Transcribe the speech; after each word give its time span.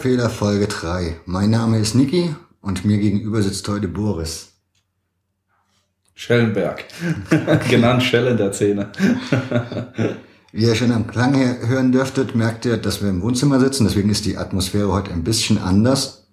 Hörfehler 0.00 0.30
Folge 0.30 0.66
3. 0.66 1.20
Mein 1.26 1.50
Name 1.50 1.78
ist 1.78 1.94
Niki 1.94 2.34
und 2.62 2.86
mir 2.86 2.96
gegenüber 2.96 3.42
sitzt 3.42 3.68
heute 3.68 3.86
Boris. 3.86 4.48
Schellenberg. 6.14 6.84
Genannt 7.68 8.02
Schell 8.02 8.28
in 8.28 8.38
der 8.38 8.50
Szene. 8.50 8.90
Wie 10.52 10.64
ihr 10.64 10.74
schon 10.74 10.92
am 10.92 11.06
Klang 11.06 11.34
hören 11.66 11.92
dürftet, 11.92 12.34
merkt 12.34 12.64
ihr, 12.64 12.78
dass 12.78 13.02
wir 13.02 13.10
im 13.10 13.20
Wohnzimmer 13.20 13.60
sitzen. 13.60 13.84
Deswegen 13.84 14.08
ist 14.08 14.24
die 14.24 14.38
Atmosphäre 14.38 14.90
heute 14.90 15.12
ein 15.12 15.22
bisschen 15.22 15.58
anders. 15.58 16.28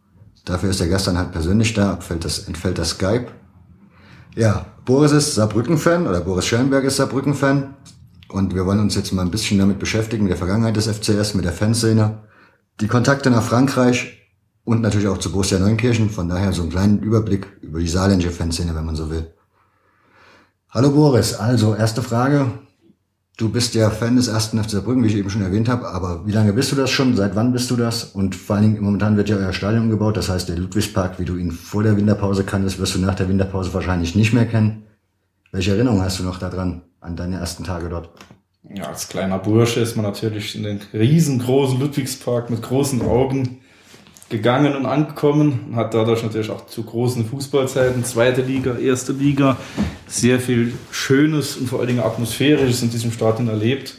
Dafür 0.46 0.70
ist 0.70 0.80
der 0.80 0.88
Gast 0.88 1.08
dann 1.08 1.18
halt 1.18 1.34
persönlich 1.34 1.74
da, 1.74 1.96
entfällt 1.96 2.24
das, 2.24 2.48
entfällt 2.48 2.78
das 2.78 2.92
Skype. 2.92 3.28
Ja, 4.34 4.66
Boris 4.86 5.12
ist 5.12 5.36
Saarbrücken-Fan 5.36 6.08
oder 6.08 6.22
Boris 6.22 6.46
Schellenberg 6.46 6.86
ist 6.86 6.96
Saarbrücken-Fan. 6.96 7.74
Und 8.30 8.56
wir 8.56 8.66
wollen 8.66 8.80
uns 8.80 8.96
jetzt 8.96 9.12
mal 9.12 9.24
ein 9.24 9.32
bisschen 9.32 9.60
damit 9.60 9.78
beschäftigen, 9.78 10.24
mit 10.24 10.32
der 10.32 10.38
Vergangenheit 10.38 10.78
des 10.78 10.88
FCS, 10.88 11.34
mit 11.34 11.44
der 11.44 11.52
Fanszene, 11.52 12.20
die 12.80 12.88
Kontakte 12.88 13.32
nach 13.32 13.44
Frankreich 13.44 14.18
und 14.64 14.82
natürlich 14.82 15.08
auch 15.08 15.18
zu 15.18 15.32
Borussia 15.32 15.60
Neunkirchen. 15.60 16.10
Von 16.10 16.30
daher 16.30 16.54
so 16.54 16.62
einen 16.62 16.72
kleinen 16.72 17.00
Überblick 17.00 17.48
über 17.62 17.80
die 17.80 17.88
saarländische 17.88 18.32
Fanszene, 18.32 18.76
wenn 18.76 18.86
man 18.86 18.96
so 18.96 19.10
will. 19.10 19.34
Hallo 20.70 20.92
Boris, 20.92 21.34
also 21.34 21.76
erste 21.76 22.04
Frage. 22.04 22.52
Du 23.38 23.50
bist 23.50 23.76
ja 23.76 23.90
Fan 23.92 24.16
des 24.16 24.28
ersten 24.28 24.62
FC 24.62 24.72
Saarbrücken, 24.72 25.04
wie 25.04 25.08
ich 25.08 25.16
eben 25.16 25.30
schon 25.30 25.44
erwähnt 25.44 25.70
habe, 25.70 25.88
aber 25.88 26.26
wie 26.26 26.32
lange 26.32 26.54
bist 26.54 26.72
du 26.72 26.76
das 26.76 26.90
schon? 26.90 27.16
Seit 27.16 27.36
wann 27.36 27.54
bist 27.54 27.70
du 27.70 27.76
das? 27.76 28.04
Und 28.04 28.36
vor 28.36 28.56
allen 28.56 28.66
Dingen 28.74 28.84
momentan 28.84 29.16
wird 29.16 29.30
ja 29.30 29.38
euer 29.38 29.54
Stadion 29.54 29.92
gebaut, 29.92 30.18
das 30.18 30.30
heißt 30.30 30.50
der 30.50 30.58
Ludwigspark, 30.58 31.20
wie 31.20 31.26
du 31.26 31.36
ihn 31.36 31.52
vor 31.52 31.84
der 31.84 31.96
Winterpause 31.98 32.44
kanntest, 32.44 32.80
wirst 32.80 32.96
du 32.96 33.00
nach 33.00 33.14
der 33.14 33.30
Winterpause 33.30 33.74
wahrscheinlich 33.76 34.16
nicht 34.16 34.34
mehr 34.34 34.48
kennen. 34.48 34.88
Welche 35.52 35.72
Erinnerungen 35.72 36.02
hast 36.02 36.20
du 36.20 36.24
noch 36.24 36.40
daran, 36.40 36.82
an 37.00 37.16
deine 37.16 37.38
ersten 37.38 37.64
Tage 37.64 37.90
dort? 37.90 38.10
Ja, 38.74 38.86
als 38.86 39.08
kleiner 39.08 39.40
Bursche 39.40 39.80
ist 39.80 39.96
man 39.96 40.06
natürlich 40.06 40.56
in 40.56 40.64
den 40.64 40.82
riesengroßen 40.94 41.80
Ludwigspark 41.80 42.50
mit 42.50 42.62
großen 42.62 43.02
Augen 43.02 43.60
gegangen 44.30 44.76
und 44.76 44.86
angekommen 44.86 45.68
und 45.70 45.76
hat 45.78 45.94
dadurch 45.94 46.22
natürlich 46.22 46.50
auch 46.50 46.66
zu 46.68 46.84
großen 46.84 47.26
Fußballzeiten, 47.26 48.04
zweite 48.04 48.42
Liga, 48.42 48.78
erste 48.78 49.14
Liga, 49.14 49.56
sehr 50.06 50.40
viel 50.40 50.74
Schönes 50.92 51.56
und 51.56 51.68
vor 51.68 51.80
allen 51.80 51.88
Dingen 51.88 52.02
Atmosphärisches 52.02 52.82
in 52.82 52.90
diesem 52.90 53.12
Stadion 53.12 53.48
erlebt, 53.48 53.96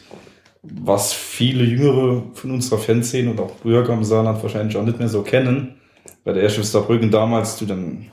was 0.63 1.15
viele 1.15 1.65
Jüngere 1.65 2.25
von 2.35 2.51
unserer 2.51 2.79
Fanszene 2.79 3.31
und 3.31 3.41
auch 3.41 3.53
Bürger 3.53 3.95
im 3.95 4.05
Saarland 4.05 4.43
wahrscheinlich 4.43 4.77
auch 4.77 4.85
nicht 4.85 4.99
mehr 4.99 5.09
so 5.09 5.23
kennen, 5.23 5.77
weil 6.25 6.35
der 6.35 6.43
Erste 6.43 6.63
Saarbrücken 6.63 7.11
damals 7.11 7.57
zu 7.57 7.65
den 7.65 8.11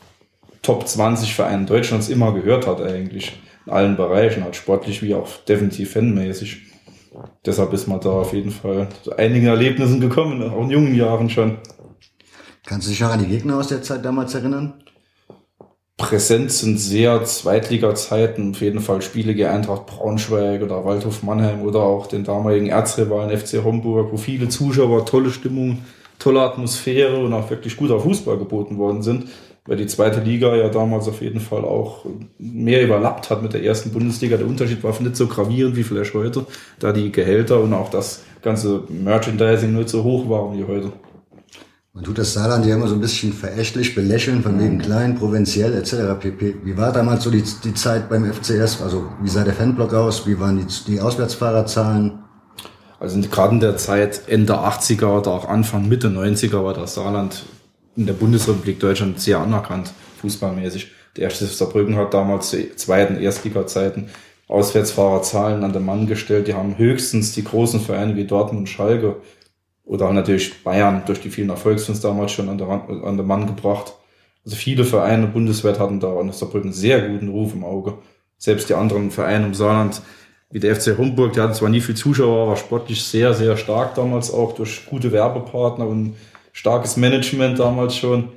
Top 0.62 0.88
20 0.88 1.36
Vereinen 1.36 1.66
Deutschlands 1.66 2.08
immer 2.08 2.34
gehört 2.34 2.66
hat 2.66 2.82
eigentlich, 2.82 3.34
in 3.66 3.72
allen 3.72 3.98
Bereichen, 3.98 4.44
halt 4.44 4.56
sportlich 4.56 5.02
wie 5.02 5.16
auch 5.16 5.28
definitiv 5.48 5.94
fanmäßig. 5.94 6.64
Deshalb 7.46 7.74
ist 7.74 7.88
man 7.88 8.00
da 8.00 8.10
auf 8.10 8.34
jeden 8.34 8.52
Fall 8.52 8.88
zu 9.04 9.16
einigen 9.16 9.48
Erlebnissen 9.48 10.02
gekommen, 10.02 10.44
auch 10.44 10.64
in 10.64 10.72
jungen 10.72 10.96
Jahren 10.96 11.30
schon. 11.30 11.58
Kannst 12.66 12.88
du 12.88 12.92
dich 12.92 13.00
noch 13.00 13.12
an 13.12 13.20
die 13.20 13.28
Gegner 13.30 13.58
aus 13.58 13.68
der 13.68 13.82
Zeit 13.82 14.04
damals 14.04 14.34
erinnern? 14.34 14.74
Präsent 15.98 16.52
sind 16.52 16.78
sehr 16.78 17.24
Zweitliga-Zeiten, 17.24 18.52
auf 18.52 18.62
jeden 18.62 18.82
Fall 18.82 19.02
Spiele 19.02 19.34
gegen 19.34 19.48
Eintracht 19.48 19.86
Braunschweig 19.86 20.62
oder 20.62 20.84
Waldhof 20.84 21.24
Mannheim 21.24 21.62
oder 21.62 21.80
auch 21.80 22.08
den 22.08 22.26
damaligen 22.26 22.68
Erzrivalen 22.68 23.36
FC 23.36 23.64
Homburg, 23.64 24.12
wo 24.12 24.18
viele 24.18 24.50
Zuschauer, 24.50 25.06
tolle 25.06 25.30
Stimmung, 25.30 25.80
tolle 26.20 26.42
Atmosphäre 26.42 27.24
und 27.24 27.34
auch 27.34 27.50
wirklich 27.50 27.78
guter 27.78 28.00
Fußball 28.00 28.38
geboten 28.38 28.78
worden 28.78 29.04
sind, 29.04 29.28
weil 29.68 29.78
die 29.78 29.88
zweite 29.88 30.20
Liga 30.20 30.56
ja 30.56 30.70
damals 30.70 31.08
auf 31.08 31.22
jeden 31.22 31.40
Fall 31.40 31.66
auch 31.66 32.06
mehr 32.38 32.84
überlappt 32.84 33.30
hat 33.30 33.42
mit 33.42 33.54
der 33.54 33.64
ersten 33.64 33.92
Bundesliga. 33.92 34.38
Der 34.38 34.48
Unterschied 34.48 34.84
war 34.84 35.00
nicht 35.02 35.16
so 35.16 35.28
gravierend 35.28 35.76
wie 35.76 35.84
vielleicht 35.84 36.14
heute, 36.14 36.46
da 36.80 36.92
die 36.92 37.12
Gehälter 37.12 37.60
und 37.62 37.74
auch 37.74 37.90
das 37.90 38.22
ganze 38.44 38.84
Merchandising 38.90 39.74
nicht 39.74 39.90
so 39.90 40.04
hoch 40.04 40.30
waren 40.30 40.58
wie 40.58 40.64
heute. 40.64 40.92
Man 41.94 42.04
tut 42.04 42.18
das 42.18 42.34
Saarland 42.34 42.66
ja 42.66 42.76
immer 42.76 42.88
so 42.88 42.96
ein 42.96 43.02
bisschen 43.02 43.32
verächtlich 43.32 43.96
belächeln, 43.96 44.44
von 44.44 44.60
wegen 44.60 44.80
klein, 44.80 45.16
provinziell 45.16 45.74
etc. 45.74 46.20
pp. 46.20 46.56
Wie 46.64 46.78
war 46.78 46.92
damals 46.92 47.24
so 47.24 47.32
die, 47.32 47.44
die 47.64 47.74
Zeit 47.74 48.10
beim 48.10 48.32
FCS? 48.32 48.82
Also 48.82 49.06
wie 49.22 49.30
sah 49.30 49.46
der 49.46 49.54
Fanblock 49.54 49.94
aus? 49.94 50.28
Wie 50.28 50.38
waren 50.38 50.58
die, 50.58 50.92
die 50.92 51.00
Auswärtsfahrerzahlen? 51.00 52.20
Also 53.00 53.20
gerade 53.22 53.54
in 53.54 53.60
der 53.62 53.78
Zeit 53.78 54.24
Ende 54.28 54.56
80er 54.56 55.06
oder 55.06 55.32
auch 55.32 55.48
Anfang, 55.48 55.88
Mitte 55.88 56.10
90er 56.10 56.64
war 56.64 56.74
das 56.74 56.96
Saarland 56.96 57.46
in 57.96 58.06
der 58.06 58.14
Bundesrepublik 58.14 58.80
Deutschland 58.80 59.20
sehr 59.20 59.40
anerkannt, 59.40 59.94
fußballmäßig. 60.22 60.92
Der 61.16 61.26
erste 61.26 61.46
Saarbrücken 61.46 61.96
hat 61.96 62.14
damals 62.14 62.50
zu 62.50 62.76
zweiten 62.76 63.18
Erstliga-Zeiten 63.18 64.10
Auswärtsfahrerzahlen 64.48 65.64
an 65.64 65.74
den 65.74 65.86
Mann 65.86 66.08
gestellt. 66.08 66.48
Die 66.48 66.54
haben 66.54 66.78
höchstens 66.78 67.32
die 67.32 67.44
großen 67.44 67.80
Vereine 67.80 68.16
wie 68.16 68.26
Dortmund 68.26 68.60
und 68.60 68.68
Schalke 68.68 69.16
oder 69.84 70.12
natürlich 70.12 70.64
Bayern 70.64 71.04
durch 71.06 71.22
die 71.22 71.30
vielen 71.30 71.50
Erfolgsfans 71.50 72.02
damals 72.02 72.32
schon 72.32 72.50
an 72.50 72.58
der, 72.58 72.68
an 72.68 73.18
der 73.18 73.26
Mann 73.26 73.48
gebracht. 73.48 73.94
Also 74.44 74.58
viele 74.58 74.84
Vereine 74.84 75.28
bundesweit 75.28 75.80
hatten 75.80 76.00
da 76.00 76.16
an 76.18 76.32
Saarbrücken 76.32 76.74
sehr 76.74 77.08
guten 77.08 77.30
Ruf 77.30 77.54
im 77.54 77.64
Auge. 77.64 77.98
Selbst 78.38 78.70
die 78.70 78.76
anderen 78.76 79.10
Vereine 79.10 79.48
im 79.48 79.54
Saarland, 79.54 80.02
wie 80.52 80.60
der 80.60 80.76
FC 80.76 80.98
Homburg, 80.98 81.34
der 81.34 81.44
hatte 81.44 81.54
zwar 81.54 81.70
nie 81.70 81.82
viel 81.82 81.96
Zuschauer, 81.96 82.50
war 82.50 82.58
sportlich 82.58 83.04
sehr, 83.04 83.34
sehr 83.34 83.58
stark 83.58 83.96
damals 83.96 84.32
auch 84.32 84.54
durch 84.54 84.86
gute 84.86 85.12
Werbepartner 85.12 85.88
und 85.88 86.16
starkes 86.56 86.96
Management 86.96 87.60
damals 87.60 87.96
schon. 87.98 88.30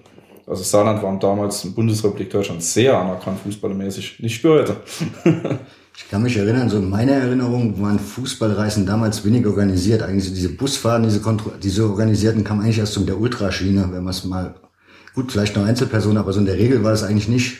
Also 0.46 0.62
Saarland 0.62 1.02
war 1.02 1.18
damals 1.18 1.64
in 1.64 1.74
Bundesrepublik 1.74 2.30
Deutschland 2.30 2.62
sehr 2.62 2.98
anerkannt, 2.98 3.38
fußballmäßig. 3.40 4.20
Nicht 4.20 4.40
für 4.40 4.50
heute. 4.50 4.76
Ich 6.00 6.08
kann 6.08 6.22
mich 6.22 6.36
erinnern, 6.36 6.70
so 6.70 6.76
in 6.76 6.88
meiner 6.88 7.14
Erinnerung 7.14 7.82
waren 7.82 7.98
Fußballreisen 7.98 8.86
damals 8.86 9.24
wenig 9.24 9.44
organisiert. 9.44 10.00
Eigentlich 10.00 10.28
so 10.28 10.32
diese 10.32 10.50
Busfahrten, 10.50 11.02
diese, 11.02 11.20
Kontro 11.20 11.50
diese 11.60 11.82
organisierten 11.88 12.44
kamen 12.44 12.60
eigentlich 12.60 12.78
erst 12.78 12.96
mit 13.00 13.08
der 13.08 13.18
Ultraschiene, 13.18 13.82
wenn 13.90 14.04
man 14.04 14.12
es 14.12 14.22
mal, 14.22 14.54
gut, 15.16 15.32
vielleicht 15.32 15.56
noch 15.56 15.66
Einzelpersonen, 15.66 16.18
aber 16.18 16.32
so 16.32 16.38
in 16.38 16.46
der 16.46 16.56
Regel 16.56 16.84
war 16.84 16.92
es 16.92 17.02
eigentlich 17.02 17.28
nicht, 17.28 17.56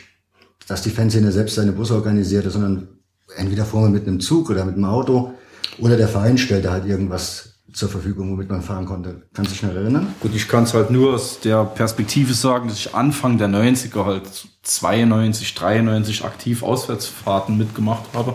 dass 0.69 0.81
die 0.81 0.89
Fanszene 0.89 1.33
selbst 1.33 1.55
seine 1.55 1.73
Busse 1.73 1.95
organisierte, 1.95 2.49
sondern 2.49 2.87
entweder 3.35 3.65
vorne 3.65 3.89
mit 3.89 4.07
einem 4.07 4.21
Zug 4.21 4.49
oder 4.49 4.63
mit 4.63 4.75
einem 4.75 4.85
Auto 4.85 5.33
oder 5.77 5.97
der 5.97 6.07
Verein 6.07 6.37
stellte 6.37 6.71
halt 6.71 6.85
irgendwas 6.85 7.58
zur 7.73 7.89
Verfügung, 7.89 8.31
womit 8.31 8.49
man 8.49 8.61
fahren 8.61 8.85
konnte. 8.85 9.23
Kannst 9.33 9.51
du 9.51 9.53
dich 9.55 9.63
noch 9.63 9.73
erinnern? 9.73 10.13
Gut, 10.19 10.35
ich 10.35 10.47
kann 10.47 10.63
es 10.63 10.73
halt 10.73 10.91
nur 10.91 11.13
aus 11.13 11.39
der 11.39 11.63
Perspektive 11.65 12.33
sagen, 12.33 12.67
dass 12.67 12.77
ich 12.77 12.95
Anfang 12.95 13.37
der 13.37 13.47
90er 13.47 14.05
halt 14.05 14.47
92, 14.63 15.55
93 15.55 16.25
aktiv 16.25 16.63
Auswärtsfahrten 16.63 17.57
mitgemacht 17.57 18.03
habe. 18.13 18.33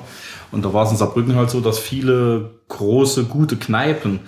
Und 0.52 0.64
da 0.64 0.72
war 0.72 0.84
es 0.84 0.92
in 0.92 0.96
Saarbrücken 0.96 1.36
halt 1.36 1.50
so, 1.50 1.60
dass 1.60 1.78
viele 1.78 2.60
große, 2.68 3.24
gute 3.24 3.56
Kneipen 3.56 4.20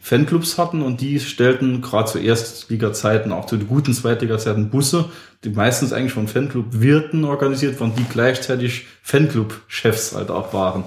Fanclubs 0.00 0.58
hatten 0.58 0.82
und 0.82 1.00
die 1.00 1.20
stellten 1.20 1.82
gerade 1.82 2.10
zu 2.10 2.18
Erstliga-Zeiten, 2.18 3.32
auch 3.32 3.46
zu 3.46 3.56
den 3.56 3.68
guten 3.68 3.92
Zweitliga-Zeiten 3.92 4.70
Busse, 4.70 5.06
die 5.44 5.50
meistens 5.50 5.92
eigentlich 5.92 6.12
von 6.12 6.28
Fanclub-Wirten 6.28 7.24
organisiert 7.24 7.78
waren, 7.80 7.94
die 7.94 8.04
gleichzeitig 8.04 8.86
Fanclub-Chefs 9.02 10.14
halt 10.14 10.30
auch 10.30 10.52
waren. 10.52 10.84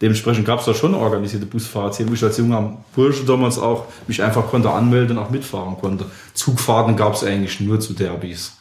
Dementsprechend 0.00 0.46
gab 0.46 0.60
es 0.60 0.66
da 0.66 0.74
schon 0.74 0.94
organisierte 0.94 1.46
Busfahrten, 1.46 2.08
wo 2.08 2.14
ich 2.14 2.22
als 2.22 2.36
junger 2.36 2.78
Bursche 2.94 3.24
damals 3.24 3.58
auch 3.58 3.86
mich 4.06 4.22
einfach 4.22 4.48
konnte 4.48 4.70
anmelden 4.70 5.16
und 5.16 5.24
auch 5.24 5.30
mitfahren 5.30 5.76
konnte. 5.76 6.06
Zugfahrten 6.34 6.96
gab 6.96 7.14
es 7.14 7.22
eigentlich 7.22 7.60
nur 7.60 7.80
zu 7.80 7.92
Derbys. 7.92 8.52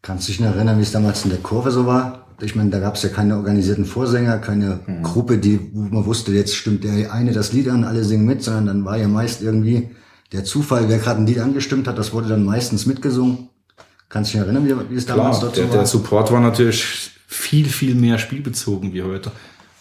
Kannst 0.00 0.26
du 0.26 0.32
dich 0.32 0.40
noch 0.40 0.54
erinnern, 0.54 0.78
wie 0.78 0.82
es 0.82 0.92
damals 0.92 1.24
in 1.24 1.30
der 1.30 1.40
Kurve 1.40 1.70
so 1.70 1.86
war? 1.86 2.26
Ich 2.40 2.56
meine, 2.56 2.70
da 2.70 2.80
gab 2.80 2.96
es 2.96 3.02
ja 3.02 3.08
keine 3.08 3.36
organisierten 3.36 3.84
Vorsänger, 3.84 4.38
keine 4.38 4.80
hm. 4.84 5.02
Gruppe, 5.02 5.38
die, 5.38 5.70
wo 5.72 5.94
man 5.94 6.06
wusste, 6.06 6.32
jetzt 6.32 6.56
stimmt 6.56 6.82
der 6.82 7.12
eine 7.12 7.32
das 7.32 7.52
Lied 7.52 7.68
an, 7.68 7.84
alle 7.84 8.02
singen 8.02 8.26
mit, 8.26 8.42
sondern 8.42 8.66
dann 8.66 8.84
war 8.84 8.96
ja 8.96 9.06
meist 9.06 9.42
irgendwie 9.42 9.90
der 10.32 10.44
Zufall, 10.44 10.88
wer 10.88 10.98
gerade 10.98 11.20
ein 11.20 11.26
Lied 11.26 11.38
angestimmt 11.38 11.86
hat, 11.86 11.98
das 11.98 12.12
wurde 12.12 12.28
dann 12.28 12.44
meistens 12.44 12.86
mitgesungen. 12.86 13.50
Kannst 14.08 14.32
du 14.32 14.38
dich 14.38 14.46
erinnern, 14.46 14.66
wie, 14.66 14.90
wie 14.90 14.96
es 14.96 15.06
damals 15.06 15.38
Klar, 15.38 15.52
dort 15.52 15.56
so 15.56 15.62
war? 15.62 15.76
Der 15.76 15.86
Support 15.86 16.32
war 16.32 16.40
natürlich 16.40 17.12
viel, 17.26 17.66
viel 17.66 17.94
mehr 17.94 18.18
spielbezogen 18.18 18.92
wie 18.92 19.02
heute 19.02 19.30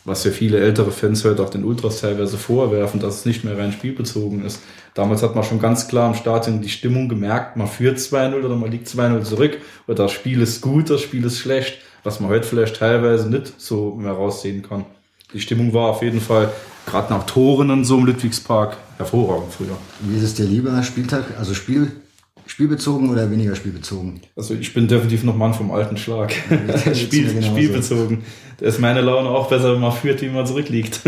was 0.04 0.24
ja 0.24 0.32
viele 0.32 0.60
ältere 0.60 0.92
Fans 0.92 1.24
heute 1.26 1.44
auch 1.44 1.50
den 1.50 1.64
Ultras 1.64 2.02
teilweise 2.02 2.38
vorwerfen, 2.38 3.00
dass 3.00 3.20
es 3.20 3.26
nicht 3.26 3.44
mehr 3.44 3.58
rein 3.58 3.72
spielbezogen 3.72 4.44
ist. 4.44 4.62
Damals 4.94 5.22
hat 5.22 5.36
man 5.36 5.44
schon 5.44 5.60
ganz 5.60 5.88
klar 5.88 6.10
im 6.10 6.16
Stadion 6.16 6.62
die 6.62 6.70
Stimmung 6.70 7.08
gemerkt, 7.08 7.56
man 7.56 7.68
führt 7.68 7.98
2-0 7.98 8.44
oder 8.44 8.56
man 8.56 8.72
liegt 8.72 8.88
2-0 8.88 9.24
zurück 9.24 9.58
oder 9.88 10.04
das 10.04 10.12
Spiel 10.12 10.42
ist 10.42 10.62
gut, 10.62 10.90
das 10.90 11.02
Spiel 11.02 11.24
ist 11.24 11.40
schlecht, 11.40 11.80
was 12.04 12.20
man 12.20 12.30
heute 12.30 12.48
vielleicht 12.48 12.78
teilweise 12.78 13.30
nicht 13.30 13.54
so 13.60 13.96
mehr 13.96 14.14
raussehen 14.14 14.64
kann. 14.64 14.86
Die 15.34 15.40
Stimmung 15.40 15.74
war 15.74 15.90
auf 15.90 16.02
jeden 16.02 16.20
Fall, 16.20 16.52
gerade 16.86 17.14
nach 17.14 17.26
Toren 17.26 17.70
und 17.70 17.86
so 17.86 17.98
im 17.98 18.06
Ludwigspark, 18.06 18.76
hervorragend 18.98 19.54
früher. 19.54 19.78
Wie 20.02 20.18
ist 20.18 20.24
es 20.24 20.34
dir 20.34 20.46
lieber, 20.46 20.82
Spieltag, 20.84 21.24
also 21.38 21.54
Spiel 21.54 21.92
Spielbezogen 22.62 23.10
oder 23.10 23.32
weniger 23.32 23.56
spielbezogen? 23.56 24.22
Also 24.36 24.54
ich 24.54 24.72
bin 24.72 24.88
definitiv 24.88 25.24
noch 25.24 25.36
Mann 25.36 25.56
vom 25.56 25.72
alten 25.72 25.98
Schlag. 25.98 26.32
Spiel, 26.94 27.34
genau 27.34 27.48
spielbezogen. 27.48 28.20
Da 28.58 28.68
ist 28.68 28.80
meine 28.80 29.02
Laune 29.02 29.30
auch 29.30 29.50
besser, 29.50 29.74
wenn 29.74 29.82
man 29.82 29.92
führt, 29.92 30.22
wie 30.22 30.30
man 30.30 30.46
zurückliegt. 30.46 31.02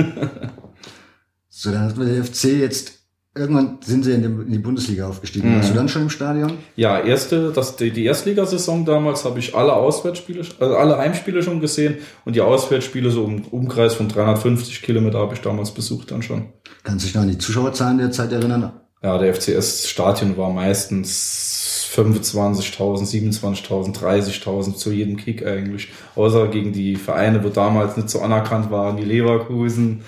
so, 1.49 1.71
dann 1.71 1.81
hat 1.81 1.97
der 1.99 2.23
FC 2.23 2.45
jetzt 2.45 3.03
Irgendwann 3.35 3.79
sind 3.83 4.03
sie 4.03 4.13
in 4.13 4.51
die 4.51 4.59
Bundesliga 4.59 5.07
aufgestiegen. 5.07 5.49
Mhm. 5.49 5.55
Warst 5.55 5.71
du 5.71 5.73
dann 5.73 5.89
schon 5.89 6.03
im 6.03 6.09
Stadion? 6.11 6.53
Ja, 6.75 6.99
erste, 6.99 7.51
das, 7.51 7.75
die, 7.75 7.89
die 7.89 8.05
Erstligasaison 8.05 8.85
damals 8.85 9.25
habe 9.25 9.39
ich 9.39 9.55
alle 9.55 9.73
Auswärtsspiele, 9.73 10.45
also 10.59 10.75
alle 10.75 10.99
Heimspiele 10.99 11.41
schon 11.41 11.59
gesehen 11.59 11.97
und 12.25 12.35
die 12.35 12.41
Auswärtsspiele 12.41 13.09
so 13.09 13.25
im 13.25 13.45
Umkreis 13.45 13.95
von 13.95 14.07
350 14.07 14.83
Kilometer 14.83 15.17
habe 15.17 15.33
ich 15.33 15.41
damals 15.41 15.71
besucht 15.71 16.11
dann 16.11 16.21
schon. 16.21 16.49
Kannst 16.83 17.05
du 17.05 17.07
dich 17.07 17.15
noch 17.15 17.23
an 17.23 17.29
die 17.29 17.39
Zuschauerzahlen 17.39 17.97
der 17.97 18.11
Zeit 18.11 18.31
erinnern? 18.31 18.71
Ja, 19.03 19.17
der 19.17 19.33
FCS-Stadion 19.33 20.37
war 20.37 20.49
meistens 20.49 21.89
25.000, 21.93 23.39
27.000, 23.39 23.99
30.000 23.99 24.75
zu 24.75 24.91
jedem 24.91 25.17
Kick 25.17 25.45
eigentlich. 25.45 25.89
Außer 26.15 26.47
gegen 26.47 26.71
die 26.71 26.95
Vereine, 26.95 27.43
wo 27.43 27.49
damals 27.49 27.97
nicht 27.97 28.09
so 28.09 28.21
anerkannt 28.21 28.71
waren, 28.71 28.97
wie 28.97 29.03
Leverkusen 29.03 30.01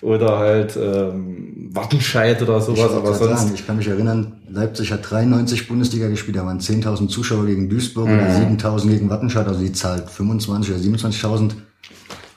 oder 0.00 0.38
halt 0.38 0.76
ähm, 0.76 1.70
Wattenscheid 1.72 2.40
oder 2.40 2.60
sowas. 2.60 2.90
Ich 2.90 2.96
aber 2.96 3.14
sonst. 3.14 3.40
Sagen, 3.40 3.54
ich 3.54 3.66
kann 3.66 3.78
mich 3.78 3.88
erinnern, 3.88 4.34
Leipzig 4.48 4.92
hat 4.92 5.10
93 5.10 5.66
Bundesliga 5.66 6.06
gespielt, 6.08 6.36
da 6.36 6.46
waren 6.46 6.60
10.000 6.60 7.08
Zuschauer 7.08 7.46
gegen 7.46 7.68
Duisburg 7.68 8.08
mhm. 8.08 8.14
oder 8.14 8.28
7.000 8.28 8.88
gegen 8.88 9.10
Wattenscheid, 9.10 9.48
also 9.48 9.60
die 9.60 9.72
Zahl 9.72 10.06
25 10.06 10.72
oder 10.72 10.80
27.000 10.80 11.52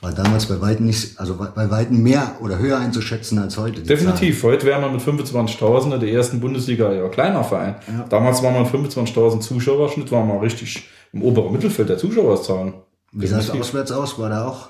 war 0.00 0.12
damals 0.12 0.46
bei 0.46 0.60
weitem 0.60 0.86
nicht, 0.86 1.20
also 1.20 1.36
bei 1.36 1.70
weitem 1.70 2.02
mehr 2.02 2.36
oder 2.40 2.58
höher 2.58 2.78
einzuschätzen 2.78 3.38
als 3.38 3.58
heute. 3.58 3.82
Definitiv. 3.82 4.40
Zahl. 4.40 4.52
Heute 4.52 4.66
wäre 4.66 4.80
man 4.80 4.92
mit 4.92 5.02
25.000 5.02 5.94
in 5.94 6.00
der 6.00 6.10
ersten 6.10 6.40
Bundesliga 6.40 6.92
ja 6.92 7.08
kleiner 7.08 7.44
Verein. 7.44 7.76
Ja. 7.86 8.06
Damals 8.08 8.42
war 8.42 8.50
man 8.50 8.64
25.000 8.64 9.40
Zuschauerschnitt, 9.40 10.10
war 10.10 10.24
man 10.24 10.38
richtig 10.38 10.88
im 11.12 11.22
oberen 11.22 11.52
Mittelfeld 11.52 11.88
der 11.88 11.98
Zuschauerzahlen. 11.98 12.74
Wie 13.12 13.26
sah 13.26 13.38
es 13.38 13.50
auswärts 13.50 13.92
aus? 13.92 14.18
War 14.18 14.30
da 14.30 14.46
auch 14.46 14.68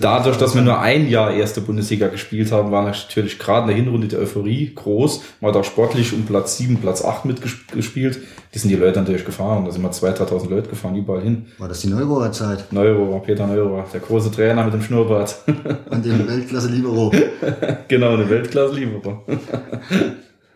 Dadurch, 0.00 0.38
dass 0.38 0.54
wir 0.54 0.62
nur 0.62 0.78
ein 0.78 1.08
Jahr 1.08 1.32
erste 1.32 1.60
Bundesliga 1.60 2.08
gespielt 2.08 2.50
haben, 2.52 2.70
war 2.72 2.84
natürlich 2.84 3.38
gerade 3.38 3.62
in 3.62 3.76
der 3.76 3.84
Hinrunde 3.84 4.08
die 4.08 4.16
Euphorie 4.16 4.72
groß. 4.74 5.22
Man 5.40 5.50
hat 5.50 5.60
auch 5.60 5.64
sportlich 5.64 6.14
um 6.14 6.24
Platz 6.24 6.56
7, 6.56 6.78
Platz 6.78 7.04
8 7.04 7.26
mitgespielt. 7.26 8.20
Die 8.54 8.58
sind 8.58 8.70
die 8.70 8.76
Leute 8.76 9.00
natürlich 9.00 9.26
gefahren. 9.26 9.66
Da 9.66 9.70
sind 9.70 9.82
wir 9.82 9.90
2000 9.90 10.50
Leute 10.50 10.70
gefahren, 10.70 10.96
überall 10.96 11.20
hin. 11.20 11.46
War 11.58 11.68
das 11.68 11.80
die 11.80 11.88
Neurohrer 11.88 12.32
Zeit? 12.32 12.72
Neurohrer, 12.72 13.20
Peter 13.20 13.46
Neurohrer, 13.46 13.84
der 13.92 14.00
große 14.00 14.30
Trainer 14.30 14.64
mit 14.64 14.72
dem 14.72 14.82
Schnurrbart. 14.82 15.36
Und 15.90 16.04
dem 16.04 16.26
Weltklasse 16.26 16.68
Libero. 16.68 17.12
genau, 17.88 18.14
eine 18.14 18.28
Weltklasse 18.28 18.74
Libero. 18.74 19.24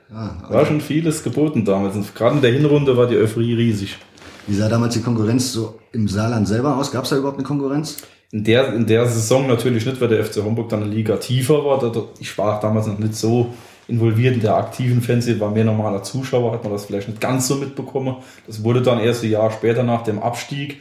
Ah, 0.09 0.37
war 0.51 0.65
schon 0.65 0.81
vieles 0.81 1.25
geboten 1.25 1.65
damals. 1.65 1.97
Und 1.97 2.15
gerade 2.15 2.37
in 2.37 2.41
der 2.41 2.53
Hinrunde 2.53 2.97
war 2.97 3.09
die 3.09 3.17
Euphorie 3.17 3.55
riesig. 3.55 3.99
Wie 4.47 4.55
sah 4.55 4.69
damals 4.69 4.95
die 4.95 5.01
Konkurrenz 5.01 5.53
so 5.53 5.81
im 5.91 6.07
Saarland 6.07 6.47
selber 6.47 6.77
aus? 6.77 6.93
Gab 6.93 7.03
es 7.03 7.11
da 7.11 7.17
überhaupt 7.17 7.39
eine 7.39 7.47
Konkurrenz? 7.47 7.97
In 8.33 8.45
der, 8.45 8.73
in 8.75 8.87
der 8.87 9.07
Saison 9.07 9.47
natürlich 9.47 9.87
nicht, 9.87 10.01
weil 10.01 10.09
der 10.09 10.25
FC 10.25 10.43
Homburg 10.43 10.69
dann 10.69 10.83
eine 10.83 10.93
Liga 10.93 11.17
tiefer 11.17 11.65
war. 11.65 11.81
Ich 12.19 12.37
war 12.39 12.61
damals 12.61 12.87
noch 12.87 12.99
nicht 12.99 13.15
so 13.15 13.55
involviert 13.89 14.35
in 14.35 14.41
der 14.41 14.57
aktiven 14.57 15.01
Fanszene, 15.01 15.39
war 15.39 15.51
mehr 15.51 15.65
normaler 15.65 16.03
Zuschauer, 16.03 16.53
hat 16.53 16.65
man 16.65 16.73
das 16.73 16.87
vielleicht 16.87 17.09
nicht 17.09 17.21
ganz 17.21 17.47
so 17.47 17.55
mitbekommen. 17.55 18.17
Das 18.47 18.65
wurde 18.65 18.83
dann 18.83 18.99
erst 18.99 19.23
ein 19.23 19.31
Jahr 19.31 19.51
später 19.51 19.85
nach 19.85 20.03
dem 20.03 20.19
Abstieg 20.19 20.81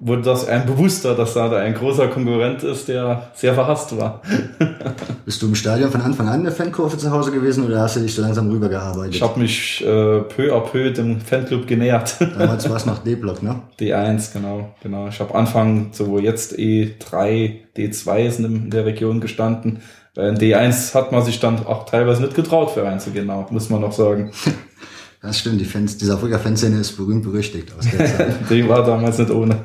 wurde 0.00 0.22
das 0.22 0.46
ein 0.46 0.66
bewusster, 0.66 1.14
dass 1.14 1.34
da 1.34 1.50
ein 1.56 1.74
großer 1.74 2.08
Konkurrent 2.08 2.62
ist, 2.62 2.88
der 2.88 3.30
sehr 3.34 3.54
verhasst 3.54 3.96
war. 3.98 4.22
Bist 5.24 5.42
du 5.42 5.48
im 5.48 5.54
Stadion 5.54 5.90
von 5.90 6.00
Anfang 6.00 6.28
an 6.28 6.40
in 6.40 6.44
der 6.44 6.52
Fankurve 6.52 6.96
zu 6.96 7.10
Hause 7.10 7.32
gewesen 7.32 7.66
oder 7.66 7.80
hast 7.80 7.96
du 7.96 8.00
dich 8.00 8.14
so 8.14 8.22
langsam 8.22 8.48
rübergearbeitet? 8.50 9.16
Ich 9.16 9.22
habe 9.22 9.40
mich 9.40 9.84
äh, 9.84 10.20
peu 10.20 10.54
à 10.54 10.60
peu 10.60 10.90
dem 10.90 11.20
Fanclub 11.20 11.66
genähert. 11.66 12.16
Damals 12.38 12.68
war 12.68 12.76
es 12.76 12.86
noch 12.86 12.98
D-Block, 12.98 13.42
ne? 13.42 13.62
D1, 13.80 14.32
genau. 14.32 14.74
genau. 14.82 15.08
Ich 15.08 15.18
habe 15.20 15.34
Anfang, 15.34 15.88
so 15.92 16.08
wo 16.08 16.18
jetzt 16.18 16.56
E3, 16.56 17.56
D2 17.76 18.30
sind 18.30 18.44
in 18.44 18.70
der 18.70 18.86
Region 18.86 19.20
gestanden. 19.20 19.80
In 20.16 20.36
D1 20.36 20.94
hat 20.94 21.12
man 21.12 21.24
sich 21.24 21.38
dann 21.38 21.64
auch 21.66 21.86
teilweise 21.86 22.22
nicht 22.22 22.34
getraut, 22.34 22.72
für 22.72 22.82
reinzugehen, 22.82 23.30
muss 23.50 23.70
man 23.70 23.80
noch 23.80 23.92
sagen. 23.92 24.32
Das 25.20 25.38
stimmt, 25.38 25.60
die 25.60 25.64
Fans, 25.64 25.96
diese 25.96 26.14
Afrika 26.14 26.38
Fanszene 26.38 26.78
ist 26.78 26.92
berühmt 26.92 27.24
berüchtigt 27.24 27.72
aus 27.76 27.86
der 27.90 28.06
Zeit. 28.06 28.36
die 28.50 28.68
war 28.68 28.84
damals 28.84 29.18
nicht 29.18 29.30
ohne. 29.30 29.56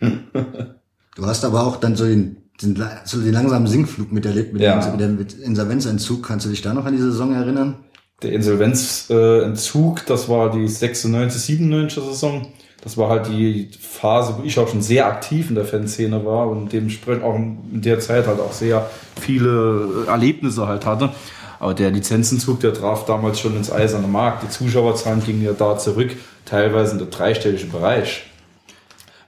du 0.00 1.26
hast 1.26 1.44
aber 1.44 1.64
auch 1.64 1.76
dann 1.76 1.94
so 1.94 2.04
den, 2.04 2.36
den, 2.60 2.82
so 3.04 3.20
den 3.20 3.32
langsamen 3.32 3.68
Sinkflug 3.68 4.10
miterlebt 4.10 4.52
mit, 4.52 4.62
ja. 4.62 4.80
dem, 4.96 5.16
mit 5.16 5.32
dem 5.32 5.42
Insolvenzentzug. 5.42 6.24
Kannst 6.26 6.46
du 6.46 6.50
dich 6.50 6.62
da 6.62 6.74
noch 6.74 6.86
an 6.86 6.96
die 6.96 7.02
Saison 7.02 7.34
erinnern? 7.34 7.76
Der 8.22 8.32
Insolvenzentzug, 8.32 10.06
das 10.06 10.28
war 10.28 10.50
die 10.50 10.66
96, 10.66 11.40
97 11.42 12.02
Saison. 12.02 12.46
Das 12.82 12.98
war 12.98 13.08
halt 13.08 13.28
die 13.28 13.70
Phase, 13.80 14.34
wo 14.38 14.44
ich 14.44 14.58
auch 14.58 14.68
schon 14.68 14.82
sehr 14.82 15.06
aktiv 15.06 15.48
in 15.48 15.54
der 15.54 15.64
Fanszene 15.64 16.24
war 16.26 16.48
und 16.48 16.72
dementsprechend 16.72 17.24
auch 17.24 17.34
in 17.34 17.80
der 17.80 17.98
Zeit 18.00 18.26
halt 18.26 18.40
auch 18.40 18.52
sehr 18.52 18.90
viele 19.18 20.04
Erlebnisse 20.06 20.66
halt 20.66 20.84
hatte. 20.84 21.10
Aber 21.58 21.74
der 21.74 21.90
Lizenzenzug, 21.90 22.60
der 22.60 22.74
traf 22.74 23.06
damals 23.06 23.40
schon 23.40 23.56
ins 23.56 23.70
eiserne 23.70 24.08
Markt. 24.08 24.42
Die 24.42 24.48
Zuschauerzahlen 24.48 25.24
gingen 25.24 25.42
ja 25.42 25.52
da 25.52 25.78
zurück, 25.78 26.16
teilweise 26.44 26.92
in 26.92 26.98
der 26.98 27.08
dreistelligen 27.08 27.70
Bereich. 27.70 28.24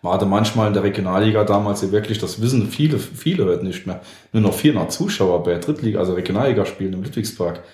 Man 0.02 0.14
hatte 0.14 0.26
manchmal 0.26 0.68
in 0.68 0.74
der 0.74 0.84
Regionalliga 0.84 1.44
damals 1.44 1.82
ja 1.82 1.90
wirklich, 1.90 2.18
das 2.18 2.40
wissen 2.40 2.68
viele, 2.68 2.98
viele 2.98 3.44
heute 3.46 3.64
nicht 3.64 3.86
mehr, 3.86 4.00
nur 4.32 4.42
noch 4.42 4.54
400 4.54 4.92
Zuschauer 4.92 5.42
bei 5.42 5.58
Drittliga, 5.58 5.98
also 5.98 6.14
Regionalligaspielen 6.14 6.92
im 6.92 7.02
Ludwigspark, 7.02 7.64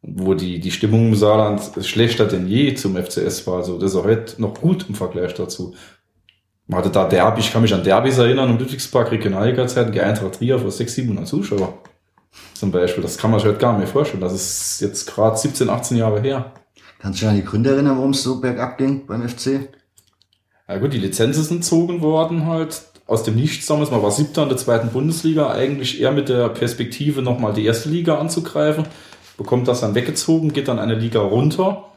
wo 0.00 0.32
die, 0.34 0.60
die 0.60 0.70
Stimmung 0.70 1.08
im 1.08 1.14
Saarland 1.14 1.60
schlechter 1.82 2.26
denn 2.26 2.46
je 2.48 2.74
zum 2.74 2.96
FCS 2.96 3.46
war. 3.46 3.56
Also 3.56 3.78
das 3.78 3.90
ist 3.90 3.96
auch 3.96 4.04
heute 4.04 4.40
noch 4.40 4.54
gut 4.54 4.86
im 4.88 4.94
Vergleich 4.94 5.34
dazu. 5.34 5.74
Man 6.66 6.78
hatte 6.78 6.90
da 6.90 7.06
Derby, 7.06 7.40
ich 7.40 7.52
kann 7.52 7.60
mich 7.60 7.74
an 7.74 7.84
Derbys 7.84 8.16
erinnern, 8.16 8.48
im 8.48 8.58
Ludwigspark 8.58 9.10
Regionalliga-Zeiten, 9.10 9.92
die 9.92 10.00
Eintracht 10.00 10.36
Trier 10.36 10.58
vor 10.58 10.70
600, 10.70 10.90
700 10.90 11.28
Zuschauer. 11.28 11.78
Zum 12.54 12.70
Beispiel. 12.70 13.02
Das 13.02 13.18
kann 13.18 13.30
man 13.30 13.40
sich 13.40 13.48
heute 13.48 13.58
gar 13.58 13.72
nicht 13.72 13.80
mehr 13.80 13.88
vorstellen. 13.88 14.20
Das 14.20 14.32
ist 14.32 14.80
jetzt 14.80 15.06
gerade 15.06 15.36
17, 15.36 15.68
18 15.68 15.96
Jahre 15.96 16.20
her. 16.20 16.52
Kannst 16.98 17.20
du 17.20 17.24
dich 17.24 17.30
an 17.30 17.36
die 17.36 17.44
Gründe 17.44 17.70
erinnern, 17.70 17.96
warum 17.96 18.10
es 18.10 18.22
so 18.22 18.40
bergab 18.40 18.78
ging 18.78 19.06
beim 19.06 19.28
FC? 19.28 19.68
Ja 20.68 20.78
gut, 20.78 20.92
die 20.92 20.98
Lizenzen 20.98 21.44
sind 21.44 21.64
zogen 21.64 22.00
worden 22.00 22.46
halt 22.46 22.82
aus 23.06 23.22
dem 23.22 23.36
Nichts 23.36 23.66
damals. 23.66 23.90
Man 23.90 24.02
war 24.02 24.10
siebter 24.10 24.42
in 24.42 24.48
der 24.48 24.56
zweiten 24.56 24.88
Bundesliga, 24.88 25.50
eigentlich 25.50 26.00
eher 26.00 26.12
mit 26.12 26.28
der 26.28 26.48
Perspektive 26.48 27.20
nochmal 27.20 27.52
die 27.52 27.66
erste 27.66 27.90
Liga 27.90 28.16
anzugreifen. 28.18 28.86
Bekommt 29.36 29.68
das 29.68 29.80
dann 29.80 29.94
weggezogen, 29.94 30.52
geht 30.52 30.68
dann 30.68 30.78
eine 30.78 30.94
Liga 30.94 31.20
runter 31.20 31.90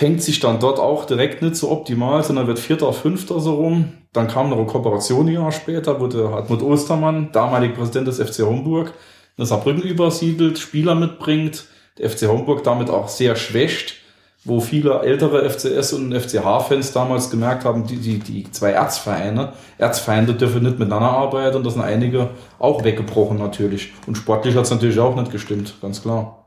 fängt 0.00 0.22
sich 0.22 0.40
dann 0.40 0.60
dort 0.60 0.78
auch 0.78 1.04
direkt 1.04 1.42
nicht 1.42 1.56
so 1.56 1.70
optimal, 1.70 2.24
sondern 2.24 2.46
wird 2.46 2.58
Vierter, 2.58 2.90
Fünfter 2.94 3.38
so 3.38 3.56
rum. 3.56 3.92
Dann 4.14 4.28
kam 4.28 4.48
noch 4.48 4.56
eine 4.56 4.64
Kooperation 4.64 5.26
ein 5.26 5.34
Jahr 5.34 5.52
später, 5.52 6.00
wo 6.00 6.06
der 6.06 6.30
Hartmut 6.30 6.62
Ostermann, 6.62 7.32
damaliger 7.32 7.74
Präsident 7.74 8.08
des 8.08 8.18
FC 8.18 8.46
Homburg, 8.46 8.94
eine 9.36 9.46
Saarbrücken 9.46 9.82
übersiedelt, 9.82 10.58
Spieler 10.58 10.94
mitbringt, 10.94 11.66
der 11.98 12.08
FC 12.08 12.28
Homburg 12.28 12.64
damit 12.64 12.88
auch 12.88 13.08
sehr 13.08 13.36
schwächt, 13.36 13.96
wo 14.42 14.60
viele 14.60 15.00
ältere 15.00 15.50
FCS 15.50 15.92
und 15.92 16.14
FCH-Fans 16.18 16.92
damals 16.92 17.28
gemerkt 17.28 17.66
haben, 17.66 17.86
die, 17.86 17.96
die, 17.96 18.20
die 18.20 18.50
zwei 18.50 18.70
Erzvereine, 18.70 19.52
Erzfeinde 19.76 20.32
dürfen 20.32 20.62
nicht 20.62 20.78
miteinander 20.78 21.10
arbeiten 21.10 21.58
und 21.58 21.66
das 21.66 21.74
sind 21.74 21.82
einige 21.82 22.30
auch 22.58 22.84
weggebrochen 22.84 23.36
natürlich. 23.36 23.92
Und 24.06 24.16
sportlich 24.16 24.56
hat 24.56 24.64
es 24.64 24.70
natürlich 24.70 24.98
auch 24.98 25.14
nicht 25.14 25.30
gestimmt, 25.30 25.74
ganz 25.82 26.00
klar. 26.00 26.39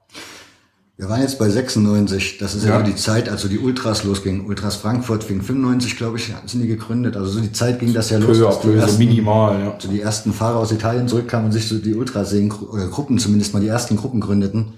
Wir 0.95 1.09
waren 1.09 1.21
jetzt 1.21 1.39
bei 1.39 1.49
96, 1.49 2.37
das 2.37 2.53
ist 2.53 2.65
ja, 2.65 2.77
ja 2.77 2.83
die 2.83 2.95
Zeit, 2.95 3.27
als 3.27 3.41
so 3.41 3.47
die 3.47 3.57
Ultras 3.57 4.03
losgingen. 4.03 4.45
Ultras 4.45 4.75
Frankfurt 4.75 5.23
fing 5.23 5.41
95, 5.41 5.97
glaube 5.97 6.17
ich, 6.17 6.31
sind 6.45 6.61
die 6.61 6.67
gegründet. 6.67 7.17
Also 7.17 7.31
so 7.31 7.39
die 7.39 7.51
Zeit 7.51 7.79
ging 7.79 7.93
das 7.93 8.11
ja 8.11 8.19
los. 8.19 8.37
Peu, 8.37 8.49
peu, 8.61 8.75
ersten, 8.75 8.91
so 8.91 8.97
minimal, 8.99 9.59
ja. 9.59 9.75
So 9.79 9.87
die 9.87 10.01
ersten 10.01 10.33
Fahrer 10.33 10.57
aus 10.57 10.71
Italien 10.71 11.07
zurückkamen 11.07 11.47
und 11.47 11.51
sich 11.51 11.67
so 11.67 11.79
die 11.79 11.95
Ultraseen, 11.95 12.51
oder 12.51 12.87
Gruppen 12.87 13.17
zumindest 13.17 13.55
mal 13.55 13.59
die 13.59 13.69
ersten 13.69 13.95
Gruppen 13.95 14.21
gründeten. 14.21 14.73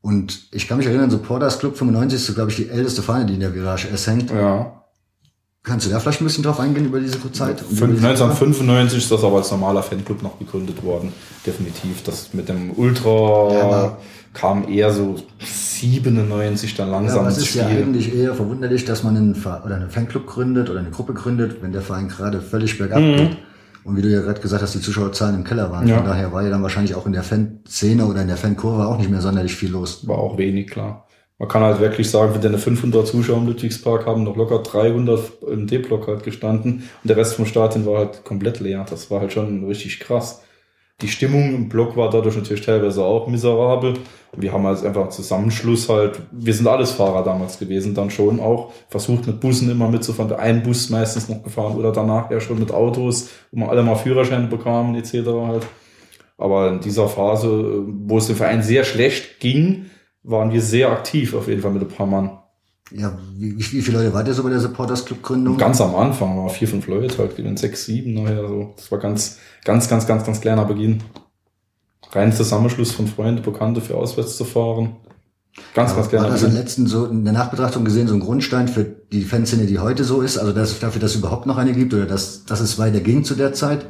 Und 0.00 0.48
ich 0.50 0.66
kann 0.66 0.78
mich 0.78 0.86
erinnern, 0.86 1.10
Supporters 1.10 1.58
Club 1.58 1.76
95 1.76 2.18
ist 2.18 2.26
so, 2.26 2.32
glaube 2.32 2.50
ich, 2.50 2.56
die 2.56 2.70
älteste 2.70 3.02
Fahne, 3.02 3.26
die 3.26 3.34
in 3.34 3.40
der 3.40 3.54
Virage 3.54 3.88
S 3.90 4.06
hängt. 4.06 4.30
Ja. 4.30 4.82
Kannst 5.62 5.86
du 5.86 5.90
da 5.90 6.00
vielleicht 6.00 6.20
ein 6.20 6.24
bisschen 6.24 6.42
drauf 6.42 6.58
eingehen 6.58 6.86
über 6.86 6.98
diese 6.98 7.20
Zeit? 7.30 7.62
Um 7.62 7.70
1995 7.70 8.98
ist 8.98 9.12
das 9.12 9.22
aber 9.22 9.36
als 9.36 9.50
normaler 9.52 9.82
Fanclub 9.82 10.20
noch 10.20 10.36
gegründet 10.38 10.82
worden. 10.82 11.12
Definitiv. 11.46 12.02
Das 12.02 12.32
mit 12.32 12.48
dem 12.48 12.72
Ultra 12.72 13.52
ja, 13.52 13.98
kam 14.34 14.68
eher 14.68 14.90
so 14.90 15.16
97 15.40 16.74
dann 16.74 16.90
langsam 16.90 17.24
ja, 17.24 17.30
Es 17.30 17.38
ist 17.38 17.48
Spiel. 17.48 17.62
ja 17.62 17.68
eigentlich 17.68 18.14
eher 18.14 18.34
verwunderlich, 18.34 18.84
dass 18.84 19.02
man 19.02 19.16
einen, 19.16 19.34
oder 19.34 19.74
einen 19.74 19.90
Fanclub 19.90 20.26
gründet 20.26 20.70
oder 20.70 20.80
eine 20.80 20.90
Gruppe 20.90 21.12
gründet, 21.12 21.62
wenn 21.62 21.72
der 21.72 21.82
Verein 21.82 22.08
gerade 22.08 22.40
völlig 22.40 22.78
bergab 22.78 23.00
mhm. 23.00 23.16
geht. 23.16 23.36
Und 23.84 23.96
wie 23.96 24.02
du 24.02 24.08
ja 24.08 24.20
gerade 24.20 24.40
gesagt 24.40 24.62
hast, 24.62 24.74
die 24.74 24.80
Zuschauerzahlen 24.80 25.34
im 25.34 25.44
Keller 25.44 25.70
waren. 25.72 25.88
Ja. 25.88 25.96
Von 25.96 26.06
daher 26.06 26.32
war 26.32 26.42
ja 26.42 26.50
dann 26.50 26.62
wahrscheinlich 26.62 26.94
auch 26.94 27.04
in 27.04 27.12
der 27.12 27.24
Fanszene 27.24 28.06
oder 28.06 28.22
in 28.22 28.28
der 28.28 28.36
Fankurve 28.36 28.86
auch 28.86 28.96
nicht 28.96 29.10
mehr 29.10 29.20
sonderlich 29.20 29.54
viel 29.54 29.70
los. 29.70 30.06
War 30.06 30.18
auch 30.18 30.38
wenig, 30.38 30.68
klar. 30.68 31.06
Man 31.38 31.48
kann 31.48 31.62
halt 31.62 31.80
wirklich 31.80 32.08
sagen, 32.08 32.32
wenn 32.32 32.40
deine 32.40 32.58
500 32.58 33.04
Zuschauer 33.04 33.38
im 33.38 33.48
Ludwigspark 33.48 34.06
haben 34.06 34.22
noch 34.22 34.36
locker 34.36 34.60
300 34.60 35.42
im 35.50 35.66
D-Block 35.66 36.06
halt 36.06 36.22
gestanden 36.22 36.84
und 37.02 37.08
der 37.08 37.16
Rest 37.16 37.34
vom 37.34 37.46
Stadion 37.46 37.84
war 37.84 37.98
halt 37.98 38.24
komplett 38.24 38.60
leer. 38.60 38.86
Das 38.88 39.10
war 39.10 39.20
halt 39.20 39.32
schon 39.32 39.64
richtig 39.64 39.98
krass. 39.98 40.42
Die 41.00 41.08
Stimmung 41.08 41.54
im 41.54 41.68
Block 41.68 41.96
war 41.96 42.10
dadurch 42.10 42.36
natürlich 42.36 42.64
teilweise 42.64 43.02
auch 43.04 43.26
miserabel. 43.26 43.94
Wir 44.36 44.52
haben 44.52 44.64
als 44.66 44.84
einfach 44.84 45.02
einen 45.02 45.10
Zusammenschluss 45.10 45.88
halt, 45.88 46.20
wir 46.30 46.54
sind 46.54 46.68
alles 46.68 46.92
Fahrer 46.92 47.24
damals 47.24 47.58
gewesen, 47.58 47.94
dann 47.94 48.10
schon 48.10 48.38
auch 48.38 48.72
versucht 48.88 49.26
mit 49.26 49.40
Bussen 49.40 49.68
immer 49.68 49.88
mitzufahren, 49.88 50.32
ein 50.34 50.62
Bus 50.62 50.90
meistens 50.90 51.28
noch 51.28 51.42
gefahren 51.42 51.76
oder 51.76 51.90
danach 51.90 52.30
ja 52.30 52.40
schon 52.40 52.60
mit 52.60 52.70
Autos, 52.70 53.30
wo 53.50 53.60
man 53.60 53.70
alle 53.70 53.82
mal 53.82 53.96
Führerscheine 53.96 54.46
bekamen 54.46 54.94
etc. 54.94 55.12
halt. 55.46 55.66
Aber 56.38 56.70
in 56.70 56.80
dieser 56.80 57.08
Phase, 57.08 57.84
wo 57.86 58.18
es 58.18 58.28
dem 58.28 58.36
Verein 58.36 58.62
sehr 58.62 58.84
schlecht 58.84 59.40
ging, 59.40 59.86
waren 60.22 60.52
wir 60.52 60.62
sehr 60.62 60.90
aktiv 60.90 61.34
auf 61.34 61.48
jeden 61.48 61.62
Fall 61.62 61.72
mit 61.72 61.82
ein 61.82 61.88
paar 61.88 62.06
Mann. 62.06 62.38
Ja, 62.94 63.18
wie, 63.36 63.58
wie 63.58 63.82
viele 63.82 63.98
Leute 63.98 64.14
war 64.14 64.26
ihr 64.26 64.34
so 64.34 64.42
bei 64.42 64.50
der 64.50 64.60
Supporters 64.60 65.04
Club 65.04 65.22
Gründung? 65.22 65.56
Ganz 65.56 65.80
am 65.80 65.94
Anfang 65.94 66.36
war 66.36 66.50
vier, 66.50 66.68
fünf 66.68 66.86
Leute 66.86 67.16
halt, 67.18 67.58
sechs, 67.58 67.84
sieben 67.86 68.14
nachher 68.14 68.46
so. 68.46 68.74
Das 68.76 68.90
war 68.90 68.98
ganz, 68.98 69.38
ganz, 69.64 69.88
ganz, 69.88 70.06
ganz, 70.06 70.24
ganz 70.24 70.40
kleiner 70.40 70.64
Beginn. 70.64 71.02
rein 72.12 72.32
Zusammenschluss 72.32 72.92
von 72.92 73.06
Freunden, 73.06 73.42
Bekannte 73.42 73.80
für 73.80 73.96
auswärts 73.96 74.36
zu 74.36 74.44
fahren. 74.44 74.96
Ganz, 75.74 75.90
Ja, 75.90 75.96
ganz 75.96 76.10
gerne. 76.10 76.28
Das 76.28 76.42
im 76.42 76.54
letzten 76.54 76.86
so 76.86 77.06
in 77.06 77.24
der 77.24 77.32
Nachbetrachtung 77.32 77.84
gesehen 77.84 78.08
so 78.08 78.14
ein 78.14 78.20
Grundstein 78.20 78.68
für 78.68 78.84
die 78.84 79.22
Fanszene, 79.22 79.66
die 79.66 79.78
heute 79.78 80.04
so 80.04 80.22
ist? 80.22 80.38
Also 80.38 80.52
dass, 80.52 80.78
dafür, 80.80 81.00
dass 81.00 81.12
es 81.12 81.18
überhaupt 81.18 81.46
noch 81.46 81.58
eine 81.58 81.72
gibt 81.72 81.92
oder 81.92 82.06
dass, 82.06 82.44
dass 82.44 82.60
es 82.60 82.78
weiter 82.78 83.00
ging 83.00 83.24
zu 83.24 83.34
der 83.34 83.52
Zeit? 83.52 83.86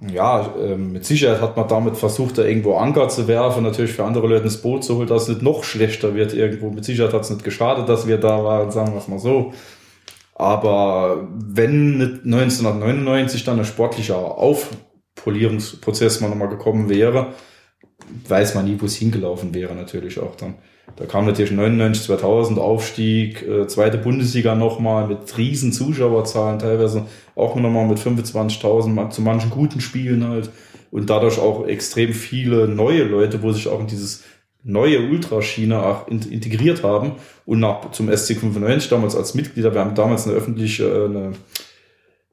Ja, 0.00 0.54
ähm, 0.56 0.92
mit 0.92 1.04
Sicherheit 1.04 1.40
hat 1.40 1.56
man 1.56 1.66
damit 1.66 1.96
versucht, 1.96 2.38
da 2.38 2.44
irgendwo 2.44 2.76
Anker 2.76 3.08
zu 3.08 3.26
werfen, 3.26 3.64
natürlich 3.64 3.92
für 3.92 4.04
andere 4.04 4.28
Leute 4.28 4.44
ins 4.44 4.62
Boot 4.62 4.84
zu 4.84 4.96
holen, 4.96 5.08
dass 5.08 5.22
es 5.22 5.28
nicht 5.28 5.42
noch 5.42 5.64
schlechter 5.64 6.14
wird 6.14 6.34
irgendwo. 6.34 6.70
Mit 6.70 6.84
Sicherheit 6.84 7.12
hat 7.12 7.22
es 7.22 7.30
nicht 7.30 7.42
geschadet, 7.42 7.88
dass 7.88 8.06
wir 8.06 8.18
da 8.18 8.44
waren, 8.44 8.70
sagen 8.70 8.92
wir 8.92 8.98
es 8.98 9.08
mal 9.08 9.18
so. 9.18 9.52
Aber 10.36 11.26
wenn 11.32 11.98
nicht 11.98 12.24
1999 12.24 13.42
dann 13.42 13.58
ein 13.58 13.64
sportlicher 13.64 14.18
Aufpolierungsprozess 14.18 16.20
mal 16.20 16.28
nochmal 16.28 16.48
gekommen 16.48 16.88
wäre, 16.88 17.34
weiß 18.28 18.54
man 18.54 18.66
nie, 18.66 18.80
wo 18.80 18.86
es 18.86 18.94
hingelaufen 18.94 19.52
wäre 19.52 19.74
natürlich 19.74 20.20
auch 20.20 20.36
dann. 20.36 20.54
Da 20.96 21.06
kam 21.06 21.26
natürlich 21.26 21.52
99, 21.52 22.04
2000 22.04 22.58
Aufstieg, 22.58 23.46
äh, 23.46 23.66
zweite 23.68 23.98
Bundesliga 23.98 24.54
nochmal 24.54 25.06
mit 25.06 25.36
riesen 25.38 25.72
Zuschauerzahlen, 25.72 26.58
teilweise 26.58 27.06
auch 27.36 27.54
nochmal 27.54 27.86
mit 27.86 27.98
25.000 27.98 28.88
mal 28.88 29.10
zu 29.10 29.22
manchen 29.22 29.50
guten 29.50 29.80
Spielen 29.80 30.26
halt 30.26 30.50
und 30.90 31.08
dadurch 31.08 31.38
auch 31.38 31.66
extrem 31.66 32.12
viele 32.12 32.66
neue 32.66 33.04
Leute, 33.04 33.42
wo 33.42 33.52
sich 33.52 33.68
auch 33.68 33.80
in 33.80 33.86
dieses 33.86 34.24
neue 34.64 35.08
Ultraschiene 35.08 35.82
auch 35.82 36.08
in, 36.08 36.20
integriert 36.22 36.82
haben 36.82 37.12
und 37.46 37.60
nach 37.60 37.90
zum 37.92 38.14
SC 38.14 38.36
95 38.36 38.90
damals 38.90 39.14
als 39.14 39.34
Mitglieder, 39.34 39.72
wir 39.72 39.80
haben 39.80 39.94
damals 39.94 40.26
eine 40.26 40.36
öffentliche, 40.36 40.84
äh, 40.84 41.04
eine 41.04 41.32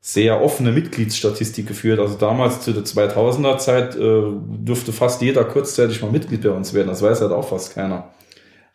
sehr 0.01 0.43
offene 0.43 0.71
Mitgliedsstatistik 0.71 1.67
geführt. 1.67 2.00
Also 2.00 2.15
damals 2.15 2.62
zu 2.62 2.74
der 2.74 2.83
2000er 2.83 3.57
Zeit 3.57 3.95
äh, 3.95 4.21
dürfte 4.47 4.93
fast 4.93 5.21
jeder 5.24 5.43
kurzzeitig 5.45 6.01
mal 6.03 6.12
Mitglied 6.12 6.43
bei 6.43 6.51
uns 6.51 6.75
werden. 6.75 6.89
Das 6.89 7.01
weiß 7.01 7.21
halt 7.21 7.31
auch 7.31 7.47
fast 7.47 7.74
keiner. 7.74 8.12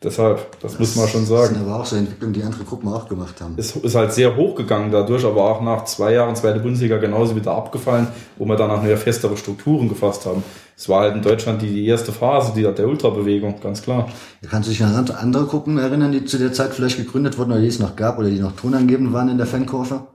Deshalb, 0.02 0.59
das, 0.61 0.78
muss 0.78 0.97
man 0.97 1.09
schon 1.09 1.21
Das 1.21 1.28
sagen. 1.28 1.54
sind 1.57 1.62
aber 1.62 1.78
auch 1.78 1.85
so 1.85 1.95
Entwicklungen, 1.95 2.33
die 2.33 2.42
andere 2.42 2.64
Gruppen 2.64 2.88
auch 2.88 3.07
gemacht 3.07 3.38
haben. 3.42 3.52
Es 3.59 3.76
ist 3.76 3.95
halt 3.95 4.14
sehr 4.14 4.35
hochgegangen 4.35 4.90
dadurch, 4.90 5.26
aber 5.26 5.45
auch 5.45 5.61
nach 5.61 5.85
zwei 5.85 6.14
Jahren 6.14 6.35
zweite 6.35 6.59
Bundesliga 6.59 6.97
genauso 6.97 7.37
wieder 7.37 7.52
abgefallen, 7.52 8.07
wo 8.38 8.47
wir 8.47 8.57
danach 8.57 8.83
mehr 8.83 8.97
festere 8.97 9.37
Strukturen 9.37 9.90
gefasst 9.90 10.25
haben. 10.25 10.42
Es 10.75 10.88
war 10.88 11.02
halt 11.02 11.16
in 11.16 11.21
Deutschland 11.21 11.61
die, 11.61 11.69
die 11.69 11.87
erste 11.87 12.12
Phase 12.12 12.52
die, 12.57 12.62
der 12.62 12.88
Ultrabewegung, 12.88 13.61
ganz 13.61 13.83
klar. 13.83 14.09
Kannst 14.49 14.69
du 14.69 14.73
dich 14.73 14.83
an 14.83 14.95
andere 15.11 15.45
Gruppen 15.45 15.76
erinnern, 15.76 16.12
die 16.12 16.25
zu 16.25 16.38
der 16.38 16.54
Zeit 16.54 16.73
vielleicht 16.73 16.97
gegründet 16.97 17.37
wurden 17.37 17.52
oder 17.52 17.61
die 17.61 17.66
es 17.66 17.78
noch 17.78 17.95
gab 17.95 18.19
oder 18.19 18.30
die 18.30 18.40
noch 18.40 18.57
tonangebend 18.57 19.12
waren 19.12 19.28
in 19.28 19.37
der 19.37 19.47
Fankurve? 19.47 20.07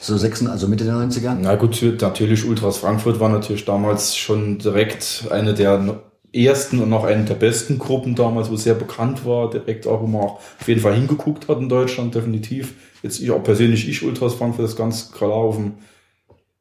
So 0.00 0.16
sechs, 0.16 0.46
also 0.46 0.68
Mitte 0.68 0.84
der 0.84 0.94
90er? 0.94 1.36
Na 1.38 1.56
gut, 1.56 1.82
natürlich 2.00 2.48
Ultras 2.48 2.78
Frankfurt 2.78 3.20
war 3.20 3.28
natürlich 3.28 3.66
damals 3.66 4.16
schon 4.16 4.56
direkt 4.56 5.26
eine 5.30 5.52
der 5.52 6.00
ersten 6.34 6.80
und 6.80 6.88
noch 6.90 7.04
eine 7.04 7.24
der 7.24 7.34
besten 7.34 7.78
Gruppen 7.78 8.14
damals, 8.14 8.50
wo 8.50 8.56
sehr 8.56 8.74
bekannt 8.74 9.24
war, 9.26 9.50
direkt 9.50 9.86
auch, 9.86 10.02
wo 10.02 10.06
man 10.06 10.22
auch 10.22 10.40
auf 10.60 10.68
jeden 10.68 10.80
Fall 10.80 10.94
hingeguckt 10.94 11.48
hat 11.48 11.58
in 11.58 11.68
Deutschland, 11.68 12.14
definitiv. 12.14 12.74
Jetzt 13.02 13.20
ich 13.20 13.30
auch 13.30 13.42
persönlich, 13.42 13.88
ich 13.88 14.02
Ultras 14.04 14.34
Frankfurt, 14.34 14.64
das 14.64 14.76
ganz 14.76 15.12
klar 15.12 15.30
auf 15.32 15.56
dem, 15.56 15.74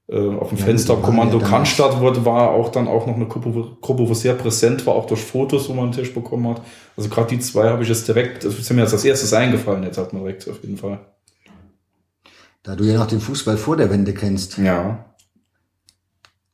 äh, 0.08 0.18
auf 0.38 0.50
dem 0.50 0.58
Ja, 0.58 0.65
Fenster 0.65 0.96
Kommando 0.98 1.39
ja 1.39 1.48
Cannstatt 1.48 2.00
wurde, 2.00 2.25
war 2.25 2.51
auch 2.51 2.70
dann 2.70 2.88
auch 2.88 3.08
noch 3.08 3.15
eine 3.15 3.27
Gruppe, 3.27 3.53
wo- 3.56 3.77
Gruppe, 3.82 4.08
wo 4.10 4.13
sehr 4.13 4.34
präsent 4.36 4.86
war, 4.86 4.96
auch 4.96 5.06
durch 5.08 5.22
Fotos, 5.22 5.70
wo 5.70 5.74
man 5.74 5.86
einen 5.86 5.94
Tisch 5.94 6.13
bekommen 6.13 6.48
hat. 6.50 6.62
Also 6.98 7.10
gerade 7.10 7.30
die 7.30 7.39
zwei 7.39 7.70
habe 7.70 7.84
ich 7.84 7.89
jetzt 7.89 8.08
direkt, 8.08 8.44
das 8.44 8.60
ist 8.60 8.72
mir 8.72 8.82
jetzt 8.82 8.94
als 8.94 9.06
erstes 9.06 9.34
eingefallen, 9.34 9.84
jetzt 9.84 9.98
hat 9.98 10.13
man 10.13 10.24
direkt 10.24 10.48
auf 10.50 10.62
jeden 10.63 10.77
Fall. 10.77 11.00
Da 12.63 12.75
du 12.75 12.84
ja 12.86 12.98
noch 12.98 13.08
den 13.08 13.20
Fußball 13.20 13.58
vor 13.58 13.75
der 13.77 13.89
Wende 13.89 14.13
kennst, 14.13 14.58
Ja, 14.58 15.12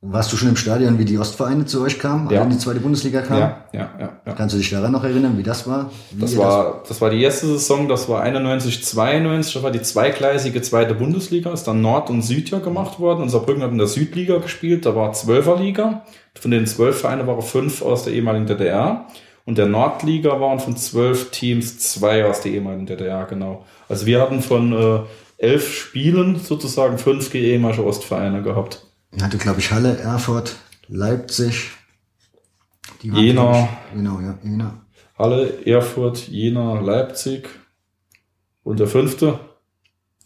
warst 0.01 0.31
du 0.31 0.37
schon 0.37 0.49
im 0.49 0.55
Stadion, 0.55 0.97
wie 0.97 1.03
die 1.03 1.17
Ostvereine 1.17 1.65
zu 1.65 1.81
euch 1.81 1.99
kamen, 1.99 2.29
Ja. 2.29 2.43
in 2.43 2.49
die 2.49 2.57
zweite 2.57 2.79
Bundesliga 2.79 3.21
kamen? 3.21 3.41
ja, 3.41 3.65
ja, 3.73 3.89
ja. 3.99 4.09
ja. 4.25 4.33
Kannst 4.33 4.55
du 4.55 4.57
dich 4.57 4.69
daran 4.69 4.93
noch 4.93 5.03
erinnern, 5.03 5.37
wie 5.37 5.43
das 5.43 5.67
war? 5.67 5.91
Wie 6.11 6.21
Das 6.21 6.37
war, 6.37 6.83
das 6.87 7.01
war 7.01 7.09
die 7.09 7.21
erste 7.21 7.47
Saison, 7.47 7.89
das 7.89 8.07
war 8.07 8.21
91, 8.21 8.83
92, 8.83 9.53
das 9.53 9.63
war 9.63 9.71
die 9.71 9.81
zweigleisige 9.81 10.61
zweite 10.61 10.95
Bundesliga, 10.95 11.51
ist 11.51 11.65
dann 11.65 11.81
Nord 11.81 12.09
und 12.09 12.21
Süd 12.21 12.49
ja 12.49 12.59
gemacht 12.59 12.99
worden. 12.99 13.23
Unser 13.23 13.39
Brücken 13.41 13.61
hat 13.61 13.71
in 13.71 13.77
der 13.77 13.87
Südliga 13.87 14.37
gespielt, 14.37 14.85
da 14.85 14.95
war 14.95 15.11
Zwölferliga. 15.11 16.03
Von 16.39 16.51
den 16.51 16.65
zwölf 16.65 17.01
Vereinen 17.01 17.27
waren 17.27 17.41
fünf 17.41 17.81
aus 17.81 18.05
der 18.05 18.13
ehemaligen 18.13 18.45
DDR. 18.45 19.05
Und 19.45 19.57
der 19.57 19.65
Nordliga 19.65 20.39
waren 20.39 20.59
von 20.59 20.77
zwölf 20.77 21.31
Teams 21.31 21.79
zwei 21.79 22.23
aus 22.25 22.41
der 22.41 22.53
ehemaligen 22.53 22.85
DDR, 22.85 23.25
genau. 23.25 23.65
Also 23.89 24.05
wir 24.05 24.21
hatten 24.21 24.41
von 24.41 24.71
äh, 24.71 24.99
elf 25.37 25.73
Spielen 25.73 26.37
sozusagen 26.37 26.97
fünf 26.97 27.33
ehemalige 27.33 27.83
Ostvereine 27.85 28.43
gehabt. 28.43 28.85
Hatte, 29.21 29.37
glaube 29.37 29.59
ich, 29.59 29.71
Halle, 29.71 29.97
Erfurt, 29.97 30.55
Leipzig. 30.87 31.71
Die 33.01 33.11
waren, 33.11 33.23
Jena. 33.23 33.59
ich- 33.63 33.93
Genau, 33.95 34.19
ja, 34.19 34.37
Jena. 34.43 34.73
Halle, 35.17 35.65
Erfurt, 35.65 36.27
Jena, 36.27 36.79
Leipzig. 36.79 37.49
Und 38.63 38.79
der 38.79 38.87
fünfte, 38.87 39.39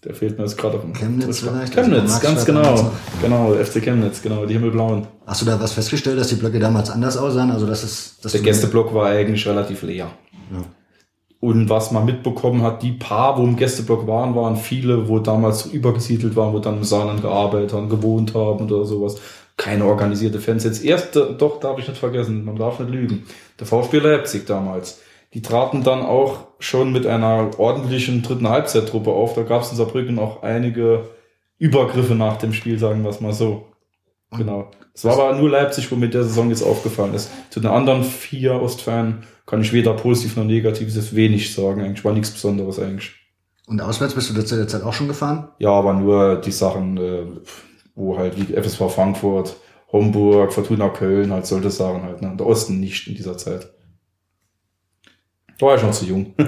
der 0.03 0.13
fehlt 0.13 0.37
mir 0.37 0.43
jetzt 0.45 0.57
gerade 0.57 0.75
auf 0.77 0.81
dem 0.83 0.93
Chemnitz 0.93 1.39
vielleicht? 1.39 1.73
Chemnitz, 1.73 2.13
Also 2.13 2.19
ganz 2.19 2.45
Marxstadt 2.45 2.45
genau. 2.45 2.91
Genau, 3.21 3.53
FC 3.63 3.81
Chemnitz, 3.81 4.21
genau, 4.21 4.45
die 4.45 4.53
Himmelblauen. 4.53 5.07
Hast 5.25 5.41
du 5.41 5.45
da 5.45 5.59
was 5.59 5.71
festgestellt, 5.73 6.19
dass 6.19 6.27
die 6.27 6.35
Blöcke 6.35 6.59
damals 6.59 6.89
anders 6.89 7.15
aussahen? 7.17 7.51
Also, 7.51 7.65
es, 7.67 8.19
dass 8.21 8.31
Der 8.33 8.41
Gästeblock 8.41 8.93
war 8.93 9.07
eigentlich 9.07 9.45
relativ 9.47 9.81
leer. 9.83 10.11
Ja. 10.51 10.63
Und 11.43 11.69
was 11.69 11.91
man 11.91 12.05
mitbekommen 12.05 12.61
hat, 12.61 12.83
die 12.83 12.93
paar, 12.93 13.37
wo 13.37 13.43
im 13.43 13.57
Gästeblock 13.57 14.07
waren, 14.07 14.33
waren 14.33 14.55
viele, 14.55 15.09
wo 15.09 15.19
damals 15.19 15.65
übergesiedelt 15.65 16.37
waren, 16.37 16.53
wo 16.53 16.59
dann 16.59 16.77
im 16.77 16.85
Saarland 16.85 17.21
gearbeitet 17.21 17.73
haben, 17.73 17.89
gewohnt 17.89 18.33
haben 18.33 18.71
oder 18.71 18.85
sowas. 18.85 19.17
Keine 19.57 19.83
organisierte 19.83 20.39
Fans. 20.39 20.63
Jetzt 20.63 20.85
erst, 20.85 21.17
äh, 21.17 21.33
doch, 21.37 21.59
darf 21.59 21.77
ich 21.79 21.87
nicht 21.89 21.99
vergessen, 21.99 22.45
man 22.45 22.55
darf 22.55 22.79
nicht 22.79 22.91
lügen. 22.91 23.25
Der 23.59 23.67
VfB 23.67 23.99
Leipzig 23.99 24.45
damals. 24.45 25.01
Die 25.33 25.41
traten 25.41 25.83
dann 25.83 26.01
auch 26.01 26.47
schon 26.59 26.93
mit 26.93 27.05
einer 27.05 27.49
ordentlichen 27.59 28.23
dritten 28.23 28.47
Halbzeittruppe 28.47 29.11
auf. 29.11 29.33
Da 29.33 29.43
gab 29.43 29.63
es 29.63 29.71
in 29.71 29.75
Saarbrücken 29.75 30.19
auch 30.19 30.43
einige 30.43 31.09
Übergriffe 31.57 32.15
nach 32.15 32.37
dem 32.37 32.53
Spiel, 32.53 32.79
sagen 32.79 33.03
wir 33.03 33.09
es 33.09 33.19
mal 33.19 33.33
so. 33.33 33.65
Genau. 34.31 34.71
Es 34.93 35.03
war 35.03 35.19
aber 35.19 35.35
nur 35.37 35.49
Leipzig, 35.49 35.91
wo 35.91 35.97
mir 35.97 36.07
der 36.07 36.23
Saison 36.23 36.47
jetzt 36.47 36.63
aufgefallen 36.63 37.13
ist. 37.13 37.31
Zu 37.49 37.59
den 37.59 37.69
anderen 37.69 38.05
vier 38.05 38.61
Ostfans 38.61 39.25
kann 39.45 39.61
ich 39.61 39.73
weder 39.73 39.93
positiv 39.93 40.37
noch 40.37 40.45
negativ 40.45 40.93
das 40.93 41.15
wenig 41.15 41.53
sagen. 41.53 41.81
Eigentlich 41.81 42.05
war 42.05 42.13
nichts 42.13 42.31
Besonderes 42.31 42.79
eigentlich. 42.79 43.13
Und 43.67 43.81
auswärts 43.81 44.13
bist 44.13 44.29
du 44.29 44.45
zu 44.45 44.55
der 44.55 44.67
Zeit 44.67 44.83
auch 44.83 44.93
schon 44.93 45.07
gefahren? 45.07 45.49
Ja, 45.59 45.71
aber 45.71 45.93
nur 45.93 46.41
die 46.41 46.51
Sachen, 46.51 46.97
äh, 46.97 47.25
wo 47.95 48.17
halt 48.17 48.35
wie 48.37 48.53
FSV 48.53 48.89
Frankfurt, 48.93 49.55
Homburg, 49.91 50.51
Fortuna 50.53 50.89
Köln, 50.89 51.31
halt 51.31 51.45
solche 51.45 51.69
Sachen 51.69 52.03
halt. 52.03 52.21
Ne? 52.21 52.35
Der 52.37 52.45
Osten 52.45 52.79
nicht 52.79 53.07
in 53.07 53.15
dieser 53.15 53.37
Zeit. 53.37 53.71
Da 55.59 55.65
war 55.65 55.75
ich 55.75 55.83
noch 55.83 55.91
zu 55.91 56.05
jung. 56.05 56.33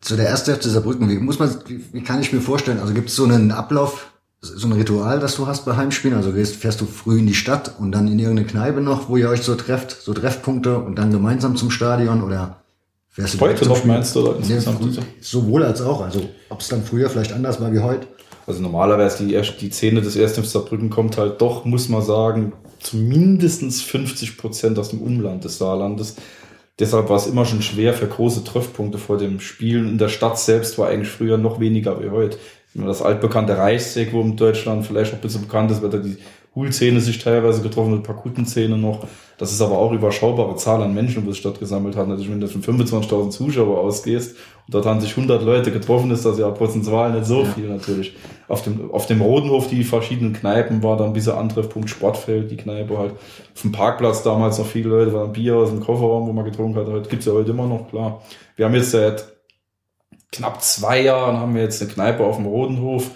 Zu 0.00 0.14
der 0.14 0.28
ersten 0.28 0.52
Hälfte 0.52 0.70
Saarbrücken, 0.70 1.08
wie 1.08 1.18
muss 1.18 1.40
man, 1.40 1.52
wie, 1.66 1.84
wie 1.92 2.04
kann 2.04 2.20
ich 2.20 2.32
mir 2.32 2.40
vorstellen? 2.40 2.78
Also 2.78 2.94
gibt 2.94 3.08
es 3.08 3.16
so 3.16 3.24
einen 3.24 3.50
Ablauf, 3.50 4.12
so 4.46 4.66
ein 4.66 4.72
Ritual, 4.72 5.18
das 5.20 5.36
du 5.36 5.46
hast 5.46 5.64
bei 5.64 5.76
Heimspielen? 5.76 6.16
Also 6.16 6.32
gehst, 6.32 6.56
fährst 6.56 6.80
du 6.80 6.86
früh 6.86 7.18
in 7.18 7.26
die 7.26 7.34
Stadt 7.34 7.72
und 7.78 7.92
dann 7.92 8.08
in 8.08 8.18
irgendeine 8.18 8.46
Kneipe 8.46 8.80
noch, 8.80 9.08
wo 9.08 9.16
ihr 9.16 9.28
euch 9.28 9.42
so 9.42 9.54
trefft, 9.54 9.90
so 9.90 10.14
Treffpunkte 10.14 10.78
und 10.78 10.96
dann 10.96 11.10
gemeinsam 11.10 11.56
zum 11.56 11.70
Stadion 11.70 12.22
oder 12.22 12.62
fährst 13.10 13.34
du 13.34 13.40
Heute 13.40 13.68
noch 13.68 13.84
meinst 13.84 14.14
du, 14.14 14.20
oder 14.20 14.38
insgesamt? 14.38 15.00
sowohl 15.20 15.62
als 15.62 15.80
auch. 15.82 16.02
Also 16.02 16.28
ob 16.48 16.60
es 16.60 16.68
dann 16.68 16.82
früher 16.82 17.10
vielleicht 17.10 17.32
anders 17.32 17.60
war 17.60 17.72
wie 17.72 17.80
heute. 17.80 18.06
Also 18.46 18.62
normalerweise 18.62 19.26
die, 19.26 19.40
die 19.60 19.70
Szene 19.70 20.00
des 20.00 20.16
ersten 20.16 20.44
Saarbrücken 20.44 20.88
kommt 20.88 21.18
halt 21.18 21.40
doch, 21.40 21.64
muss 21.64 21.88
man 21.88 22.02
sagen, 22.02 22.52
zu 22.78 22.96
mindestens 22.96 23.82
50 23.82 24.36
Prozent 24.38 24.78
aus 24.78 24.90
dem 24.90 25.02
Umland 25.02 25.44
des 25.44 25.58
Saarlandes. 25.58 26.16
Deshalb 26.78 27.08
war 27.08 27.16
es 27.16 27.26
immer 27.26 27.46
schon 27.46 27.62
schwer 27.62 27.94
für 27.94 28.06
große 28.06 28.44
Treffpunkte 28.44 28.98
vor 28.98 29.16
dem 29.16 29.40
Spielen. 29.40 29.88
In 29.88 29.98
der 29.98 30.08
Stadt 30.10 30.38
selbst 30.38 30.78
war 30.78 30.88
eigentlich 30.88 31.10
früher 31.10 31.38
noch 31.38 31.58
weniger 31.58 32.02
wie 32.02 32.10
heute. 32.10 32.38
Das 32.84 33.02
altbekannte 33.02 33.56
Reichsweg, 33.56 34.12
wo 34.12 34.20
in 34.20 34.36
Deutschland 34.36 34.84
vielleicht 34.84 35.12
noch 35.12 35.18
ein 35.18 35.22
bisschen 35.22 35.42
bekannt 35.42 35.70
ist, 35.70 35.82
weil 35.82 35.90
da 35.90 35.98
die 35.98 36.18
Hul-Szene 36.56 37.00
sich 37.00 37.18
teilweise 37.18 37.60
getroffen 37.60 37.92
hat, 37.92 37.98
ein 38.00 38.02
paar 38.02 38.16
Kuten-Szene 38.16 38.78
noch. 38.78 39.06
Das 39.36 39.52
ist 39.52 39.60
aber 39.60 39.78
auch 39.78 39.92
überschaubare 39.92 40.56
Zahl 40.56 40.82
an 40.82 40.94
Menschen, 40.94 41.26
wo 41.26 41.30
es 41.30 41.36
stattgesammelt 41.36 41.94
hat. 41.94 42.08
Natürlich, 42.08 42.30
wenn 42.30 42.40
du 42.40 42.48
von 42.48 42.62
25.000 42.62 43.28
Zuschauer 43.28 43.78
ausgehst 43.78 44.36
und 44.66 44.74
dort 44.74 44.86
haben 44.86 45.02
sich 45.02 45.10
100 45.10 45.42
Leute 45.42 45.70
getroffen, 45.70 46.10
ist 46.10 46.24
das 46.24 46.38
ja 46.38 46.48
prozentual 46.50 47.12
nicht 47.12 47.26
so 47.26 47.44
viel 47.44 47.68
natürlich. 47.68 48.16
Auf 48.48 48.62
dem, 48.62 48.90
auf 48.90 49.06
dem 49.06 49.20
Rodenhof, 49.20 49.68
die 49.68 49.84
verschiedenen 49.84 50.32
Kneipen, 50.32 50.82
war 50.82 50.96
dann 50.96 51.12
dieser 51.12 51.36
Antreffpunkt 51.36 51.90
Sportfeld, 51.90 52.50
die 52.50 52.56
Kneipe 52.56 52.96
halt. 52.96 53.12
Auf 53.12 53.60
dem 53.60 53.72
Parkplatz 53.72 54.22
damals 54.22 54.58
noch 54.58 54.66
viele 54.66 54.88
Leute, 54.88 55.12
waren 55.12 55.34
Bier 55.34 55.56
aus 55.56 55.68
dem 55.68 55.80
Kofferraum, 55.80 56.26
wo 56.26 56.32
man 56.32 56.46
getrunken 56.46 56.78
hat. 56.78 56.86
Heute 56.86 57.10
gibt's 57.10 57.26
ja 57.26 57.32
heute 57.32 57.50
immer 57.50 57.66
noch, 57.66 57.90
klar. 57.90 58.22
Wir 58.56 58.64
haben 58.64 58.74
jetzt 58.74 58.92
seit 58.92 59.35
knapp 60.32 60.62
zwei 60.62 61.02
Jahren 61.02 61.38
haben 61.38 61.54
wir 61.54 61.62
jetzt 61.62 61.80
eine 61.82 61.90
Kneipe 61.90 62.24
auf 62.24 62.36
dem 62.36 62.46
Rodenhof 62.46 63.10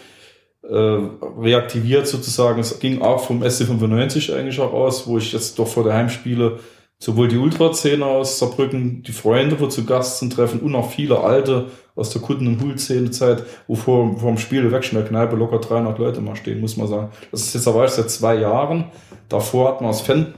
äh, 0.62 0.74
reaktiviert 0.74 2.06
sozusagen. 2.06 2.60
Es 2.60 2.78
ging 2.78 3.02
auch 3.02 3.24
vom 3.24 3.42
SC95 3.42 4.34
eigentlich 4.34 4.60
auch 4.60 4.72
aus, 4.72 5.06
wo 5.06 5.18
ich 5.18 5.32
jetzt 5.32 5.58
doch 5.58 5.68
vor 5.68 5.84
der 5.84 5.94
Heimspiele 5.94 6.60
sowohl 6.98 7.28
die 7.28 7.38
Ultraszene 7.38 8.04
aus 8.04 8.38
Saarbrücken, 8.38 9.02
die 9.02 9.12
Freunde, 9.12 9.58
wo 9.58 9.66
zu 9.68 9.86
Gast 9.86 10.18
sind, 10.18 10.34
treffen 10.34 10.60
und 10.60 10.74
auch 10.74 10.90
viele 10.90 11.20
alte 11.20 11.66
aus 11.96 12.10
der 12.10 12.20
Kunden- 12.20 12.46
und 12.46 12.62
Hul-Szene-Zeit, 12.62 13.42
wo 13.66 13.74
vor, 13.74 14.18
vor 14.18 14.28
dem 14.28 14.38
Spiel 14.38 14.70
weg 14.70 14.86
in 14.92 14.98
der 14.98 15.06
Kneipe 15.06 15.34
locker 15.34 15.58
300 15.58 15.98
Leute 15.98 16.20
mal 16.20 16.36
stehen, 16.36 16.60
muss 16.60 16.76
man 16.76 16.88
sagen. 16.88 17.10
Das 17.30 17.40
ist 17.40 17.54
jetzt 17.54 17.66
aber 17.66 17.82
erst 17.82 17.96
seit 17.96 18.10
zwei 18.10 18.36
Jahren. 18.36 18.84
Davor 19.30 19.68
hat 19.68 19.80
man 19.80 19.90
das 19.90 20.02
Fanprojekt 20.02 20.36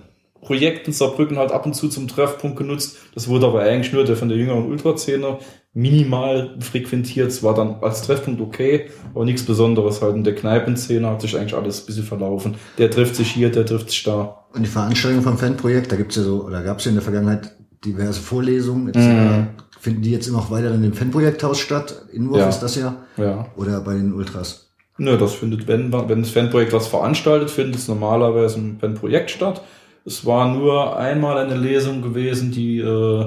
in 0.50 0.92
Saarbrücken 0.92 1.38
halt 1.38 1.52
ab 1.52 1.66
und 1.66 1.74
zu 1.74 1.88
zum 1.88 2.08
Treffpunkt 2.08 2.56
genutzt. 2.56 2.98
Das 3.14 3.28
wurde 3.28 3.46
aber 3.46 3.62
eigentlich 3.62 3.92
nur 3.92 4.04
der 4.04 4.16
von 4.16 4.28
der 4.28 4.38
jüngeren 4.38 4.66
Ultraszene 4.66 5.38
minimal 5.74 6.56
frequentiert. 6.60 7.28
Es 7.28 7.42
war 7.42 7.54
dann 7.54 7.76
als 7.80 8.02
Treffpunkt 8.02 8.40
okay, 8.40 8.90
aber 9.14 9.24
nichts 9.24 9.44
Besonderes 9.44 10.02
halt. 10.02 10.16
In 10.16 10.24
der 10.24 10.34
Kneipenszene 10.34 11.08
hat 11.08 11.22
sich 11.22 11.36
eigentlich 11.36 11.54
alles 11.54 11.82
ein 11.82 11.86
bisschen 11.86 12.04
verlaufen. 12.04 12.56
Der 12.78 12.90
trifft 12.90 13.16
sich 13.16 13.30
hier, 13.30 13.50
der 13.50 13.64
trifft 13.64 13.90
sich 13.90 14.02
da. 14.02 14.44
Und 14.52 14.62
die 14.62 14.68
Veranstaltung 14.68 15.22
vom 15.22 15.38
Fanprojekt, 15.38 15.90
da 15.90 15.96
gibt's 15.96 16.16
ja 16.16 16.22
so, 16.22 16.44
oder 16.44 16.62
gab's 16.62 16.84
ja 16.84 16.90
in 16.90 16.96
der 16.96 17.04
Vergangenheit 17.04 17.52
diverse 17.84 18.20
Vorlesungen. 18.20 18.88
Jetzt, 18.88 18.98
mhm. 18.98 19.48
Finden 19.80 20.02
die 20.02 20.12
jetzt 20.12 20.28
immer 20.28 20.38
noch 20.38 20.50
weiter 20.50 20.72
in 20.72 20.82
dem 20.82 20.92
Fanprojekthaus 20.92 21.58
statt? 21.58 22.04
Inwurf 22.12 22.38
ja. 22.38 22.48
ist 22.48 22.60
das 22.60 22.76
ja? 22.76 22.96
Ja. 23.16 23.46
Oder 23.56 23.80
bei 23.80 23.94
den 23.94 24.12
Ultras? 24.12 24.70
Nö, 24.98 25.16
das 25.16 25.34
findet, 25.34 25.66
wenn, 25.66 25.92
wenn 25.92 26.20
das 26.20 26.30
Fanprojekt 26.30 26.72
was 26.72 26.86
veranstaltet, 26.86 27.50
findet 27.50 27.76
es 27.76 27.88
normalerweise 27.88 28.58
im 28.58 28.78
Fanprojekt 28.78 29.30
statt. 29.30 29.62
Es 30.04 30.26
war 30.26 30.52
nur 30.52 30.96
einmal 30.96 31.38
eine 31.38 31.56
Lesung 31.56 32.02
gewesen, 32.02 32.50
die, 32.50 32.78
äh, 32.78 33.26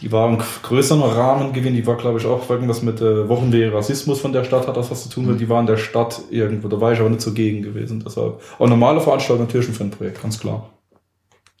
die 0.00 0.12
war 0.12 0.28
im 0.28 0.38
größeren 0.62 1.02
Rahmen 1.02 1.52
gewesen. 1.52 1.74
Die 1.74 1.86
war, 1.86 1.96
glaube 1.96 2.18
ich, 2.18 2.26
auch 2.26 2.48
irgendwas 2.48 2.82
mit 2.82 3.00
äh, 3.00 3.28
Wochenwehe 3.28 3.72
Rassismus 3.72 4.20
von 4.20 4.32
der 4.32 4.44
Stadt 4.44 4.68
hat 4.68 4.76
das 4.76 4.90
was 4.90 5.04
zu 5.04 5.08
tun. 5.08 5.26
Mhm. 5.26 5.38
Die 5.38 5.48
war 5.48 5.60
in 5.60 5.66
der 5.66 5.78
Stadt 5.78 6.22
irgendwo. 6.30 6.68
Da 6.68 6.80
war 6.80 6.92
ich 6.92 7.00
aber 7.00 7.10
nicht 7.10 7.22
zugegen 7.22 7.62
gewesen. 7.62 8.02
Deshalb. 8.04 8.40
Aber 8.58 8.68
normale 8.68 9.00
Veranstaltung 9.00 9.46
natürlich 9.46 9.68
ein 9.68 9.74
Fanprojekt, 9.74 10.22
ganz 10.22 10.38
klar. 10.38 10.70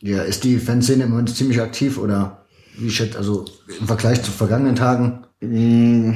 Ja, 0.00 0.22
ist 0.22 0.44
die 0.44 0.58
Fanszene 0.58 1.04
im 1.04 1.10
Moment 1.10 1.34
ziemlich 1.34 1.60
aktiv 1.60 1.98
oder 1.98 2.46
wie 2.78 2.90
schätzt, 2.90 3.16
also 3.16 3.44
im 3.78 3.86
Vergleich 3.86 4.22
zu 4.22 4.30
vergangenen 4.30 4.76
Tagen? 4.76 5.26
Mm, 5.40 6.12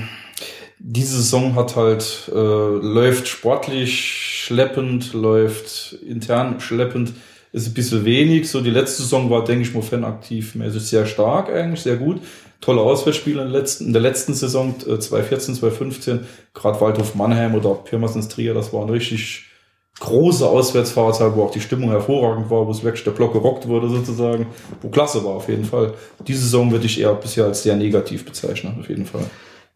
diese 0.79 1.17
Saison 1.17 1.55
hat 1.55 1.77
halt, 1.77 2.31
äh, 2.33 2.35
läuft 2.35 3.29
sportlich 3.29 4.43
schleppend, 4.45 5.13
läuft 5.13 5.99
intern 6.07 6.61
schleppend 6.61 7.13
ist 7.55 7.69
ein 7.69 7.75
bisschen 7.75 8.05
wenig. 8.05 8.51
So 8.51 8.61
die 8.61 8.71
letzte 8.71 9.03
Saison 9.03 9.31
war, 9.31 9.45
denke 9.45 9.63
ich 9.63 9.73
mal, 9.73 9.83
fanaktiv 9.83 10.57
mäßig 10.57 10.83
sehr 10.83 11.07
stark 11.07 11.49
eigentlich, 11.49 11.83
sehr 11.83 11.97
gut. 11.97 12.21
Tolle 12.61 12.81
Auswärtsspiele 12.81 13.43
in 13.43 13.53
der 13.53 13.61
letzten, 13.61 13.87
in 13.87 13.93
der 13.93 14.03
letzten 14.03 14.35
Saison, 14.35 14.75
2014, 14.81 15.55
äh, 15.55 15.59
2015, 15.59 16.21
gerade 16.53 16.81
Waldhof 16.81 17.15
Mannheim 17.15 17.55
oder 17.55 17.75
Pirmasens 17.75 18.29
Trier, 18.29 18.55
das 18.55 18.73
waren 18.73 18.91
richtig 18.91 19.45
große 20.01 20.45
Auswärtsfahrzeit, 20.45 21.37
wo 21.37 21.45
auch 21.45 21.53
die 21.53 21.61
Stimmung 21.61 21.91
hervorragend 21.91 22.51
war, 22.51 22.67
wo 22.67 22.71
es 22.73 22.83
wirklich 22.83 23.05
der 23.05 23.13
Block 23.13 23.33
gerockt 23.33 23.69
wurde 23.69 23.89
sozusagen, 23.89 24.47
wo 24.83 24.89
klasse 24.89 25.25
war 25.25 25.35
auf 25.35 25.49
jeden 25.49 25.65
Fall. 25.65 25.95
Diese 26.27 26.41
Saison 26.41 26.73
würde 26.73 26.87
ich 26.87 27.01
eher 27.01 27.15
bisher 27.15 27.45
als 27.45 27.63
sehr 27.63 27.77
negativ 27.77 28.25
bezeichnen, 28.25 28.77
auf 28.81 28.89
jeden 28.89 29.07
Fall. 29.07 29.25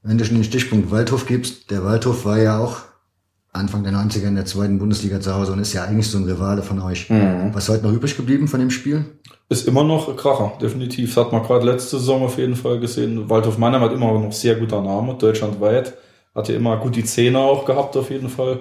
Wenn 0.02 0.18
du 0.18 0.24
schon 0.24 0.36
den 0.36 0.44
Stichpunkt 0.44 0.90
Waldhof 0.90 1.26
gibst, 1.26 1.70
der 1.70 1.84
Waldhof 1.84 2.24
war 2.24 2.38
ja 2.38 2.58
auch 2.58 2.87
Anfang 3.52 3.82
der 3.82 3.92
90er 3.92 4.28
in 4.28 4.34
der 4.34 4.44
zweiten 4.44 4.78
Bundesliga 4.78 5.20
zu 5.20 5.34
Hause 5.34 5.52
und 5.52 5.58
ist 5.58 5.72
ja 5.72 5.84
eigentlich 5.84 6.08
so 6.08 6.18
ein 6.18 6.24
Rivale 6.24 6.62
von 6.62 6.80
euch. 6.80 7.08
Mhm. 7.08 7.50
Was 7.52 7.64
ist 7.64 7.70
heute 7.70 7.84
noch 7.86 7.92
übrig 7.92 8.16
geblieben 8.16 8.46
von 8.46 8.60
dem 8.60 8.70
Spiel? 8.70 9.04
Ist 9.48 9.66
immer 9.66 9.82
noch 9.82 10.14
Kracher, 10.16 10.52
definitiv. 10.60 11.14
Das 11.14 11.24
hat 11.24 11.32
man 11.32 11.42
gerade 11.42 11.64
letzte 11.64 11.98
Saison 11.98 12.22
auf 12.22 12.36
jeden 12.36 12.56
Fall 12.56 12.78
gesehen. 12.78 13.30
Waldhof 13.30 13.56
Mannheim 13.56 13.80
hat 13.80 13.92
immer 13.92 14.12
noch 14.12 14.32
sehr 14.32 14.56
guter 14.56 14.82
Name, 14.82 15.14
deutschlandweit. 15.14 15.94
Hatte 16.34 16.52
immer 16.52 16.76
gut 16.76 16.96
die 16.96 17.04
Zähne 17.04 17.38
auch 17.38 17.64
gehabt 17.64 17.96
auf 17.96 18.10
jeden 18.10 18.28
Fall. 18.28 18.60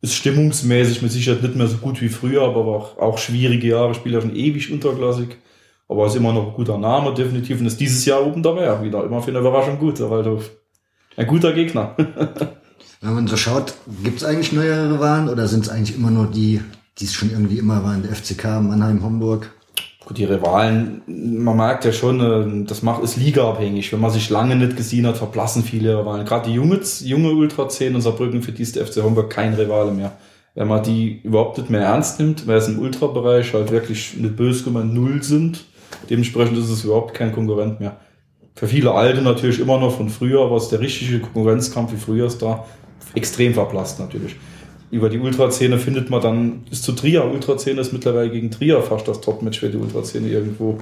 Ist 0.00 0.14
stimmungsmäßig 0.14 1.02
mit 1.02 1.10
Sicherheit 1.10 1.42
nicht 1.42 1.56
mehr 1.56 1.66
so 1.66 1.78
gut 1.78 2.00
wie 2.00 2.08
früher, 2.08 2.42
aber 2.42 2.64
war 2.64 2.74
auch, 2.76 2.98
auch 2.98 3.18
schwierige 3.18 3.66
Jahre, 3.66 3.94
spielt 3.94 4.14
ja 4.14 4.20
schon 4.20 4.36
ewig 4.36 4.72
unterklassig. 4.72 5.36
Aber 5.88 6.06
ist 6.06 6.14
immer 6.14 6.32
noch 6.32 6.48
ein 6.48 6.54
guter 6.54 6.78
Name, 6.78 7.12
definitiv. 7.14 7.58
Und 7.58 7.66
ist 7.66 7.80
dieses 7.80 8.04
Jahr 8.04 8.24
oben 8.24 8.42
dabei 8.42 8.82
wieder. 8.82 9.02
Immer 9.02 9.20
für 9.20 9.30
eine 9.30 9.40
Überraschung 9.40 9.78
gut, 9.78 9.98
der 9.98 10.08
Waldhof. 10.08 10.50
Ein 11.16 11.26
guter 11.26 11.52
Gegner. 11.52 11.96
Wenn 13.00 13.14
man 13.14 13.28
so 13.28 13.36
schaut, 13.36 13.74
gibt 14.02 14.18
es 14.18 14.24
eigentlich 14.24 14.52
neue 14.52 14.92
Rivalen 14.92 15.28
oder 15.28 15.46
sind 15.46 15.64
es 15.64 15.68
eigentlich 15.68 15.96
immer 15.96 16.10
nur 16.10 16.26
die, 16.26 16.60
die 16.98 17.04
es 17.04 17.14
schon 17.14 17.30
irgendwie 17.30 17.58
immer 17.58 17.84
waren, 17.84 18.02
der 18.02 18.12
FCK, 18.12 18.60
Mannheim, 18.60 19.04
Homburg? 19.04 19.52
Die 20.16 20.24
Rivalen, 20.24 21.02
man 21.06 21.56
merkt 21.56 21.84
ja 21.84 21.92
schon, 21.92 22.20
äh, 22.20 22.66
das 22.66 22.82
macht 22.82 23.02
ist 23.04 23.16
ligaabhängig. 23.16 23.92
Wenn 23.92 24.00
man 24.00 24.10
sich 24.10 24.30
lange 24.30 24.56
nicht 24.56 24.76
gesehen 24.76 25.06
hat, 25.06 25.18
verblassen 25.18 25.62
viele 25.62 26.00
Rivalen. 26.00 26.24
Gerade 26.24 26.48
die 26.48 26.54
junge, 26.54 26.80
junge 27.04 27.32
Ultra 27.32 27.68
10 27.68 27.94
und 27.94 28.00
Saarbrücken, 28.00 28.42
für 28.42 28.52
die 28.52 28.62
ist 28.62 28.74
der 28.74 28.86
FC 28.86 29.02
Homburg 29.02 29.30
kein 29.30 29.54
Rivale 29.54 29.92
mehr. 29.92 30.12
Wenn 30.54 30.66
man 30.66 30.82
die 30.82 31.20
überhaupt 31.22 31.58
nicht 31.58 31.70
mehr 31.70 31.82
ernst 31.82 32.18
nimmt, 32.18 32.46
weil 32.48 32.56
es 32.56 32.68
im 32.68 32.80
Ultrabereich 32.80 33.52
halt 33.52 33.70
wirklich 33.70 34.16
nicht 34.16 34.34
böse 34.34 34.64
gemeint 34.64 34.92
null 34.92 35.22
sind, 35.22 35.66
dementsprechend 36.10 36.58
ist 36.58 36.70
es 36.70 36.84
überhaupt 36.84 37.14
kein 37.14 37.30
Konkurrent 37.30 37.78
mehr. 37.78 37.98
Für 38.54 38.66
viele 38.66 38.92
Alte 38.92 39.22
natürlich 39.22 39.60
immer 39.60 39.78
noch 39.78 39.96
von 39.96 40.08
früher, 40.08 40.40
aber 40.40 40.56
es 40.56 40.64
ist 40.64 40.72
der 40.72 40.80
richtige 40.80 41.20
Konkurrenzkampf 41.20 41.92
wie 41.92 41.96
früher 41.96 42.26
ist 42.26 42.42
da 42.42 42.64
extrem 43.14 43.54
verblasst 43.54 43.98
natürlich. 44.00 44.36
Über 44.90 45.10
die 45.10 45.18
Ultraszene 45.18 45.78
findet 45.78 46.08
man 46.08 46.22
dann, 46.22 46.66
ist 46.70 46.82
zu 46.82 46.92
Trier, 46.92 47.24
Ultraszene 47.24 47.80
ist 47.80 47.92
mittlerweile 47.92 48.30
gegen 48.30 48.50
Trier 48.50 48.82
fast 48.82 49.06
das 49.06 49.20
Topmatch 49.20 49.60
für 49.60 49.68
die 49.68 49.76
Ultraszene 49.76 50.28
irgendwo. 50.28 50.78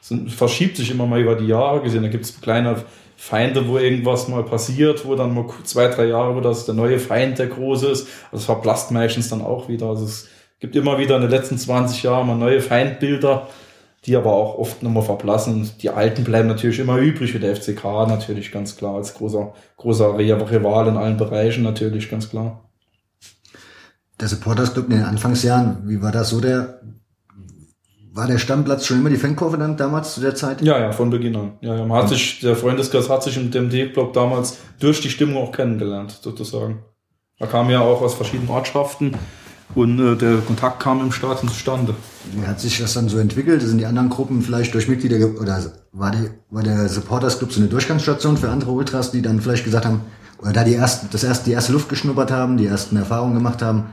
Es 0.00 0.12
verschiebt 0.34 0.76
sich 0.76 0.90
immer 0.90 1.06
mal 1.06 1.20
über 1.20 1.36
die 1.36 1.46
Jahre 1.46 1.82
gesehen. 1.82 2.02
Da 2.02 2.08
gibt 2.08 2.24
es 2.24 2.40
kleine 2.40 2.84
Feinde, 3.16 3.66
wo 3.66 3.78
irgendwas 3.78 4.28
mal 4.28 4.42
passiert, 4.44 5.06
wo 5.06 5.14
dann 5.14 5.34
mal 5.34 5.46
zwei, 5.64 5.88
drei 5.88 6.06
Jahre, 6.06 6.36
wo 6.36 6.40
das 6.40 6.66
der 6.66 6.74
neue 6.74 6.98
Feind 6.98 7.38
der 7.38 7.46
große 7.46 7.86
ist. 7.88 8.08
Also 8.30 8.36
es 8.36 8.44
verblasst 8.44 8.90
meistens 8.90 9.28
dann 9.28 9.42
auch 9.42 9.68
wieder. 9.68 9.86
Also 9.86 10.04
es 10.04 10.28
gibt 10.60 10.76
immer 10.76 10.98
wieder 10.98 11.16
in 11.16 11.22
den 11.22 11.30
letzten 11.30 11.56
20 11.56 12.02
Jahren 12.02 12.26
mal 12.26 12.36
neue 12.36 12.60
Feindbilder, 12.60 13.48
die 14.06 14.16
aber 14.16 14.32
auch 14.32 14.56
oft 14.56 14.82
nochmal 14.82 15.02
verblassen. 15.02 15.68
Die 15.80 15.90
alten 15.90 16.24
bleiben 16.24 16.48
natürlich 16.48 16.78
immer 16.78 16.98
übrig, 16.98 17.34
wie 17.34 17.38
der 17.40 17.56
FCK 17.56 17.84
natürlich 18.08 18.52
ganz 18.52 18.76
klar, 18.76 18.94
als 18.94 19.14
großer, 19.14 19.52
großer 19.76 20.16
Rival 20.16 20.88
in 20.88 20.96
allen 20.96 21.16
Bereichen 21.16 21.64
natürlich 21.64 22.08
ganz 22.08 22.30
klar. 22.30 22.70
Der 24.20 24.28
Supporters 24.28 24.72
Club 24.72 24.86
in 24.86 24.96
den 24.96 25.04
Anfangsjahren, 25.04 25.82
wie 25.88 26.00
war 26.00 26.12
das 26.12 26.30
so 26.30 26.40
der, 26.40 26.80
war 28.12 28.26
der 28.26 28.38
Stammplatz 28.38 28.86
schon 28.86 29.00
immer 29.00 29.10
die 29.10 29.16
Fankurve 29.16 29.58
dann 29.58 29.76
damals 29.76 30.14
zu 30.14 30.20
der 30.20 30.34
Zeit? 30.34 30.62
Ja, 30.62 30.78
ja, 30.78 30.92
von 30.92 31.10
Beginn 31.10 31.36
an. 31.36 31.58
Ja, 31.60 31.76
ja, 31.76 31.84
man 31.84 32.02
hat 32.02 32.08
sich, 32.08 32.40
der 32.40 32.56
Freundeskreis 32.56 33.10
hat 33.10 33.24
sich 33.24 33.36
im 33.36 33.50
DMD-Club 33.50 34.12
damals 34.14 34.58
durch 34.78 35.00
die 35.00 35.10
Stimmung 35.10 35.42
auch 35.42 35.52
kennengelernt, 35.52 36.18
sozusagen. 36.22 36.84
Da 37.38 37.46
kamen 37.46 37.70
ja 37.70 37.80
auch 37.80 38.00
aus 38.00 38.14
verschiedenen 38.14 38.48
Ortschaften 38.48 39.14
und 39.74 39.98
äh, 39.98 40.16
der 40.16 40.38
Kontakt 40.38 40.80
kam 40.80 41.00
im 41.00 41.12
Stadion 41.12 41.48
zustande. 41.48 41.94
Wie 42.32 42.46
hat 42.46 42.60
sich 42.60 42.78
das 42.78 42.94
dann 42.94 43.08
so 43.08 43.18
entwickelt? 43.18 43.62
Sind 43.62 43.78
die 43.78 43.86
anderen 43.86 44.08
Gruppen 44.08 44.42
vielleicht 44.42 44.74
durch 44.74 44.88
Mitglieder 44.88 45.40
oder 45.40 45.72
war, 45.92 46.10
die, 46.10 46.30
war 46.50 46.62
der 46.62 46.88
Supporters 46.88 47.38
Club 47.38 47.52
so 47.52 47.60
eine 47.60 47.68
Durchgangsstation 47.68 48.36
für 48.36 48.50
andere 48.50 48.70
Ultras, 48.70 49.10
die 49.10 49.22
dann 49.22 49.40
vielleicht 49.40 49.64
gesagt 49.64 49.86
haben, 49.86 50.00
oder 50.38 50.52
da 50.52 50.64
die 50.64 50.74
ersten, 50.74 51.08
das 51.10 51.24
erste, 51.24 51.46
die 51.46 51.52
erste 51.52 51.72
Luft 51.72 51.88
geschnuppert 51.88 52.30
haben, 52.30 52.56
die 52.56 52.66
ersten 52.66 52.96
Erfahrungen 52.96 53.34
gemacht 53.34 53.62
haben 53.62 53.84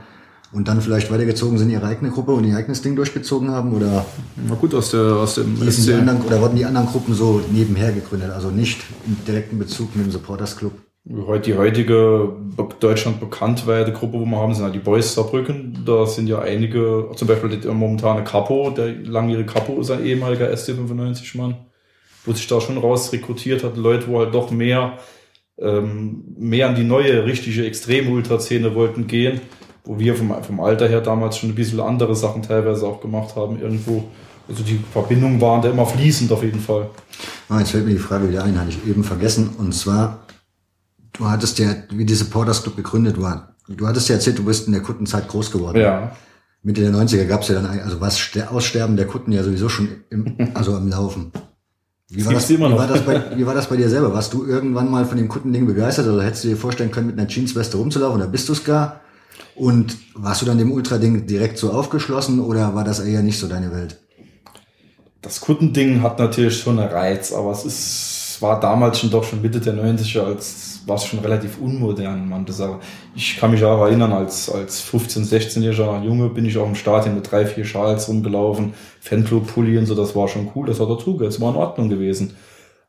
und 0.52 0.68
dann 0.68 0.80
vielleicht 0.80 1.10
weitergezogen 1.10 1.58
sind, 1.58 1.70
ihre 1.70 1.86
eigene 1.86 2.10
Gruppe 2.10 2.32
und 2.32 2.44
ihr 2.44 2.56
eigenes 2.56 2.80
Ding 2.80 2.96
durchgezogen 2.96 3.50
haben? 3.50 3.72
Oder 3.72 4.06
Na 4.36 4.54
gut, 4.54 4.74
aus, 4.74 4.90
der, 4.90 5.00
aus 5.00 5.34
dem 5.34 5.58
die 5.58 5.92
anderen, 5.92 6.22
Oder 6.22 6.40
wurden 6.40 6.56
die 6.56 6.64
anderen 6.64 6.86
Gruppen 6.86 7.14
so 7.14 7.42
nebenher 7.50 7.92
gegründet, 7.92 8.30
also 8.30 8.50
nicht 8.50 8.82
im 9.06 9.16
direkten 9.26 9.58
Bezug 9.58 9.96
mit 9.96 10.06
dem 10.06 10.12
Supporters 10.12 10.56
Club? 10.56 10.72
Die 11.06 11.54
heutige 11.54 12.32
Deutschland 12.80 13.20
bekanntweite 13.20 13.92
Gruppe, 13.92 14.18
wo 14.18 14.24
wir 14.24 14.38
haben, 14.38 14.54
sind 14.54 14.64
halt 14.64 14.74
die 14.74 14.78
Boys 14.78 15.14
Saarbrücken. 15.14 15.84
Da 15.84 16.06
sind 16.06 16.28
ja 16.28 16.38
einige, 16.38 17.10
zum 17.14 17.28
Beispiel 17.28 17.58
der 17.58 17.74
momentane 17.74 18.24
Capo, 18.24 18.70
der 18.70 18.94
langjährige 18.94 19.52
Capo 19.52 19.78
ist 19.80 19.90
ein 19.90 20.02
ehemaliger 20.02 20.48
ST95-Mann, 20.50 21.56
wo 22.24 22.32
sich 22.32 22.46
da 22.46 22.58
schon 22.58 22.78
raus 22.78 23.12
rekrutiert 23.12 23.64
hat, 23.64 23.76
Leute, 23.76 24.08
wo 24.08 24.20
halt 24.20 24.34
doch 24.34 24.50
mehr, 24.50 24.98
ähm, 25.58 26.24
mehr 26.38 26.70
an 26.70 26.74
die 26.74 26.84
neue, 26.84 27.26
richtige 27.26 27.66
Extrem-Ultra-Szene 27.66 28.74
wollten 28.74 29.06
gehen, 29.06 29.42
wo 29.84 29.98
wir 29.98 30.14
vom, 30.14 30.42
vom 30.42 30.60
Alter 30.60 30.88
her 30.88 31.02
damals 31.02 31.36
schon 31.36 31.50
ein 31.50 31.54
bisschen 31.54 31.80
andere 31.80 32.16
Sachen 32.16 32.40
teilweise 32.40 32.86
auch 32.86 33.02
gemacht 33.02 33.36
haben 33.36 33.60
irgendwo. 33.60 34.04
Also 34.48 34.62
die 34.62 34.80
Verbindungen 34.90 35.38
waren 35.38 35.60
da 35.60 35.68
immer 35.68 35.84
fließend 35.84 36.32
auf 36.32 36.42
jeden 36.42 36.60
Fall. 36.60 36.88
Ah, 37.50 37.58
jetzt 37.58 37.72
fällt 37.72 37.84
mir 37.84 37.92
die 37.92 37.98
Frage 37.98 38.30
wieder 38.30 38.42
ein, 38.42 38.58
hatte 38.58 38.70
ich 38.70 38.88
eben 38.88 39.04
vergessen. 39.04 39.50
Und 39.58 39.74
zwar, 39.74 40.24
du 41.14 41.28
hattest 41.28 41.58
ja, 41.58 41.74
wie 41.90 42.04
diese 42.04 42.26
Porters 42.26 42.62
Club 42.62 42.76
gegründet 42.76 43.20
war, 43.20 43.56
du 43.68 43.86
hattest 43.86 44.08
ja 44.08 44.16
erzählt, 44.16 44.38
du 44.38 44.44
bist 44.44 44.66
in 44.66 44.72
der 44.72 44.82
Kuttenzeit 44.82 45.28
groß 45.28 45.50
geworden. 45.50 45.80
Ja. 45.80 46.14
Mitte 46.62 46.80
der 46.80 46.92
90er 46.92 47.24
gab 47.24 47.42
es 47.42 47.48
ja 47.48 47.54
dann, 47.56 47.66
also 47.80 48.00
was 48.00 48.30
Aussterben 48.50 48.96
der 48.96 49.06
Kutten 49.06 49.32
ja 49.32 49.42
sowieso 49.42 49.68
schon 49.68 49.88
im, 50.10 50.36
also 50.54 50.76
im 50.76 50.88
Laufen. 50.88 51.32
Wie 52.08 52.24
war, 52.24 52.32
das, 52.32 52.48
wie, 52.48 52.60
war 52.60 52.86
das 52.86 53.02
bei, 53.02 53.22
wie 53.36 53.46
war 53.46 53.54
das 53.54 53.68
bei 53.68 53.76
dir 53.76 53.88
selber? 53.88 54.12
Warst 54.12 54.32
du 54.34 54.44
irgendwann 54.44 54.90
mal 54.90 55.04
von 55.04 55.16
dem 55.16 55.28
Kuttending 55.28 55.66
begeistert 55.66 56.06
oder 56.06 56.22
hättest 56.22 56.44
du 56.44 56.48
dir 56.48 56.56
vorstellen 56.56 56.90
können, 56.90 57.08
mit 57.08 57.18
einer 57.18 57.28
Jeansweste 57.28 57.76
rumzulaufen 57.76 58.20
oder 58.20 58.30
bist 58.30 58.48
du 58.48 58.52
es 58.52 58.64
gar? 58.64 59.00
Und 59.56 59.96
warst 60.14 60.42
du 60.42 60.46
dann 60.46 60.58
dem 60.58 60.72
Ultra-Ding 60.72 61.26
direkt 61.26 61.58
so 61.58 61.72
aufgeschlossen 61.72 62.40
oder 62.40 62.74
war 62.74 62.84
das 62.84 63.00
eher 63.00 63.22
nicht 63.22 63.38
so 63.38 63.48
deine 63.48 63.72
Welt? 63.72 64.00
Das 65.22 65.40
Kuttending 65.40 66.02
hat 66.02 66.18
natürlich 66.18 66.60
schon 66.60 66.78
einen 66.78 66.90
Reiz, 66.90 67.32
aber 67.32 67.52
es 67.52 67.64
ist 67.64 68.14
war 68.40 68.60
damals 68.60 69.00
schon 69.00 69.10
doch 69.10 69.24
schon 69.24 69.42
Mitte 69.42 69.60
der 69.60 69.74
90er, 69.74 70.20
als 70.20 70.73
war 70.86 70.96
es 70.96 71.04
schon 71.04 71.20
relativ 71.20 71.58
unmodern, 71.58 72.28
man 72.28 72.44
das 72.44 72.60
aber. 72.60 72.80
Ich 73.14 73.36
kann 73.36 73.50
mich 73.50 73.64
auch 73.64 73.82
erinnern, 73.82 74.12
als, 74.12 74.50
als 74.50 74.80
15, 74.80 75.24
16-jähriger 75.24 76.02
Junge 76.02 76.28
bin 76.28 76.44
ich 76.44 76.58
auch 76.58 76.66
im 76.66 76.74
Stadion 76.74 77.14
mit 77.14 77.30
drei, 77.30 77.46
vier 77.46 77.64
Schals 77.64 78.08
rumgelaufen, 78.08 78.74
Fanclub-Pulli 79.00 79.78
und 79.78 79.86
so, 79.86 79.94
das 79.94 80.14
war 80.14 80.28
schon 80.28 80.50
cool, 80.54 80.66
das 80.66 80.80
hat 80.80 80.90
dazu, 80.90 81.18
das 81.18 81.40
war 81.40 81.50
in 81.50 81.56
Ordnung 81.56 81.88
gewesen. 81.88 82.34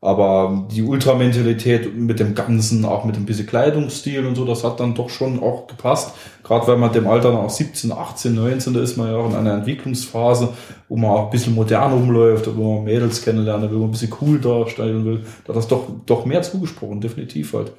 Aber 0.02 0.66
die 0.70 0.82
Ultramentalität 0.82 1.96
mit 1.96 2.20
dem 2.20 2.34
Ganzen, 2.34 2.84
auch 2.84 3.04
mit 3.04 3.16
dem 3.16 3.24
bisschen 3.24 3.46
Kleidungsstil 3.46 4.26
und 4.26 4.34
so, 4.34 4.44
das 4.44 4.62
hat 4.62 4.78
dann 4.78 4.94
doch 4.94 5.08
schon 5.08 5.42
auch 5.42 5.66
gepasst. 5.66 6.14
Gerade 6.44 6.66
wenn 6.68 6.78
man 6.78 6.92
dem 6.92 7.06
Alter 7.06 7.32
noch 7.32 7.48
17, 7.48 7.90
18, 7.90 8.34
19, 8.34 8.74
da 8.74 8.82
ist 8.82 8.96
man 8.96 9.08
ja 9.08 9.16
auch 9.16 9.28
in 9.28 9.34
einer 9.34 9.54
Entwicklungsphase, 9.54 10.50
wo 10.88 10.96
man 10.96 11.10
auch 11.10 11.24
ein 11.24 11.30
bisschen 11.30 11.54
modern 11.54 11.92
rumläuft, 11.92 12.54
wo 12.56 12.74
man 12.74 12.84
Mädels 12.84 13.22
kennenlernt, 13.22 13.72
wo 13.72 13.78
man 13.78 13.88
ein 13.88 13.90
bisschen 13.90 14.12
cool 14.20 14.38
darstellen 14.38 15.04
will. 15.04 15.24
Da 15.44 15.48
hat 15.48 15.56
das 15.56 15.66
doch, 15.66 15.88
doch 16.04 16.26
mehr 16.26 16.42
zugesprochen, 16.42 17.00
definitiv 17.00 17.54
halt. 17.54 17.72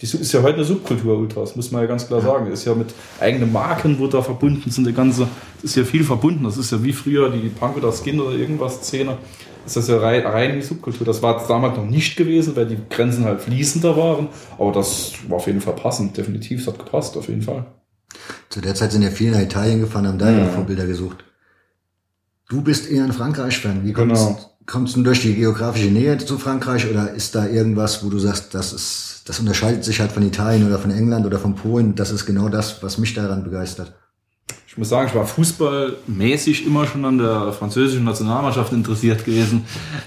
Die 0.00 0.06
ist 0.06 0.32
ja 0.32 0.42
heute 0.42 0.54
eine 0.54 0.64
Subkultur 0.64 1.18
Ultras, 1.18 1.56
muss 1.56 1.72
man 1.72 1.82
ja 1.82 1.88
ganz 1.88 2.06
klar 2.06 2.20
sagen. 2.20 2.50
Ist 2.52 2.64
ja 2.64 2.74
mit 2.74 2.94
eigenen 3.18 3.52
Marken, 3.52 3.98
wo 3.98 4.06
da 4.06 4.22
verbunden 4.22 4.70
sind, 4.70 4.84
der 4.84 4.92
ganze, 4.92 5.26
ist 5.62 5.74
ja 5.74 5.82
viel 5.82 6.04
verbunden. 6.04 6.44
Das 6.44 6.56
ist 6.56 6.70
ja 6.70 6.82
wie 6.84 6.92
früher 6.92 7.30
die 7.30 7.48
Punk 7.48 7.76
oder 7.76 7.92
Skin 7.92 8.20
oder 8.20 8.36
irgendwas 8.36 8.82
Szene 8.82 9.18
ist 9.68 9.76
das 9.76 9.88
ja 9.88 9.98
rein, 9.98 10.26
rein 10.26 10.54
die 10.54 10.62
Subkultur. 10.62 11.06
Das 11.06 11.22
war 11.22 11.46
damals 11.46 11.76
noch 11.76 11.84
nicht 11.84 12.16
gewesen, 12.16 12.56
weil 12.56 12.66
die 12.66 12.78
Grenzen 12.88 13.24
halt 13.24 13.40
fließender 13.40 13.96
waren. 13.96 14.28
Aber 14.56 14.72
das 14.72 15.12
war 15.28 15.36
auf 15.36 15.46
jeden 15.46 15.60
Fall 15.60 15.74
passend, 15.74 16.16
definitiv. 16.16 16.62
Es 16.62 16.66
hat 16.66 16.78
gepasst, 16.78 17.16
auf 17.16 17.28
jeden 17.28 17.42
Fall. 17.42 17.66
Zu 18.48 18.60
der 18.60 18.74
Zeit 18.74 18.92
sind 18.92 19.02
ja 19.02 19.10
viele 19.10 19.32
nach 19.32 19.42
Italien 19.42 19.80
gefahren, 19.80 20.08
haben 20.08 20.18
da 20.18 20.30
ja. 20.30 20.46
Vorbilder 20.46 20.86
gesucht. 20.86 21.24
Du 22.48 22.62
bist 22.62 22.90
eher 22.90 23.04
ein 23.04 23.12
Frankreich-Fan. 23.12 23.84
Wie 23.84 23.92
kommst, 23.92 24.26
genau. 24.26 24.40
Kommst 24.68 24.96
du 24.96 25.02
durch 25.02 25.22
die 25.22 25.34
geografische 25.34 25.90
Nähe 25.90 26.18
zu 26.18 26.38
Frankreich 26.38 26.88
oder 26.88 27.12
ist 27.12 27.34
da 27.34 27.46
irgendwas, 27.46 28.04
wo 28.04 28.10
du 28.10 28.18
sagst, 28.18 28.54
das 28.54 28.72
ist, 28.72 29.22
das 29.24 29.40
unterscheidet 29.40 29.82
sich 29.82 30.00
halt 30.00 30.12
von 30.12 30.22
Italien 30.22 30.66
oder 30.66 30.78
von 30.78 30.90
England 30.90 31.26
oder 31.26 31.38
von 31.38 31.54
Polen? 31.54 31.94
Das 31.94 32.10
ist 32.10 32.26
genau 32.26 32.48
das, 32.48 32.82
was 32.82 32.98
mich 32.98 33.14
daran 33.14 33.44
begeistert 33.44 33.94
ich 34.78 34.80
muss 34.80 34.90
sagen, 34.90 35.08
ich 35.08 35.14
war 35.16 35.26
fußballmäßig 35.26 36.64
immer 36.64 36.86
schon 36.86 37.04
an 37.04 37.18
der 37.18 37.52
französischen 37.52 38.04
Nationalmannschaft 38.04 38.72
interessiert 38.72 39.24
gewesen. 39.24 39.64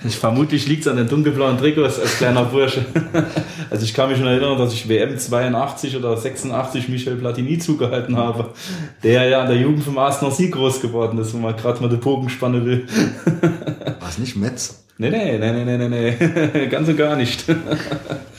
Ich, 0.08 0.16
vermutlich 0.16 0.66
liegt 0.66 0.84
es 0.84 0.88
an 0.88 0.96
den 0.96 1.10
dunkelblauen 1.10 1.58
Trikots 1.58 2.00
als 2.00 2.18
kleiner 2.18 2.46
Bursche. 2.46 2.86
Also 3.70 3.86
ich 3.86 3.94
kann 3.94 4.10
mich 4.10 4.18
schon 4.18 4.28
erinnern, 4.28 4.58
dass 4.58 4.74
ich 4.74 4.88
WM 4.88 5.18
82 5.18 5.96
oder 5.96 6.16
86 6.16 6.90
Michel 6.90 7.16
Platini 7.16 7.58
zugehalten 7.58 8.18
habe, 8.18 8.50
der 9.04 9.30
ja 9.30 9.42
an 9.42 9.48
der 9.48 9.58
Jugend 9.58 9.84
vom 9.84 9.98
AS 9.98 10.22
Nancy 10.22 10.50
groß 10.50 10.82
geworden 10.82 11.18
ist, 11.20 11.34
wo 11.34 11.38
man 11.38 11.56
gerade 11.56 11.82
mal 11.82 11.90
den 11.90 12.00
Bogen 12.00 12.30
spannen 12.30 12.66
will. 12.66 12.86
War 14.00 14.10
es 14.10 14.18
nicht 14.18 14.36
Metz? 14.36 14.84
Nee, 14.98 15.10
nee, 15.10 15.38
nee, 15.38 15.66
nee, 15.66 15.78
nee, 15.78 15.88
nee, 15.88 16.68
ganz 16.70 16.88
und 16.88 16.98
gar 16.98 17.16
nicht. 17.16 17.46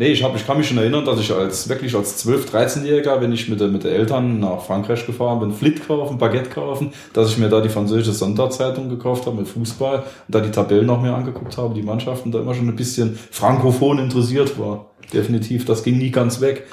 Nee, 0.00 0.12
ich, 0.12 0.22
hab, 0.22 0.36
ich 0.36 0.46
kann 0.46 0.56
mich 0.56 0.68
schon 0.68 0.78
erinnern, 0.78 1.04
dass 1.04 1.18
ich 1.18 1.32
als 1.32 1.68
wirklich 1.68 1.96
als 1.96 2.24
12-, 2.24 2.52
13-Jähriger, 2.52 3.20
wenn 3.20 3.32
ich 3.32 3.48
mit, 3.48 3.60
mit 3.60 3.82
den 3.82 3.90
Eltern 3.90 4.38
nach 4.38 4.62
Frankreich 4.62 5.04
gefahren 5.04 5.40
bin, 5.40 5.52
Flit 5.52 5.88
kaufen, 5.88 6.18
Baguette 6.18 6.50
kaufen, 6.50 6.92
dass 7.12 7.30
ich 7.30 7.38
mir 7.38 7.48
da 7.48 7.60
die 7.60 7.68
französische 7.68 8.12
Sonderzeitung 8.12 8.88
gekauft 8.88 9.26
habe 9.26 9.38
mit 9.38 9.48
Fußball 9.48 9.98
und 9.98 10.04
da 10.28 10.38
die 10.38 10.52
Tabellen 10.52 10.86
noch 10.86 11.02
mehr 11.02 11.16
angeguckt 11.16 11.56
habe, 11.58 11.74
die 11.74 11.82
Mannschaften 11.82 12.30
da 12.30 12.38
immer 12.38 12.54
schon 12.54 12.68
ein 12.68 12.76
bisschen 12.76 13.18
frankophon 13.32 13.98
interessiert 13.98 14.56
war. 14.56 14.92
Definitiv, 15.12 15.64
das 15.64 15.82
ging 15.82 15.98
nie 15.98 16.12
ganz 16.12 16.40
weg. 16.40 16.68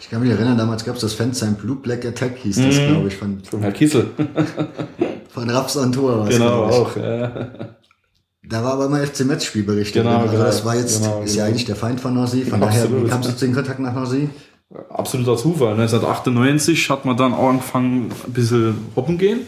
Ich 0.00 0.08
kann 0.08 0.22
mich 0.22 0.30
erinnern, 0.30 0.56
damals 0.56 0.82
gab 0.84 0.94
es 0.94 1.02
das 1.02 1.12
Fansheim 1.12 1.56
Blue 1.56 1.76
Black 1.76 2.06
Attack, 2.06 2.38
hieß 2.38 2.56
das, 2.56 2.76
mmh, 2.76 2.86
glaube 2.86 3.08
ich, 3.08 3.16
von, 3.16 3.40
von 3.40 3.60
Herr 3.60 3.72
Kiesel. 3.72 4.08
von 5.28 5.50
Raps 5.50 5.76
on 5.76 5.92
Tour. 5.92 6.26
Genau, 6.30 6.64
auch. 6.64 6.96
Ja. 6.96 7.75
Da 8.48 8.62
war 8.62 8.74
aber 8.74 8.86
immer 8.86 9.04
FC 9.04 9.24
Metz 9.24 9.44
Spielbericht. 9.44 9.92
Genau, 9.92 10.18
also 10.18 10.36
das 10.36 10.64
war 10.64 10.76
jetzt, 10.76 11.02
genau, 11.02 11.22
ist 11.22 11.34
ja 11.34 11.44
genau. 11.44 11.48
eigentlich 11.48 11.64
der 11.64 11.76
Feind 11.76 12.00
von 12.00 12.14
Nancy. 12.14 12.44
Von 12.44 12.60
ja, 12.60 12.66
daher, 12.66 12.82
absolut. 12.84 13.04
wie 13.04 13.08
kamst 13.08 13.28
du 13.28 13.36
zu 13.36 13.44
den 13.44 13.54
Kontakt 13.54 13.80
nach 13.80 13.94
Nancy? 13.94 14.28
Absoluter 14.88 15.36
Zufall. 15.36 15.72
1998 15.72 16.90
hat 16.90 17.04
man 17.04 17.16
dann 17.16 17.34
auch 17.34 17.48
angefangen, 17.48 18.10
ein 18.26 18.32
bisschen 18.32 18.76
hoppen 18.94 19.18
gehen. 19.18 19.40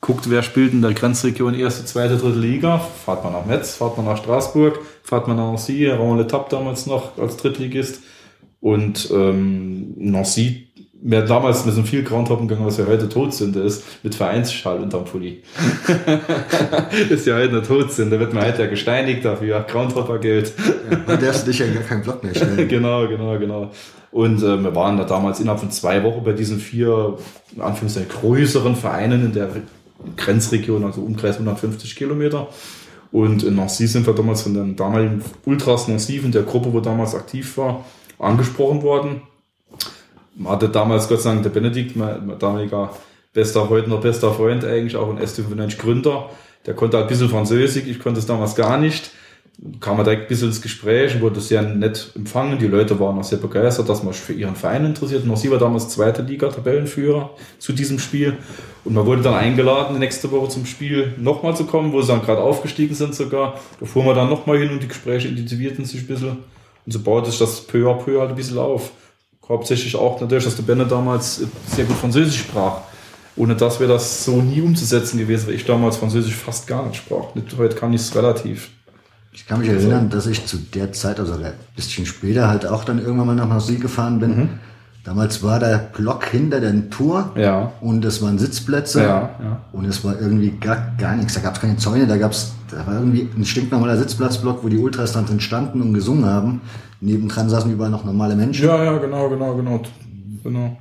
Guckt, 0.00 0.30
wer 0.30 0.42
spielt 0.42 0.72
in 0.72 0.82
der 0.82 0.94
Grenzregion 0.94 1.54
erste, 1.54 1.84
zweite, 1.84 2.16
dritte 2.16 2.38
Liga. 2.38 2.78
Fahrt 2.78 3.24
man 3.24 3.32
nach 3.32 3.46
Metz, 3.46 3.74
fahrt 3.74 3.96
man 3.96 4.06
nach 4.06 4.18
Straßburg, 4.18 4.78
fahrt 5.02 5.26
man 5.26 5.36
nach 5.36 5.46
Nancy, 5.46 5.86
Raon 5.86 6.20
L'Etape 6.20 6.48
damals 6.50 6.86
noch 6.86 7.18
als 7.18 7.36
Drittligist. 7.36 8.00
Und 8.60 9.10
ähm, 9.12 9.94
Nancy 9.96 10.68
wir 11.02 11.22
damals 11.22 11.64
mit 11.64 11.74
so 11.74 11.82
viel 11.82 12.02
Groundhoppen 12.02 12.48
gegangen, 12.48 12.66
was 12.66 12.78
ja 12.78 12.86
heute 12.86 13.08
Todsünde 13.08 13.60
ist, 13.60 13.84
mit 14.02 14.14
Vereinsschal 14.14 14.78
unterm 14.80 15.04
Pulli. 15.04 15.42
ist 17.10 17.26
ja 17.26 17.36
heute 17.36 17.50
eine 17.50 17.62
Todsünde, 17.62 18.18
wird 18.18 18.32
man 18.32 18.44
heute 18.44 18.62
ja 18.62 18.68
gesteinigt 18.68 19.24
dafür, 19.24 19.60
Groundhopper-Geld. 19.60 20.52
Ja, 20.90 20.96
dann 21.06 21.20
darfst 21.20 21.46
dich 21.46 21.58
ja 21.58 21.66
gar 21.66 21.82
keinen 21.82 22.02
Block 22.02 22.24
mehr 22.24 22.34
stellen. 22.34 22.68
genau, 22.68 23.06
genau, 23.08 23.38
genau. 23.38 23.70
Und 24.10 24.42
äh, 24.42 24.62
wir 24.62 24.74
waren 24.74 24.96
da 24.96 25.04
damals 25.04 25.40
innerhalb 25.40 25.60
von 25.60 25.70
zwei 25.70 26.02
Wochen 26.02 26.24
bei 26.24 26.32
diesen 26.32 26.58
vier, 26.58 27.18
in 27.54 27.60
Anführungszeichen, 27.60 28.08
größeren 28.08 28.74
Vereinen 28.74 29.26
in 29.26 29.32
der 29.32 29.50
Grenzregion, 30.16 30.84
also 30.84 31.02
Umkreis 31.02 31.34
150 31.34 31.94
Kilometer. 31.96 32.48
Und 33.12 33.42
in 33.42 33.56
Nancy 33.56 33.86
sind 33.86 34.06
wir 34.06 34.14
damals 34.14 34.42
von 34.42 34.54
den 34.54 34.76
damaligen 34.76 35.22
Ultras 35.44 35.88
Nancy, 35.88 36.16
in 36.16 36.32
der 36.32 36.42
Gruppe, 36.42 36.72
wo 36.72 36.80
damals 36.80 37.14
aktiv 37.14 37.56
war, 37.58 37.84
angesprochen 38.18 38.82
worden 38.82 39.20
hatte 40.44 40.68
damals 40.68 41.08
Gott 41.08 41.22
sei 41.22 41.30
Dank 41.30 41.42
der 41.42 41.50
Benedikt, 41.50 41.96
mein, 41.96 42.38
damaliger 42.38 42.90
bester, 43.32 43.68
heute 43.68 43.88
noch 43.88 44.00
bester 44.00 44.32
Freund 44.32 44.64
eigentlich, 44.64 44.96
auch 44.96 45.10
ein 45.10 45.18
S95 45.18 45.78
Gründer. 45.78 46.30
Der 46.64 46.74
konnte 46.74 46.98
ein 46.98 47.06
bisschen 47.06 47.28
Französisch, 47.28 47.86
ich 47.86 48.00
konnte 48.00 48.18
es 48.18 48.26
damals 48.26 48.56
gar 48.56 48.78
nicht. 48.78 49.10
Kam 49.80 49.96
er 49.98 50.04
direkt 50.04 50.22
ein 50.22 50.28
bisschen 50.28 50.48
ins 50.48 50.60
Gespräch 50.60 51.14
und 51.14 51.22
wurde 51.22 51.40
sehr 51.40 51.62
nett 51.62 52.12
empfangen. 52.14 52.58
Die 52.58 52.66
Leute 52.66 53.00
waren 53.00 53.18
auch 53.18 53.24
sehr 53.24 53.38
begeistert, 53.38 53.88
dass 53.88 54.02
man 54.02 54.12
sich 54.12 54.22
für 54.22 54.34
ihren 54.34 54.54
Verein 54.54 54.84
interessiert. 54.84 55.24
Noch 55.24 55.38
sie 55.38 55.50
war 55.50 55.58
damals 55.58 55.88
zweite 55.88 56.20
Liga 56.20 56.48
Tabellenführer 56.48 57.30
zu 57.58 57.72
diesem 57.72 57.98
Spiel. 57.98 58.36
Und 58.84 58.92
man 58.92 59.06
wurde 59.06 59.22
dann 59.22 59.32
eingeladen, 59.32 59.98
nächste 59.98 60.30
Woche 60.30 60.50
zum 60.50 60.66
Spiel 60.66 61.14
nochmal 61.16 61.56
zu 61.56 61.64
kommen, 61.64 61.92
wo 61.92 62.02
sie 62.02 62.08
dann 62.08 62.20
gerade 62.20 62.42
aufgestiegen 62.42 62.94
sind 62.94 63.14
sogar. 63.14 63.58
Da 63.80 63.86
fuhren 63.86 64.06
wir 64.06 64.14
dann 64.14 64.28
nochmal 64.28 64.58
hin 64.58 64.70
und 64.70 64.82
die 64.82 64.88
Gespräche 64.88 65.28
intensivierten 65.28 65.86
sich 65.86 66.02
ein 66.02 66.06
bisschen. 66.06 66.36
Und 66.84 66.92
so 66.92 67.00
baute 67.00 67.30
sich 67.30 67.38
das 67.38 67.62
peu 67.62 67.88
à 67.90 67.94
peu 67.94 68.20
halt 68.20 68.30
ein 68.30 68.36
bisschen 68.36 68.58
auf. 68.58 68.92
Hauptsächlich 69.48 69.94
auch 69.94 70.20
natürlich, 70.20 70.44
dass 70.44 70.56
der 70.56 70.64
Benne 70.64 70.86
damals 70.86 71.42
sehr 71.74 71.84
gut 71.84 71.96
Französisch 71.96 72.40
sprach. 72.40 72.80
Ohne 73.36 73.54
das 73.54 73.78
wäre 73.78 73.92
das 73.92 74.24
so 74.24 74.40
nie 74.40 74.60
umzusetzen 74.60 75.18
gewesen, 75.18 75.46
weil 75.46 75.54
ich 75.54 75.64
damals 75.64 75.96
Französisch 75.98 76.34
fast 76.34 76.66
gar 76.66 76.86
nicht 76.86 76.96
sprach. 76.96 77.26
Heute 77.58 77.76
kann 77.76 77.92
ich 77.92 78.00
es 78.00 78.14
relativ. 78.14 78.70
Ich 79.32 79.46
kann 79.46 79.60
mich 79.60 79.68
erinnern, 79.68 80.08
dass 80.08 80.26
ich 80.26 80.46
zu 80.46 80.56
der 80.56 80.92
Zeit, 80.92 81.20
also 81.20 81.34
ein 81.34 81.52
bisschen 81.76 82.06
später, 82.06 82.48
halt 82.48 82.66
auch 82.66 82.84
dann 82.84 82.98
irgendwann 82.98 83.26
mal 83.26 83.36
nach 83.36 83.46
Marseille 83.46 83.78
gefahren 83.78 84.18
bin. 84.18 84.36
Mhm. 84.36 84.48
Damals 85.04 85.42
war 85.42 85.60
der 85.60 85.76
Block 85.94 86.24
hinter 86.24 86.58
der 86.58 86.90
Tour 86.90 87.30
ja. 87.36 87.70
und 87.80 88.04
es 88.04 88.22
waren 88.22 88.38
Sitzplätze 88.38 89.02
ja, 89.02 89.30
ja. 89.40 89.60
und 89.72 89.84
es 89.84 90.02
war 90.02 90.20
irgendwie 90.20 90.50
gar, 90.58 90.94
gar 90.98 91.14
nichts. 91.14 91.34
Da 91.34 91.40
gab 91.40 91.54
es 91.54 91.60
keine 91.60 91.76
Zäune, 91.76 92.08
da 92.08 92.16
gab's, 92.16 92.54
da 92.72 92.84
war 92.86 92.94
irgendwie 92.94 93.28
ein 93.36 93.44
stinknormaler 93.44 93.98
Sitzplatzblock, 93.98 94.64
wo 94.64 94.68
die 94.68 94.78
Ultras 94.78 95.12
dann 95.12 95.26
drin 95.26 95.38
standen 95.38 95.80
und 95.80 95.94
gesungen 95.94 96.24
haben. 96.24 96.62
Nebendran 97.00 97.48
saßen 97.48 97.70
überall 97.70 97.90
noch 97.90 98.04
normale 98.04 98.36
Menschen. 98.36 98.66
Ja, 98.66 98.82
ja, 98.82 98.98
genau, 98.98 99.28
genau, 99.28 99.54
genau. 99.56 99.80
genau. 100.42 100.76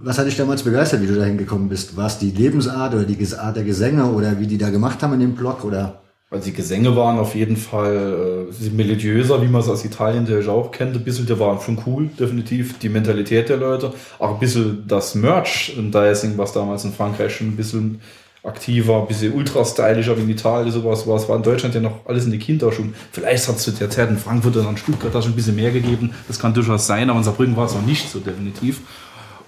Was 0.00 0.18
hat 0.18 0.26
dich 0.26 0.36
damals 0.36 0.62
begeistert, 0.62 1.02
wie 1.02 1.06
du 1.06 1.16
da 1.16 1.24
hingekommen 1.24 1.68
bist? 1.68 1.96
War 1.96 2.06
es 2.06 2.18
die 2.18 2.30
Lebensart 2.30 2.94
oder 2.94 3.04
die 3.04 3.36
Art 3.36 3.56
der 3.56 3.64
Gesänge 3.64 4.06
oder 4.06 4.38
wie 4.38 4.46
die 4.46 4.58
da 4.58 4.70
gemacht 4.70 5.02
haben 5.02 5.14
in 5.14 5.20
dem 5.20 5.34
Block 5.34 5.64
oder? 5.64 6.02
Also 6.30 6.44
die 6.44 6.52
Gesänge 6.52 6.94
waren 6.94 7.18
auf 7.18 7.34
jeden 7.34 7.56
Fall 7.56 8.46
äh, 8.52 8.70
melodiöser, 8.70 9.40
wie 9.42 9.48
man 9.48 9.62
es 9.62 9.68
aus 9.68 9.84
Italien 9.84 10.24
natürlich 10.24 10.48
auch 10.48 10.70
kennt. 10.70 10.94
Ein 10.94 11.02
bisschen, 11.02 11.26
der 11.26 11.40
war 11.40 11.58
schon 11.60 11.78
cool, 11.86 12.10
definitiv. 12.18 12.78
Die 12.78 12.90
Mentalität 12.90 13.48
der 13.48 13.56
Leute. 13.56 13.92
Auch 14.18 14.34
ein 14.34 14.38
bisschen 14.38 14.84
das 14.86 15.14
Merchandising, 15.14 16.36
was 16.36 16.52
damals 16.52 16.84
in 16.84 16.92
Frankreich 16.92 17.34
schon 17.34 17.48
ein 17.48 17.56
bisschen 17.56 18.00
aktiver, 18.48 19.00
ein 19.00 19.06
bisschen 19.06 19.32
ultra-stylischer 19.32 20.16
wie 20.16 20.22
in 20.22 20.30
Italien 20.30 20.72
sowas 20.72 21.06
war. 21.06 21.16
Es 21.16 21.28
war 21.28 21.36
in 21.36 21.42
Deutschland 21.42 21.74
ja 21.74 21.80
noch 21.80 22.06
alles 22.06 22.24
in 22.24 22.32
die 22.32 22.38
Kinderschuhen. 22.38 22.94
Vielleicht 23.12 23.46
hat 23.48 23.56
es 23.56 23.62
zu 23.62 23.70
der 23.70 23.90
Zeit 23.90 24.10
in 24.10 24.18
Frankfurt 24.18 24.56
und 24.56 24.68
in 24.68 24.76
Stuttgart 24.76 25.14
da 25.14 25.22
schon 25.22 25.32
ein 25.32 25.36
bisschen 25.36 25.56
mehr 25.56 25.70
gegeben. 25.70 26.12
Das 26.26 26.38
kann 26.38 26.54
durchaus 26.54 26.86
sein, 26.86 27.10
aber 27.10 27.18
in 27.18 27.24
Saarbrücken 27.24 27.56
war 27.56 27.66
es 27.66 27.74
noch 27.74 27.86
nicht 27.86 28.10
so 28.10 28.18
definitiv. 28.18 28.80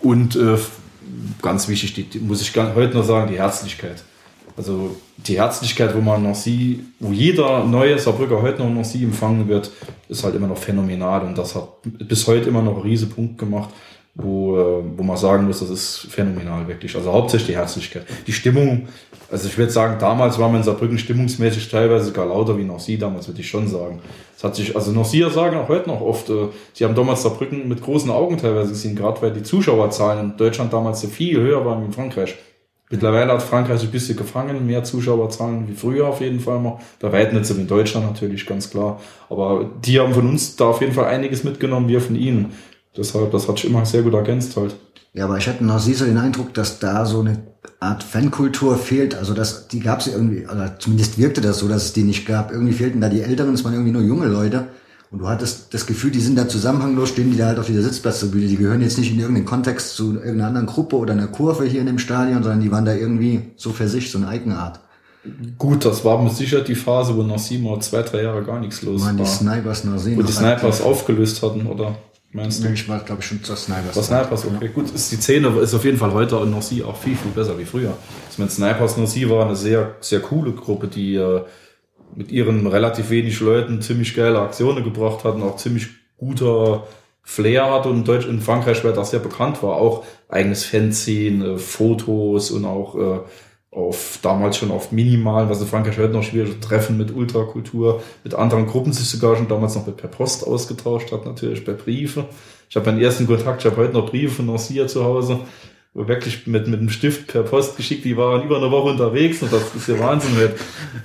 Und 0.00 0.36
äh, 0.36 0.56
ganz 1.42 1.68
wichtig, 1.68 2.10
die, 2.10 2.18
muss 2.18 2.40
ich 2.42 2.54
heute 2.56 2.96
noch 2.96 3.04
sagen, 3.04 3.30
die 3.30 3.38
Herzlichkeit. 3.38 4.04
Also 4.56 4.96
die 5.16 5.38
Herzlichkeit, 5.38 5.94
wo 5.94 6.00
man 6.00 6.22
noch 6.22 6.34
sie, 6.34 6.84
wo 6.98 7.12
jeder 7.12 7.64
neue 7.64 7.98
Saarbrücker 7.98 8.42
heute 8.42 8.62
noch, 8.62 8.70
noch 8.70 8.84
sie 8.84 9.04
empfangen 9.04 9.48
wird, 9.48 9.70
ist 10.08 10.24
halt 10.24 10.34
immer 10.34 10.48
noch 10.48 10.58
phänomenal 10.58 11.22
und 11.22 11.38
das 11.38 11.54
hat 11.54 11.68
bis 11.82 12.26
heute 12.26 12.48
immer 12.48 12.62
noch 12.62 12.74
einen 12.74 12.82
riesen 12.82 13.10
Punkt 13.10 13.38
gemacht, 13.38 13.70
wo, 14.14 14.56
äh, 14.56 14.82
wo 14.96 15.02
man 15.02 15.16
sagen 15.16 15.46
muss, 15.46 15.60
das 15.60 15.70
ist 15.70 16.06
phänomenal 16.10 16.66
wirklich. 16.66 16.94
Also 16.96 17.12
hauptsächlich 17.12 17.48
die 17.48 17.56
Herzlichkeit. 17.56 18.06
Die 18.26 18.32
Stimmung, 18.32 18.88
also 19.30 19.48
ich 19.48 19.56
würde 19.56 19.70
sagen, 19.70 19.96
damals 19.98 20.38
war 20.38 20.48
man 20.48 20.58
in 20.58 20.62
Saarbrücken 20.64 20.98
stimmungsmäßig 20.98 21.68
teilweise 21.68 22.12
gar 22.12 22.26
lauter 22.26 22.58
wie 22.58 22.64
noch 22.64 22.80
sie 22.80 22.98
damals, 22.98 23.28
würde 23.28 23.40
ich 23.40 23.48
schon 23.48 23.68
sagen. 23.68 24.00
Es 24.36 24.42
hat 24.42 24.56
sich, 24.56 24.74
also 24.74 24.90
noch 24.92 25.04
sie 25.04 25.24
sagen 25.30 25.56
auch 25.56 25.68
heute 25.68 25.88
noch 25.88 26.00
oft, 26.00 26.28
äh, 26.30 26.48
sie 26.72 26.84
haben 26.84 26.94
damals 26.94 27.22
Saarbrücken 27.22 27.68
mit 27.68 27.82
großen 27.82 28.10
Augen 28.10 28.36
teilweise 28.38 28.70
gesehen, 28.70 28.96
gerade 28.96 29.22
weil 29.22 29.32
die 29.32 29.42
Zuschauerzahlen 29.42 30.30
in 30.30 30.36
Deutschland 30.36 30.72
damals 30.72 31.04
viel 31.06 31.38
höher 31.38 31.64
waren 31.64 31.82
wie 31.82 31.86
in 31.86 31.92
Frankreich 31.92 32.36
Mittlerweile 32.92 33.32
hat 33.32 33.42
Frankreich 33.42 33.80
ein 33.82 33.90
bisschen 33.92 34.16
gefangen, 34.16 34.66
mehr 34.66 34.82
Zuschauerzahlen 34.82 35.68
wie 35.68 35.74
früher 35.74 36.08
auf 36.08 36.20
jeden 36.20 36.40
Fall 36.40 36.58
mal. 36.58 36.80
Bei 36.98 37.12
weitem 37.12 37.38
nicht 37.38 37.46
so 37.46 37.56
wie 37.56 37.60
in 37.60 37.68
Deutschland 37.68 38.04
natürlich, 38.04 38.44
ganz 38.46 38.68
klar. 38.68 39.00
Aber 39.28 39.70
die 39.84 40.00
haben 40.00 40.12
von 40.12 40.28
uns 40.28 40.56
da 40.56 40.64
auf 40.64 40.80
jeden 40.80 40.92
Fall 40.92 41.04
einiges 41.04 41.44
mitgenommen, 41.44 41.88
wir 41.88 42.00
von 42.00 42.16
ihnen. 42.16 42.52
Deshalb, 42.96 43.30
das 43.30 43.48
hat 43.48 43.58
sich 43.58 43.70
immer 43.70 43.84
sehr 43.86 44.02
gut 44.02 44.14
ergänzt 44.14 44.56
halt. 44.56 44.74
Ja, 45.12 45.24
aber 45.24 45.38
ich 45.38 45.48
hatte 45.48 45.64
noch 45.64 45.80
sie 45.80 45.94
so 45.94 46.04
den 46.04 46.18
Eindruck, 46.18 46.54
dass 46.54 46.78
da 46.78 47.04
so 47.04 47.20
eine 47.20 47.42
Art 47.80 48.02
Fankultur 48.02 48.76
fehlt. 48.76 49.14
Also 49.14 49.34
das, 49.34 49.68
die 49.68 49.80
gab 49.80 50.00
es 50.00 50.06
irgendwie, 50.06 50.46
oder 50.46 50.78
zumindest 50.78 51.18
wirkte 51.18 51.40
das 51.40 51.58
so, 51.58 51.68
dass 51.68 51.84
es 51.86 51.92
die 51.92 52.04
nicht 52.04 52.26
gab. 52.26 52.52
Irgendwie 52.52 52.72
fehlten 52.72 53.00
da 53.00 53.08
die 53.08 53.22
Älteren, 53.22 53.54
es 53.54 53.64
waren 53.64 53.72
irgendwie 53.72 53.92
nur 53.92 54.02
junge 54.02 54.26
Leute. 54.26 54.68
Und 55.10 55.18
du 55.18 55.28
hattest 55.28 55.74
das 55.74 55.86
Gefühl, 55.86 56.12
die 56.12 56.20
sind 56.20 56.38
da 56.38 56.48
zusammenhanglos, 56.48 57.08
stehen 57.08 57.32
die 57.32 57.36
da 57.36 57.46
halt 57.46 57.58
auf 57.58 57.66
dieser 57.66 57.82
Sitzplatztribüne. 57.82 58.46
Die 58.46 58.56
gehören 58.56 58.80
jetzt 58.80 58.96
nicht 58.96 59.12
in 59.12 59.18
irgendeinen 59.18 59.46
Kontext 59.46 59.96
zu 59.96 60.14
irgendeiner 60.14 60.46
anderen 60.46 60.66
Gruppe 60.66 60.96
oder 60.96 61.14
einer 61.14 61.26
Kurve 61.26 61.64
hier 61.64 61.80
in 61.80 61.86
dem 61.86 61.98
Stadion, 61.98 62.44
sondern 62.44 62.60
die 62.60 62.70
waren 62.70 62.84
da 62.84 62.94
irgendwie 62.94 63.50
so 63.56 63.70
für 63.70 63.88
sich, 63.88 64.12
so 64.12 64.18
eine 64.18 64.28
Eigenart. 64.28 64.78
Gut, 65.58 65.84
das 65.84 66.04
war 66.04 66.22
mit 66.22 66.32
Sicherheit 66.32 66.68
die 66.68 66.76
Phase, 66.76 67.16
wo 67.16 67.22
nach 67.22 67.38
sieben 67.38 67.80
zwei, 67.80 68.02
drei 68.02 68.22
Jahre 68.22 68.44
gar 68.44 68.60
nichts 68.60 68.82
los 68.82 69.02
waren 69.02 69.18
war. 69.18 69.24
die 69.24 69.30
Snipers 69.30 69.82
sehen. 69.96 70.16
Wo 70.16 70.22
die 70.22 70.32
Snipers 70.32 70.80
aufgelöst 70.80 71.42
hatten, 71.42 71.66
oder? 71.66 71.96
Meinst 72.32 72.62
du? 72.62 72.68
Ich 72.68 72.88
war, 72.88 73.00
glaube 73.00 73.22
ich, 73.22 73.26
schon 73.26 73.42
zur 73.42 73.56
Snipers. 73.56 73.96
Was 73.96 74.06
Snipers, 74.06 74.44
okay. 74.44 74.66
Ja. 74.66 74.70
Gut, 74.70 74.90
ist 74.90 75.10
die 75.10 75.16
Szene 75.16 75.48
ist 75.60 75.74
auf 75.74 75.84
jeden 75.84 75.98
Fall 75.98 76.12
heute 76.12 76.38
und 76.38 76.50
noch 76.50 76.62
sie 76.62 76.84
auch 76.84 76.96
viel, 76.96 77.16
viel 77.16 77.32
besser 77.32 77.58
wie 77.58 77.64
früher. 77.64 77.96
Ich 78.30 78.38
meine, 78.38 78.50
Snipers 78.50 78.96
noch 78.96 79.08
sie 79.08 79.28
war 79.28 79.46
eine 79.46 79.56
sehr, 79.56 79.96
sehr 80.00 80.20
coole 80.20 80.52
Gruppe, 80.52 80.86
die 80.86 81.16
äh, 81.16 81.42
mit 82.14 82.30
ihren 82.30 82.66
relativ 82.66 83.10
wenig 83.10 83.40
Leuten 83.40 83.82
ziemlich 83.82 84.14
geile 84.14 84.40
Aktionen 84.40 84.84
gebracht 84.84 85.24
hatten, 85.24 85.42
auch 85.42 85.56
ziemlich 85.56 85.88
guter 86.18 86.86
Flair 87.22 87.70
hatte 87.70 87.88
und 87.88 87.98
in 87.98 88.04
Deutsch, 88.04 88.26
in 88.26 88.40
Frankreich 88.40 88.78
später 88.78 89.04
sehr 89.04 89.20
bekannt 89.20 89.62
war, 89.62 89.76
auch 89.76 90.04
eigenes 90.28 90.64
Fanzine, 90.64 91.58
Fotos 91.58 92.50
und 92.50 92.64
auch 92.64 92.94
äh, 92.96 93.20
auf 93.72 94.18
damals 94.22 94.56
schon 94.56 94.72
auf 94.72 94.90
minimalen, 94.90 95.48
was 95.48 95.60
in 95.60 95.66
Frankreich 95.66 95.96
heute 95.96 96.12
noch 96.12 96.24
schwierig 96.24 96.60
Treffen 96.60 96.96
mit 96.96 97.14
Ultrakultur, 97.14 98.02
mit 98.24 98.34
anderen 98.34 98.66
Gruppen 98.66 98.92
sich 98.92 99.08
sogar 99.08 99.36
schon 99.36 99.48
damals 99.48 99.76
noch 99.76 99.86
mit 99.86 99.96
per 99.96 100.08
Post 100.08 100.46
ausgetauscht 100.46 101.12
hat, 101.12 101.24
natürlich 101.24 101.64
per 101.64 101.74
Briefe. 101.74 102.26
Ich 102.68 102.76
habe 102.76 102.86
meinen 102.86 103.00
ersten 103.00 103.26
Kontakt, 103.26 103.64
ich 103.64 103.70
habe 103.70 103.80
heute 103.80 103.92
noch 103.92 104.10
Briefe 104.10 104.36
von 104.36 104.46
Nancy 104.46 104.84
zu 104.86 105.04
Hause 105.04 105.40
wirklich 105.92 106.46
mit, 106.46 106.68
mit 106.68 106.78
einem 106.78 106.88
Stift 106.88 107.28
per 107.28 107.42
Post 107.42 107.76
geschickt, 107.76 108.04
die 108.04 108.16
waren 108.16 108.42
über 108.44 108.56
eine 108.56 108.70
Woche 108.70 108.90
unterwegs 108.90 109.42
und 109.42 109.52
das 109.52 109.74
ist 109.74 109.88
ja 109.88 109.98
Wahnsinn. 109.98 110.36
Heute, 110.36 110.54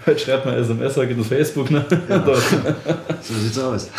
heute 0.05 0.19
schreibt 0.19 0.45
man 0.45 0.55
SMS, 0.55 0.95
geht 0.95 1.19
auf 1.19 1.27
Facebook. 1.27 1.71
Ne? 1.71 1.85
Ja, 2.07 2.23
so 3.21 3.33
sieht's 3.33 3.57
aus. 3.57 3.89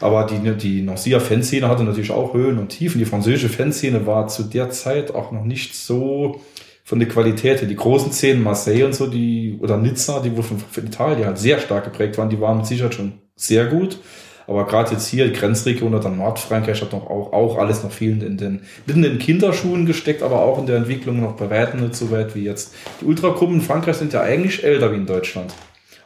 Aber 0.00 0.26
die, 0.26 0.56
die 0.56 0.82
Nancy-Fanszene 0.82 1.68
hatte 1.68 1.84
natürlich 1.84 2.10
auch 2.10 2.34
Höhen 2.34 2.58
und 2.58 2.68
Tiefen. 2.68 2.98
Die 2.98 3.04
französische 3.04 3.48
Fanszene 3.48 4.06
war 4.06 4.26
zu 4.26 4.42
der 4.42 4.70
Zeit 4.70 5.14
auch 5.14 5.30
noch 5.30 5.44
nicht 5.44 5.76
so 5.76 6.40
von 6.84 6.98
der 6.98 7.08
Qualität 7.08 7.60
her. 7.60 7.68
Die 7.68 7.76
großen 7.76 8.12
Szenen, 8.12 8.42
Marseille 8.42 8.84
und 8.84 8.94
so, 8.94 9.06
die, 9.06 9.58
oder 9.60 9.78
Nizza, 9.78 10.20
die 10.20 10.36
wohl 10.36 10.42
von, 10.42 10.58
von 10.58 10.86
Italien 10.86 11.26
halt 11.26 11.38
sehr 11.38 11.58
stark 11.58 11.84
geprägt 11.84 12.18
waren, 12.18 12.28
die 12.28 12.40
waren 12.40 12.58
mit 12.58 12.66
Sicherheit 12.66 12.94
schon 12.94 13.14
sehr 13.34 13.64
gut. 13.66 13.98
Aber 14.46 14.66
gerade 14.66 14.92
jetzt 14.92 15.08
hier, 15.08 15.32
Grenzregion 15.32 15.94
oder 15.94 16.10
Nordfrankreich 16.10 16.82
hat 16.82 16.92
noch 16.92 17.06
auch, 17.06 17.32
auch 17.32 17.56
alles 17.56 17.82
noch 17.82 17.90
viel 17.90 18.22
in 18.22 18.36
den, 18.36 18.60
in 18.86 19.00
den 19.00 19.18
Kinderschuhen 19.18 19.86
gesteckt, 19.86 20.22
aber 20.22 20.42
auch 20.42 20.58
in 20.58 20.66
der 20.66 20.76
Entwicklung 20.76 21.20
noch 21.22 21.32
bei 21.32 21.48
weitem 21.48 21.80
nicht 21.80 21.94
so 21.94 22.10
weit 22.10 22.34
wie 22.34 22.44
jetzt. 22.44 22.74
Die 23.00 23.06
Ultragruppen 23.06 23.56
in 23.56 23.60
Frankreich 23.62 23.96
sind 23.96 24.12
ja 24.12 24.20
eigentlich 24.20 24.62
älter 24.62 24.92
wie 24.92 24.96
in 24.96 25.06
Deutschland. 25.06 25.54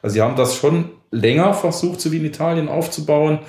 Also 0.03 0.15
sie 0.15 0.23
haben 0.23 0.37
das 0.37 0.55
schon 0.55 0.91
länger 1.11 1.53
versucht, 1.55 2.01
so 2.01 2.13
wie 2.13 2.19
in 2.19 2.25
Italien 2.25 2.69
aufzubauen, 2.69 3.41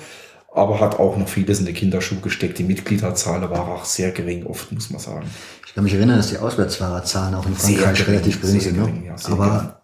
aber 0.52 0.80
hat 0.80 0.98
auch 0.98 1.16
noch 1.16 1.28
vieles 1.28 1.60
in 1.60 1.66
den 1.66 1.76
Kinderschuh 1.76 2.20
gesteckt. 2.20 2.58
Die 2.58 2.64
Mitgliederzahl 2.64 3.48
war 3.48 3.68
auch 3.68 3.84
sehr 3.84 4.10
gering 4.10 4.46
oft, 4.46 4.72
muss 4.72 4.90
man 4.90 5.00
sagen. 5.00 5.30
Ich 5.70 5.74
kann 5.76 5.84
mich 5.84 5.94
erinnern, 5.94 6.16
dass 6.16 6.30
die 6.30 6.38
Auswärtsfahrerzahlen 6.38 7.32
auch 7.36 7.46
in 7.46 7.54
Frankreich 7.54 7.98
gering, 7.98 8.12
relativ 8.14 8.40
gering 8.40 8.60
sind. 8.60 8.76
Ne? 8.76 9.04
Ja, 9.06 9.14
aber 9.30 9.80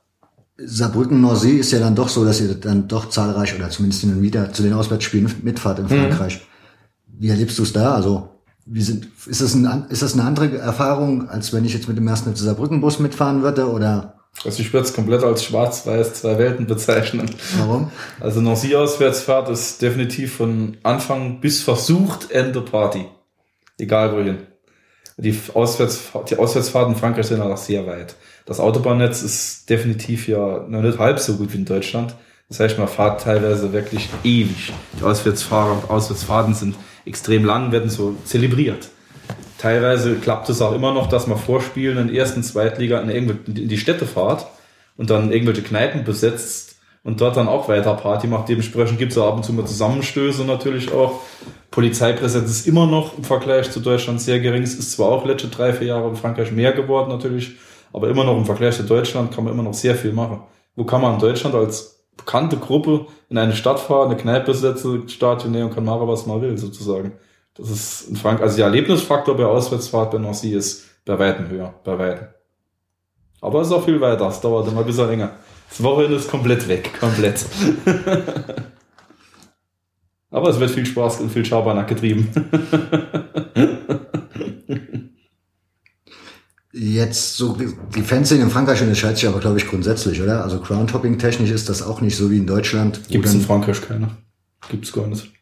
gering. 0.56 0.68
Saarbrücken-Nordsee 0.68 1.58
ist 1.58 1.70
ja 1.70 1.78
dann 1.78 1.94
doch 1.94 2.08
so, 2.08 2.24
dass 2.24 2.40
ihr 2.40 2.52
dann 2.54 2.88
doch 2.88 3.08
zahlreich 3.08 3.54
oder 3.54 3.70
zumindest 3.70 4.00
hin 4.00 4.12
und 4.12 4.20
wieder 4.20 4.52
zu 4.52 4.64
den 4.64 4.72
Auswärtsspielen 4.72 5.32
mitfahrt 5.42 5.78
in 5.78 5.84
mhm. 5.84 5.90
Frankreich. 5.90 6.40
Mhm. 6.40 7.20
Wie 7.20 7.28
erlebst 7.28 7.56
du 7.60 7.62
es 7.62 7.72
da? 7.72 7.94
Also 7.94 8.30
wie 8.64 8.82
sind, 8.82 9.06
ist, 9.26 9.40
das 9.40 9.54
ein, 9.54 9.86
ist 9.88 10.02
das 10.02 10.14
eine 10.14 10.24
andere 10.24 10.58
Erfahrung, 10.58 11.28
als 11.28 11.52
wenn 11.52 11.64
ich 11.64 11.72
jetzt 11.72 11.86
mit 11.86 11.96
dem 11.96 12.08
ersten 12.08 12.34
Saarbrücken-Bus 12.34 12.98
mitfahren 12.98 13.44
würde? 13.44 13.70
Oder? 13.70 14.14
Also 14.44 14.62
ich 14.62 14.72
würde 14.72 14.88
es 14.88 14.92
komplett 14.92 15.22
als 15.22 15.44
schwarz-weiß 15.44 16.14
zwei 16.14 16.36
Welten 16.36 16.66
bezeichnen. 16.66 17.30
Warum? 17.58 17.92
Also 18.18 18.40
Nancy-Auswärtsfahrt 18.40 19.50
ist 19.50 19.80
definitiv 19.82 20.34
von 20.34 20.78
Anfang 20.82 21.40
bis 21.40 21.62
versucht 21.62 22.32
Ende 22.32 22.60
Party. 22.60 23.06
Egal 23.78 24.12
wohin. 24.12 24.38
Die, 25.18 25.34
Auswärts, 25.54 26.12
die 26.28 26.36
Auswärtsfahrten 26.36 26.92
in 26.92 26.98
Frankreich 26.98 27.26
sind 27.26 27.40
auch 27.40 27.56
sehr 27.56 27.86
weit. 27.86 28.16
Das 28.44 28.60
Autobahnnetz 28.60 29.22
ist 29.22 29.68
definitiv 29.70 30.28
ja 30.28 30.66
noch 30.68 30.82
nicht 30.82 30.98
halb 30.98 31.18
so 31.18 31.36
gut 31.36 31.52
wie 31.54 31.58
in 31.58 31.64
Deutschland. 31.64 32.14
Das 32.48 32.60
heißt, 32.60 32.78
man 32.78 32.86
fahrt 32.86 33.22
teilweise 33.22 33.72
wirklich 33.72 34.08
ewig. 34.22 34.72
Die 34.98 35.02
Auswärtsfahrer, 35.02 35.90
Auswärtsfahrten 35.90 36.54
sind 36.54 36.76
extrem 37.06 37.44
lang, 37.44 37.72
werden 37.72 37.88
so 37.88 38.14
zelebriert. 38.24 38.88
Teilweise 39.58 40.16
klappt 40.16 40.50
es 40.50 40.60
auch 40.60 40.72
immer 40.72 40.92
noch, 40.92 41.08
dass 41.08 41.26
man 41.26 41.38
vorspielen 41.38 41.96
in 41.96 42.14
ersten, 42.14 42.42
Zweitliga 42.42 43.00
in, 43.00 43.10
in 43.10 43.68
die 43.68 43.78
Städte 43.78 44.06
fahrt 44.06 44.46
und 44.98 45.08
dann 45.08 45.32
irgendwelche 45.32 45.62
Kneipen 45.62 46.04
besetzt 46.04 46.76
und 47.02 47.20
dort 47.20 47.36
dann 47.36 47.48
auch 47.48 47.68
weiter 47.68 47.94
Party 47.94 48.26
macht. 48.26 48.48
Dementsprechend 48.48 48.98
gibt 48.98 49.12
es 49.12 49.18
ab 49.18 49.34
und 49.34 49.44
zu 49.44 49.52
mal 49.52 49.64
Zusammenstöße 49.64 50.44
natürlich 50.44 50.92
auch. 50.92 51.20
Polizeipräsenz 51.70 52.50
ist 52.50 52.66
immer 52.66 52.86
noch 52.86 53.16
im 53.16 53.24
Vergleich 53.24 53.70
zu 53.70 53.80
Deutschland 53.80 54.20
sehr 54.20 54.40
gering. 54.40 54.62
Es 54.62 54.74
ist 54.74 54.92
zwar 54.92 55.08
auch 55.08 55.24
letzte 55.24 55.48
drei, 55.48 55.72
vier 55.72 55.88
Jahre 55.88 56.08
in 56.08 56.16
Frankreich 56.16 56.52
mehr 56.52 56.72
geworden 56.72 57.08
natürlich, 57.10 57.56
aber 57.92 58.08
immer 58.08 58.24
noch 58.24 58.36
im 58.36 58.44
Vergleich 58.44 58.76
zu 58.76 58.84
Deutschland 58.84 59.34
kann 59.34 59.44
man 59.44 59.52
immer 59.52 59.62
noch 59.62 59.74
sehr 59.74 59.94
viel 59.94 60.12
machen. 60.12 60.40
Wo 60.74 60.84
kann 60.84 61.00
man 61.00 61.14
in 61.14 61.20
Deutschland 61.20 61.54
als 61.54 61.96
bekannte 62.16 62.56
Gruppe 62.56 63.06
in 63.28 63.38
eine 63.38 63.54
Stadt 63.54 63.80
fahren, 63.80 64.10
eine 64.10 64.20
Kneipe 64.20 64.54
setzen, 64.54 65.08
Stadion 65.08 65.52
nehmen 65.52 65.68
und 65.68 65.74
kann 65.74 65.84
machen, 65.84 66.08
was 66.08 66.26
man 66.26 66.40
will, 66.40 66.56
sozusagen. 66.56 67.12
Das 67.54 67.70
ist 67.70 68.08
in 68.08 68.16
Frankreich, 68.16 68.44
also 68.44 68.56
der 68.56 68.66
Erlebnisfaktor 68.66 69.36
bei 69.36 69.44
Auswärtsfahrt 69.44 70.10
bei 70.12 70.18
Nancy 70.18 70.52
ist 70.52 70.84
bei 71.04 71.18
Weitem 71.18 71.48
höher, 71.48 71.74
bei 71.84 71.98
Weitem. 71.98 72.28
Aber 73.40 73.60
es 73.60 73.68
ist 73.68 73.72
auch 73.72 73.84
viel 73.84 74.00
weiter, 74.00 74.28
es 74.28 74.40
dauert 74.40 74.68
immer 74.68 74.80
ein 74.80 74.86
bisschen 74.86 75.08
länger. 75.08 75.32
Das 75.68 75.82
Wochenende 75.82 76.16
ist 76.16 76.30
komplett 76.30 76.68
weg, 76.68 76.98
komplett. 76.98 77.44
Aber 80.36 80.50
es 80.50 80.60
wird 80.60 80.70
viel 80.70 80.84
Spaß 80.84 81.20
und 81.22 81.32
viel 81.32 81.46
Schabernack 81.46 81.88
getrieben. 81.88 82.28
Jetzt 86.74 87.38
so 87.38 87.56
die 87.94 88.02
Fanszene 88.02 88.42
in 88.42 88.50
Frankreich 88.50 88.82
unterscheidet 88.82 89.16
sich 89.16 89.26
aber, 89.26 89.40
glaube 89.40 89.56
ich, 89.56 89.66
grundsätzlich, 89.66 90.20
oder? 90.20 90.44
Also 90.44 90.60
Crowntopping 90.60 91.18
technisch 91.18 91.50
ist 91.50 91.70
das 91.70 91.80
auch 91.80 92.02
nicht 92.02 92.16
so 92.16 92.30
wie 92.30 92.36
in 92.36 92.46
Deutschland. 92.46 93.08
Gibt 93.08 93.24
es 93.24 93.32
in 93.32 93.40
Frankreich 93.40 93.80
keine. 93.80 94.10
Gibt 94.68 94.84
es 94.84 94.92
gar 94.92 95.06
nicht. 95.06 95.32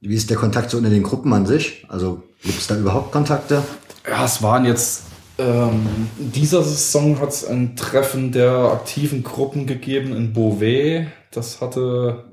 Wie 0.00 0.14
ist 0.14 0.30
der 0.30 0.38
Kontakt 0.38 0.70
so 0.70 0.78
unter 0.78 0.88
den 0.88 1.02
Gruppen 1.02 1.34
an 1.34 1.44
sich? 1.44 1.84
Also 1.90 2.22
gibt 2.42 2.58
es 2.58 2.68
da 2.68 2.78
überhaupt 2.78 3.12
Kontakte? 3.12 3.62
Ja, 4.08 4.24
es 4.24 4.42
waren 4.42 4.64
jetzt 4.64 5.02
ähm, 5.36 6.08
dieser 6.16 6.62
Saison 6.62 7.20
hat 7.20 7.28
es 7.28 7.44
ein 7.44 7.76
Treffen 7.76 8.32
der 8.32 8.50
aktiven 8.50 9.22
Gruppen 9.22 9.66
gegeben 9.66 10.16
in 10.16 10.32
Beauvais. 10.32 11.06
Das 11.32 11.60
hatte 11.60 12.24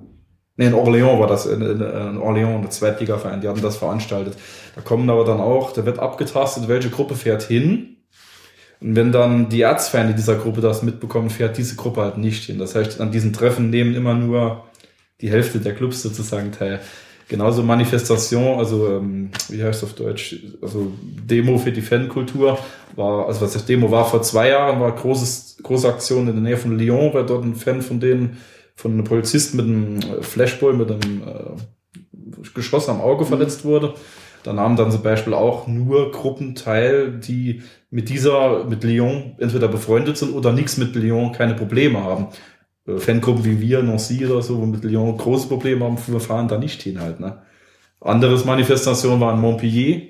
Nee, 0.58 0.68
in 0.68 0.74
Orléans 0.74 1.20
war 1.20 1.28
das, 1.28 1.46
in, 1.46 1.62
in, 1.62 1.82
in 1.82 2.18
Orléans, 2.18 2.62
der 2.62 2.70
Zweitligaverein, 2.70 3.42
die 3.42 3.48
hatten 3.48 3.62
das 3.62 3.78
veranstaltet. 3.78 4.38
Da 4.76 4.82
kommen 4.82 5.10
aber 5.10 5.26
dann 5.26 5.42
auch, 5.42 5.74
da 5.74 5.86
wird 5.86 6.00
abgetastet, 6.00 6.68
welche 6.68 6.90
Gruppe 6.90 7.16
fährt 7.16 7.44
hin. 7.44 7.98
Und 8.80 8.96
wenn 8.96 9.12
dann 9.12 9.50
die 9.50 9.62
Erzfeinde 9.62 10.14
dieser 10.14 10.36
Gruppe 10.36 10.62
das 10.62 10.82
mitbekommen, 10.82 11.30
fährt 11.30 11.58
diese 11.58 11.76
Gruppe 11.76 12.02
halt 12.02 12.18
nicht 12.18 12.46
hin. 12.46 12.60
Das 12.60 12.76
heißt, 12.76 13.02
an 13.02 13.12
diesen 13.12 13.34
Treffen 13.34 13.70
nehmen 13.70 13.96
immer 13.96 14.14
nur 14.14 14.64
die 15.22 15.30
Hälfte 15.30 15.60
der 15.60 15.76
Clubs 15.76 16.02
sozusagen 16.02 16.52
teil. 16.52 16.80
Genauso 17.28 17.64
Manifestation, 17.64 18.60
also 18.60 18.88
ähm, 18.98 19.32
wie 19.50 19.64
heißt 19.64 19.82
es 19.82 19.90
auf 19.90 19.96
Deutsch, 19.96 20.36
also 20.62 20.92
Demo 21.02 21.58
für 21.58 21.72
die 21.72 21.82
Fankultur 21.82 22.60
war, 22.96 23.28
also 23.28 23.42
was 23.42 23.54
das 23.54 23.66
Demo 23.66 23.90
war 23.90 24.06
vor 24.06 24.22
zwei 24.22 24.50
Jahren, 24.50 24.80
war 24.80 24.92
großes, 24.94 25.58
große 25.64 25.90
Aktion 25.90 26.28
in 26.28 26.36
der 26.36 26.44
Nähe 26.44 26.58
von 26.58 26.78
Lyon, 26.78 27.14
weil 27.14 27.26
dort 27.26 27.44
ein 27.44 27.56
Fan 27.56 27.82
von 27.82 28.00
denen, 28.00 28.38
von 28.76 28.92
einem 28.92 29.04
Polizisten 29.04 29.58
mit 29.58 29.66
einem 29.66 30.24
Flashball, 30.24 30.74
mit 30.74 30.92
einem 30.92 31.24
äh, 31.24 32.50
Geschoss 32.54 32.90
am 32.90 33.02
Auge 33.02 33.26
verletzt 33.26 33.66
wurde. 33.66 33.94
Da 34.44 34.54
nahmen 34.54 34.76
dann 34.76 34.92
zum 34.92 35.02
Beispiel 35.02 35.34
auch 35.34 35.68
nur 35.68 36.12
Gruppen 36.12 36.54
teil, 36.54 37.20
die 37.20 37.64
mit 37.90 38.10
dieser, 38.10 38.66
mit 38.66 38.84
Lyon 38.84 39.36
entweder 39.40 39.68
befreundet 39.68 40.18
sind 40.18 40.34
oder 40.34 40.52
nichts 40.52 40.78
mit 40.78 40.96
Lyon 40.96 41.32
keine 41.32 41.56
Probleme 41.56 42.04
haben. 42.04 42.28
Äh, 42.88 42.98
Fangruppen 42.98 43.46
wie 43.46 43.62
wir, 43.62 43.82
Nancy 43.82 44.26
oder 44.26 44.42
so, 44.42 44.62
wo 44.62 44.66
mit 44.66 44.84
Lyon 44.84 45.18
große 45.18 45.48
Probleme 45.48 45.86
haben, 45.86 45.98
wir 46.06 46.20
fahren 46.20 46.48
da 46.48 46.58
nicht 46.58 46.82
hin 46.82 47.02
halt. 47.02 47.20
Ne? 47.20 47.42
Anderes 48.02 48.46
Manifestation 48.46 49.20
war 49.20 49.34
in 49.34 49.42
Montpellier, 49.42 50.02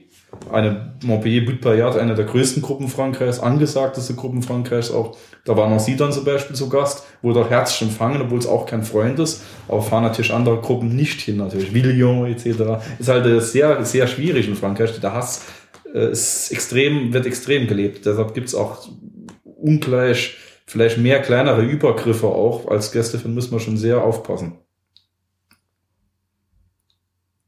eine 0.51 0.93
Montpellier 1.03 1.45
Butte 1.45 1.99
eine 1.99 2.15
der 2.15 2.25
größten 2.25 2.61
Gruppen 2.61 2.87
Frankreichs, 2.87 3.39
angesagteste 3.39 4.13
Gruppen 4.13 4.41
Frankreichs 4.41 4.91
auch. 4.91 5.17
Da 5.43 5.55
war 5.55 5.79
sie 5.79 5.95
dann 5.95 6.11
zum 6.11 6.25
Beispiel 6.25 6.55
zu 6.55 6.69
Gast, 6.69 7.03
wurde 7.21 7.41
auch 7.41 7.49
herzlich 7.49 7.89
empfangen, 7.89 8.21
obwohl 8.21 8.39
es 8.39 8.47
auch 8.47 8.65
kein 8.65 8.83
Freund 8.83 9.19
ist. 9.19 9.43
Aber 9.67 9.81
fahren 9.81 10.03
natürlich 10.03 10.33
andere 10.33 10.59
Gruppen 10.61 10.95
nicht 10.95 11.21
hin, 11.21 11.37
natürlich. 11.37 11.73
Villon 11.73 12.25
etc. 12.25 12.45
Ist 12.99 13.09
halt 13.09 13.43
sehr, 13.43 13.85
sehr 13.85 14.07
schwierig 14.07 14.47
in 14.47 14.55
Frankreich. 14.55 14.99
Der 14.99 15.13
Hass 15.13 15.45
äh, 15.93 16.11
ist 16.11 16.51
extrem, 16.51 17.13
wird 17.13 17.25
extrem 17.25 17.67
gelebt. 17.67 18.05
Deshalb 18.05 18.33
gibt 18.33 18.47
es 18.47 18.55
auch 18.55 18.87
ungleich, 19.43 20.37
vielleicht 20.65 20.97
mehr 20.97 21.21
kleinere 21.21 21.63
Übergriffe 21.63 22.27
auch. 22.27 22.67
Als 22.67 22.91
Gästefan 22.91 23.33
müssen 23.33 23.51
wir 23.51 23.59
schon 23.59 23.77
sehr 23.77 24.03
aufpassen. 24.03 24.59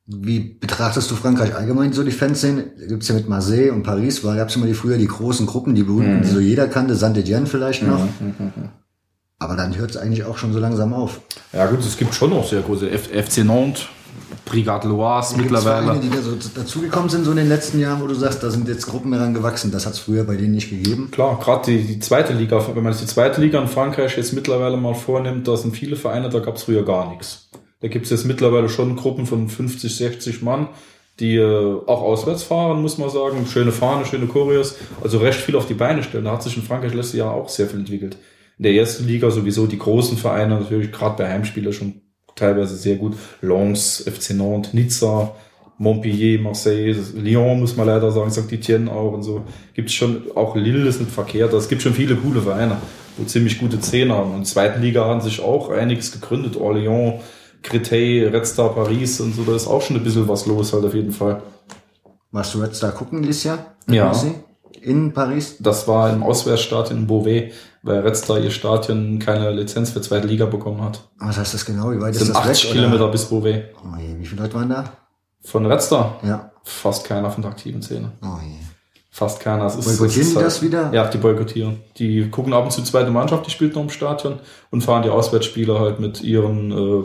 Wie 0.09 0.39
betrachtest 0.39 1.11
du 1.11 1.15
Frankreich 1.15 1.53
allgemein 1.53 1.91
so 1.91 2.01
die 2.03 2.11
Fanszene? 2.11 2.63
Gibt's 2.87 3.09
ja 3.09 3.15
mit 3.15 3.27
Marseille 3.27 3.71
und 3.71 3.83
Paris, 3.83 4.23
war 4.23 4.35
gab's 4.37 4.55
immer 4.55 4.65
die 4.65 4.73
früher 4.73 4.97
die 4.97 5.07
großen 5.07 5.45
Gruppen, 5.45 5.75
die 5.75 5.83
berühmten, 5.83 6.19
Mhm. 6.19 6.21
die 6.21 6.27
so 6.29 6.39
jeder 6.39 6.67
kannte, 6.69 6.95
Saint-Étienne 6.95 7.45
vielleicht 7.45 7.83
noch. 7.83 7.99
Mhm. 8.21 8.69
Aber 9.39 9.55
dann 9.57 9.75
hört's 9.77 9.97
eigentlich 9.97 10.23
auch 10.23 10.37
schon 10.37 10.53
so 10.53 10.59
langsam 10.59 10.93
auf. 10.93 11.19
Ja 11.51 11.65
gut, 11.67 11.79
es 11.81 11.97
gibt 11.97 12.15
schon 12.15 12.29
noch 12.29 12.47
sehr 12.47 12.61
große 12.61 12.89
F 12.89 13.09
FC 13.11 13.43
Nantes, 13.43 13.85
Brigade 14.45 14.87
Loise 14.87 15.35
Gibt's 15.35 15.51
mittlerweile. 15.51 15.85
Vereine, 15.87 15.99
die 16.01 16.09
da 16.09 16.21
so 16.21 16.35
dazugekommen 16.55 17.09
sind 17.09 17.25
so 17.25 17.31
in 17.31 17.37
den 17.37 17.49
letzten 17.49 17.79
Jahren, 17.79 18.01
wo 18.01 18.07
du 18.07 18.15
sagst, 18.15 18.41
da 18.41 18.49
sind 18.49 18.67
jetzt 18.69 18.87
Gruppen 18.87 19.11
herangewachsen, 19.13 19.71
das 19.71 19.85
hat's 19.85 19.99
früher 19.99 20.23
bei 20.23 20.37
denen 20.37 20.53
nicht 20.53 20.69
gegeben. 20.69 21.09
Klar, 21.11 21.37
gerade 21.39 21.69
die, 21.69 21.83
die 21.83 21.99
zweite 21.99 22.31
Liga, 22.33 22.65
wenn 22.73 22.81
man 22.83 22.93
sich 22.93 23.01
die 23.03 23.13
zweite 23.13 23.41
Liga 23.41 23.61
in 23.61 23.67
Frankreich 23.67 24.15
jetzt 24.15 24.31
mittlerweile 24.33 24.77
mal 24.77 24.95
vornimmt, 24.95 25.47
da 25.49 25.57
sind 25.57 25.75
viele 25.75 25.97
Vereine, 25.97 26.29
da 26.29 26.39
gab 26.39 26.55
es 26.55 26.63
früher 26.63 26.85
gar 26.85 27.09
nichts. 27.11 27.49
Da 27.79 27.87
gibt 27.87 28.05
es 28.05 28.11
jetzt 28.11 28.25
mittlerweile 28.25 28.69
schon 28.69 28.95
Gruppen 28.95 29.25
von 29.25 29.49
50, 29.49 29.95
60 29.95 30.41
Mann, 30.41 30.69
die 31.19 31.35
äh, 31.35 31.81
auch 31.85 32.01
auswärts 32.01 32.43
fahren, 32.43 32.81
muss 32.81 32.97
man 32.97 33.09
sagen. 33.09 33.45
Schöne 33.47 33.71
Fahne, 33.71 34.05
schöne 34.05 34.27
Choreos, 34.27 34.75
also 35.03 35.19
recht 35.19 35.39
viel 35.39 35.55
auf 35.55 35.67
die 35.67 35.73
Beine 35.73 36.03
stellen. 36.03 36.25
Da 36.25 36.31
hat 36.31 36.43
sich 36.43 36.57
in 36.57 36.63
Frankreich 36.63 36.93
letztes 36.93 37.17
Jahr 37.17 37.33
auch 37.33 37.49
sehr 37.49 37.67
viel 37.67 37.79
entwickelt. 37.79 38.17
In 38.57 38.63
der 38.63 38.73
ersten 38.73 39.07
Liga 39.07 39.29
sowieso 39.29 39.67
die 39.67 39.77
großen 39.77 40.17
Vereine, 40.17 40.59
natürlich 40.59 40.91
gerade 40.91 41.17
bei 41.17 41.29
Heimspielern 41.29 41.73
schon 41.73 42.01
teilweise 42.35 42.75
sehr 42.75 42.95
gut. 42.95 43.15
Lens, 43.41 44.03
FC 44.07 44.35
Nantes, 44.35 44.73
Nizza, 44.73 45.35
Montpellier, 45.77 46.39
Marseille, 46.39 46.95
Lyon 47.15 47.59
muss 47.59 47.75
man 47.75 47.85
leider 47.85 48.11
sagen, 48.11 48.31
St. 48.31 48.51
Etienne 48.51 48.91
auch 48.91 49.13
und 49.13 49.23
so. 49.23 49.43
Gibt 49.75 49.91
schon, 49.91 50.23
auch 50.33 50.55
Lille 50.55 50.87
ist 50.87 50.99
nicht 50.99 51.11
verkehrt, 51.11 51.53
es 51.53 51.69
gibt 51.69 51.83
schon 51.83 51.93
viele 51.93 52.15
coole 52.15 52.41
Vereine, 52.41 52.77
wo 53.17 53.25
ziemlich 53.25 53.59
gute 53.59 53.79
Zehner 53.79 54.15
haben. 54.15 54.29
Und 54.29 54.37
in 54.37 54.41
der 54.43 54.49
zweiten 54.49 54.81
Liga 54.81 55.05
haben 55.05 55.21
sich 55.21 55.39
auch 55.39 55.69
einiges 55.69 56.11
gegründet. 56.11 56.55
Orléans, 56.55 57.19
Créteil, 57.67 58.27
Red 58.33 58.45
Star 58.47 58.69
Paris 58.73 59.19
und 59.19 59.33
so, 59.35 59.43
da 59.43 59.55
ist 59.55 59.67
auch 59.67 59.81
schon 59.81 59.97
ein 59.97 60.03
bisschen 60.03 60.27
was 60.27 60.45
los 60.45 60.73
halt 60.73 60.85
auf 60.85 60.93
jeden 60.93 61.11
Fall. 61.11 61.41
Warst 62.31 62.53
du 62.53 62.63
jetzt 62.63 62.81
da 62.83 62.91
gucken 62.91 63.21
dieses 63.21 63.43
Jahr? 63.43 63.59
Ja. 63.89 64.11
In 64.81 65.13
Paris? 65.13 65.55
Das 65.59 65.87
war 65.87 66.11
im 66.11 66.23
Auswärtsstadion 66.23 66.99
in 66.99 67.07
Beauvais, 67.07 67.51
weil 67.83 67.99
Red 68.01 68.15
Star 68.15 68.39
ihr 68.39 68.51
Stadion 68.51 69.17
keine 69.19 69.51
Lizenz 69.51 69.89
für 69.91 70.01
zweite 70.01 70.27
Liga 70.27 70.45
bekommen 70.45 70.81
hat. 70.83 71.07
Was 71.19 71.37
heißt 71.37 71.53
das 71.53 71.65
genau? 71.65 71.91
Wie 71.91 71.99
weit 72.01 72.15
Das 72.15 72.21
ist 72.23 72.29
das 72.29 72.37
80 72.37 72.65
weg? 72.65 72.71
Kilometer 72.73 73.03
Oder? 73.03 73.11
bis 73.11 73.25
Beauvais. 73.25 73.63
Oh 73.83 73.97
je, 73.99 74.19
wie 74.19 74.25
viele 74.25 74.41
Leute 74.43 74.53
waren 74.55 74.69
da? 74.69 74.83
Von 75.43 75.65
Red 75.65 75.81
Star 75.81 76.19
Ja. 76.23 76.51
fast 76.63 77.05
keiner 77.05 77.31
von 77.31 77.41
der 77.41 77.51
aktiven 77.51 77.81
Szene. 77.81 78.11
Oh 78.21 78.39
je. 78.43 78.55
Fast 79.09 79.39
keiner. 79.39 79.65
Es 79.65 79.75
ist, 79.75 79.85
Boykottieren 79.97 80.29
die 80.29 80.35
das 80.35 80.61
wieder? 80.61 80.91
Ja, 80.93 81.07
die 81.07 81.17
boykottieren. 81.17 81.79
Die 81.97 82.29
gucken 82.29 82.53
ab 82.53 82.65
und 82.65 82.71
zu 82.71 82.83
zweite 82.83 83.09
Mannschaft, 83.09 83.47
die 83.47 83.51
spielt 83.51 83.73
noch 83.73 83.81
im 83.81 83.89
Stadion 83.89 84.39
und 84.69 84.81
fahren 84.83 85.01
die 85.01 85.09
Auswärtsspieler 85.09 85.79
halt 85.79 85.99
mit 85.99 86.21
ihren 86.21 86.71
äh, 86.71 87.03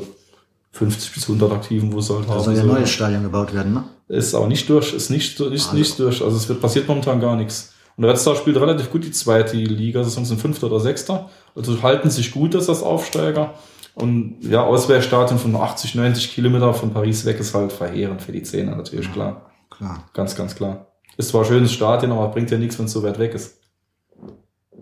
50 0.72 1.12
bis 1.12 1.24
100 1.28 1.52
Aktiven, 1.52 1.92
wo 1.92 2.00
sie 2.00 2.14
halt 2.14 2.28
Da 2.28 2.34
haben. 2.34 2.42
soll 2.44 2.54
ja 2.54 2.62
ein 2.62 2.68
So. 2.68 2.72
neues 2.74 2.90
Stadion 2.90 3.22
gebaut 3.22 3.54
werden, 3.54 3.74
ne? 3.74 3.84
Ist 4.08 4.34
auch 4.34 4.48
nicht 4.48 4.68
durch, 4.68 4.92
ist 4.94 5.10
nicht, 5.10 5.38
ist 5.40 5.66
Also- 5.66 5.74
nicht 5.76 5.98
durch. 5.98 6.22
Also 6.22 6.36
es 6.36 6.48
wird 6.48 6.60
passiert 6.60 6.88
momentan 6.88 7.20
gar 7.20 7.36
nichts. 7.36 7.72
Und 7.96 8.04
Red 8.04 8.18
Star 8.18 8.34
spielt 8.36 8.56
relativ 8.56 8.90
gut 8.90 9.04
die 9.04 9.10
zweite 9.10 9.56
Liga, 9.56 10.02
Saison 10.02 10.24
sind 10.24 10.40
Fünfter 10.40 10.66
oder 10.68 10.80
Sechster. 10.80 11.28
Also 11.54 11.82
halten 11.82 12.08
sich 12.10 12.30
gut, 12.32 12.54
dass 12.54 12.66
das 12.66 12.82
Aufsteiger. 12.82 13.52
Und 13.94 14.38
ja, 14.40 14.62
Auswärtsstadion 14.64 15.38
von 15.38 15.54
80, 15.54 15.94
90 15.94 16.34
Kilometer 16.34 16.72
von 16.72 16.94
Paris 16.94 17.26
weg 17.26 17.38
ist 17.38 17.54
halt 17.54 17.70
verheerend 17.72 18.22
für 18.22 18.32
die 18.32 18.42
Zehner, 18.42 18.74
natürlich, 18.74 19.12
klar. 19.12 19.50
Klar. 19.70 20.04
Ganz, 20.14 20.34
ganz 20.34 20.54
klar. 20.54 20.86
Ist 21.18 21.28
zwar 21.28 21.42
ein 21.42 21.46
schönes 21.46 21.72
Stadion, 21.72 22.12
aber 22.12 22.28
bringt 22.28 22.50
ja 22.50 22.56
nichts, 22.56 22.78
wenn 22.78 22.86
es 22.86 22.92
so 22.92 23.02
weit 23.02 23.18
weg 23.18 23.34
ist. 23.34 23.56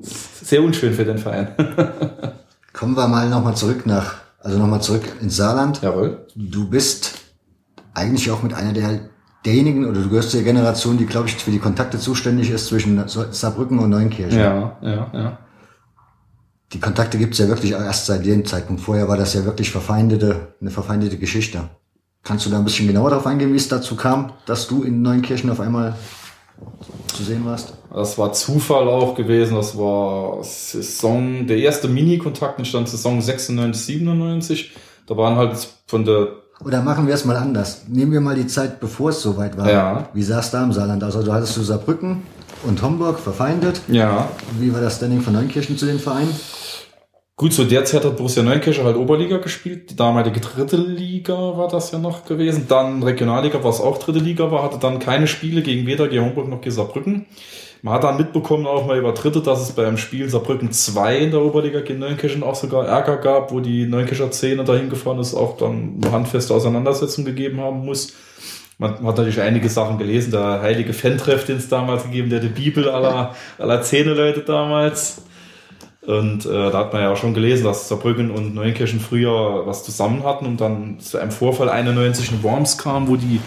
Sehr 0.01 0.63
unschön 0.63 0.95
für 0.95 1.05
den 1.05 1.19
Verein. 1.19 1.49
Kommen 2.73 2.97
wir 2.97 3.09
mal 3.09 3.29
nochmal 3.29 3.57
zurück 3.57 3.85
nach, 3.87 4.15
also 4.41 4.59
nochmal 4.59 4.83
zurück 4.83 5.03
ins 5.21 5.37
Saarland. 5.37 5.83
Jawohl. 5.83 6.27
Du 6.35 6.69
bist 6.69 7.15
eigentlich 7.95 8.31
auch 8.31 8.43
mit 8.43 8.55
einer 8.55 8.73
der 8.73 9.01
derjenigen, 9.45 9.87
oder 9.87 10.01
du 10.01 10.09
gehörst 10.09 10.31
zur 10.31 10.43
Generation, 10.43 10.99
die, 10.99 11.07
glaube 11.07 11.29
ich, 11.29 11.37
für 11.37 11.51
die 11.51 11.59
Kontakte 11.59 11.99
zuständig 11.99 12.51
ist 12.51 12.67
zwischen 12.67 13.03
Saarbrücken 13.09 13.79
und 13.79 13.91
Neunkirchen. 13.91 14.39
Ja, 14.39 14.77
ja, 14.83 15.11
ja. 15.13 15.39
Die 16.73 16.81
Kontakte 16.81 17.19
gibt's 17.19 17.39
ja 17.39 17.49
wirklich 17.49 17.73
erst 17.73 18.07
seit 18.07 18.25
dem 18.25 18.45
Zeitpunkt. 18.45 18.83
Vorher 18.83 19.09
war 19.09 19.17
das 19.17 19.35
ja 19.35 19.45
wirklich 19.45 19.71
verfeindete, 19.71 20.55
eine 20.61 20.71
verfeindete 20.71 21.19
Geschichte. 21.19 21.69
Kannst 22.23 22.47
du 22.47 22.51
da 22.51 22.59
ein 22.59 22.65
bisschen 22.65 22.87
genauer 22.87 23.11
darauf 23.11 23.27
eingehen, 23.27 23.53
wie 23.53 23.57
es 23.57 23.69
dazu 23.69 23.97
kam, 23.97 24.35
dass 24.47 24.69
du 24.69 24.83
in 24.83 25.03
Neunkirchen 25.03 25.51
auf 25.51 25.59
einmal 25.59 25.97
zu 27.15 27.23
sehen 27.25 27.45
warst? 27.45 27.75
Das 27.93 28.17
war 28.19 28.33
Zufall 28.33 28.89
auch 28.89 29.15
gewesen. 29.15 29.57
Das 29.57 29.77
war 29.77 30.43
Saison, 30.43 31.47
der 31.47 31.59
erste 31.59 31.89
Mini-Kontakt 31.89 32.59
entstand 32.59 32.89
Saison 32.89 33.21
96, 33.21 33.85
97. 33.85 34.73
Da 35.07 35.17
waren 35.17 35.37
halt 35.37 35.69
von 35.87 36.05
der, 36.05 36.29
Oder 36.65 36.83
machen 36.83 37.07
wir 37.07 37.15
es 37.15 37.25
mal 37.25 37.37
anders. 37.37 37.83
Nehmen 37.89 38.13
wir 38.13 38.21
mal 38.21 38.37
die 38.37 38.47
Zeit, 38.47 38.79
bevor 38.81 39.11
es 39.11 39.21
soweit 39.23 39.57
war. 39.59 39.71
Ja. 39.71 40.09
Wie 40.15 40.23
sah 40.23 40.39
es 40.41 40.51
da 40.51 40.63
im 40.63 40.73
Saarland 40.73 41.03
aus? 41.03 41.17
Also 41.17 41.27
du 41.27 41.33
hattest 41.33 41.57
du 41.57 41.63
Saarbrücken 41.63 42.23
und 42.65 42.81
Homburg 42.83 43.19
verfeindet. 43.19 43.81
ja, 43.89 44.29
Wie 44.59 44.73
war 44.73 44.81
das 44.81 44.97
Standing 44.97 45.21
von 45.23 45.33
Neunkirchen 45.33 45.77
zu 45.77 45.87
den 45.87 45.99
Vereinen? 45.99 46.31
Gut, 47.41 47.55
zu 47.55 47.65
der 47.65 47.87
Zeit 47.87 48.05
hat 48.05 48.19
Borussia 48.19 48.43
Neunkirchen 48.43 48.85
halt 48.85 48.99
Oberliga 48.99 49.39
gespielt. 49.39 49.91
Die 49.91 49.97
damalige 49.97 50.41
dritte 50.41 50.77
Liga 50.77 51.33
war 51.33 51.69
das 51.69 51.91
ja 51.91 51.99
noch 51.99 52.27
gewesen. 52.27 52.67
Dann 52.69 53.03
Regionalliga, 53.03 53.65
was 53.65 53.81
auch 53.81 53.97
dritte 53.97 54.19
Liga 54.19 54.51
war, 54.51 54.63
hatte 54.63 54.77
dann 54.79 54.99
keine 54.99 55.27
Spiele 55.27 55.63
gegen 55.63 55.87
weder 55.87 56.07
G 56.09 56.21
Homburg 56.21 56.51
noch 56.51 56.61
G 56.61 56.69
Saarbrücken. 56.69 57.25
Man 57.81 57.95
hat 57.95 58.05
dann 58.05 58.19
mitbekommen, 58.19 58.67
auch 58.67 58.85
mal 58.87 58.99
über 58.99 59.13
Dritte, 59.13 59.41
dass 59.41 59.63
es 59.63 59.73
beim 59.73 59.97
Spiel 59.97 60.29
Saarbrücken 60.29 60.71
2 60.71 61.17
in 61.17 61.31
der 61.31 61.41
Oberliga 61.41 61.81
gegen 61.81 62.01
Neunkirchen 62.01 62.43
auch 62.43 62.57
sogar 62.57 62.87
Ärger 62.87 63.17
gab, 63.17 63.53
wo 63.53 63.61
die 63.61 63.87
Neunkircher 63.87 64.31
Szene 64.31 64.65
dahin 64.65 64.91
gefahren 64.91 65.19
ist, 65.19 65.33
auch 65.33 65.57
dann 65.57 65.95
eine 66.03 66.13
handfeste 66.13 66.53
Auseinandersetzung 66.53 67.25
gegeben 67.25 67.59
haben 67.63 67.87
muss. 67.87 68.13
Man 68.77 68.93
hat 68.93 69.03
natürlich 69.03 69.41
einige 69.41 69.71
Sachen 69.71 69.97
gelesen, 69.97 70.31
der 70.31 70.61
heilige 70.61 70.93
Fan-Treff, 70.93 71.47
den 71.47 71.57
es 71.57 71.71
damals 71.71 72.03
gegeben, 72.03 72.29
der 72.29 72.41
die 72.41 72.49
Bibel 72.49 72.91
aller, 72.91 73.35
aller 73.57 73.81
Zehne-Leute 73.81 74.41
damals. 74.41 75.23
Und 76.11 76.45
äh, 76.45 76.49
da 76.49 76.79
hat 76.79 76.93
man 76.93 77.03
ja 77.03 77.13
auch 77.13 77.17
schon 77.17 77.35
gelesen, 77.35 77.65
dass 77.65 77.89
Saarbrücken 77.89 78.33
und 78.33 78.55
Neunkirchen 78.55 78.99
früher 78.99 79.65
was 79.65 79.85
zusammen 79.85 80.25
hatten 80.25 80.45
und 80.45 80.61
dann 80.61 80.99
zu 80.99 81.19
einem 81.19 81.31
Vorfall 81.31 81.69
91 81.69 82.33
in 82.33 82.43
Worms 82.43 82.79
kam, 82.79 83.07
wo 83.07 83.15
die 83.15 83.41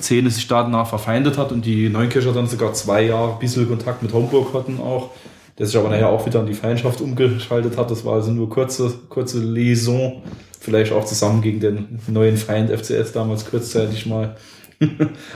Szene 0.00 0.30
sich 0.30 0.46
danach 0.46 0.86
verfeindet 0.86 1.36
hat 1.36 1.50
und 1.50 1.64
die 1.64 1.88
Neunkircher 1.88 2.32
dann 2.32 2.46
sogar 2.46 2.74
zwei 2.74 3.02
Jahre 3.02 3.32
ein 3.32 3.38
bisschen 3.40 3.68
Kontakt 3.68 4.02
mit 4.02 4.12
Homburg 4.12 4.54
hatten 4.54 4.78
auch, 4.78 5.10
der 5.58 5.66
sich 5.66 5.76
aber 5.76 5.88
nachher 5.88 6.10
auch 6.10 6.24
wieder 6.26 6.38
an 6.38 6.46
die 6.46 6.54
Feindschaft 6.54 7.00
umgeschaltet 7.00 7.76
hat. 7.76 7.90
Das 7.90 8.04
war 8.04 8.14
also 8.14 8.30
nur 8.30 8.50
kurze, 8.50 8.92
kurze 9.08 9.40
Liaison, 9.40 10.22
vielleicht 10.60 10.92
auch 10.92 11.04
zusammen 11.04 11.42
gegen 11.42 11.58
den 11.58 11.98
neuen 12.06 12.36
Feind 12.36 12.70
FCS 12.70 13.12
damals 13.12 13.50
kurzzeitig 13.50 14.06
mal. 14.06 14.36